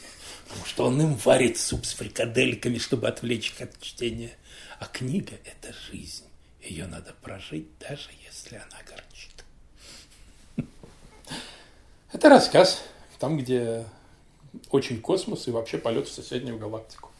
Потому 0.48 0.66
что 0.66 0.86
он 0.86 1.00
им 1.00 1.14
варит 1.14 1.58
суп 1.58 1.86
с 1.86 1.92
фрикадельками, 1.92 2.78
чтобы 2.78 3.06
отвлечь 3.06 3.52
их 3.52 3.60
от 3.60 3.80
чтения. 3.80 4.36
А 4.80 4.86
книга– 4.86 5.36
это 5.44 5.72
жизнь. 5.72 6.24
Ее 6.64 6.86
надо 6.86 7.12
прожить, 7.20 7.68
даже 7.78 8.08
если 8.26 8.56
она 8.56 8.78
горчит. 8.88 9.44
Это 12.10 12.28
рассказ 12.30 12.82
там, 13.18 13.36
где 13.36 13.84
очень 14.70 15.00
космос 15.00 15.46
и 15.46 15.50
вообще 15.50 15.78
полет 15.78 16.08
в 16.08 16.12
соседнюю 16.12 16.58
галактику. 16.58 17.10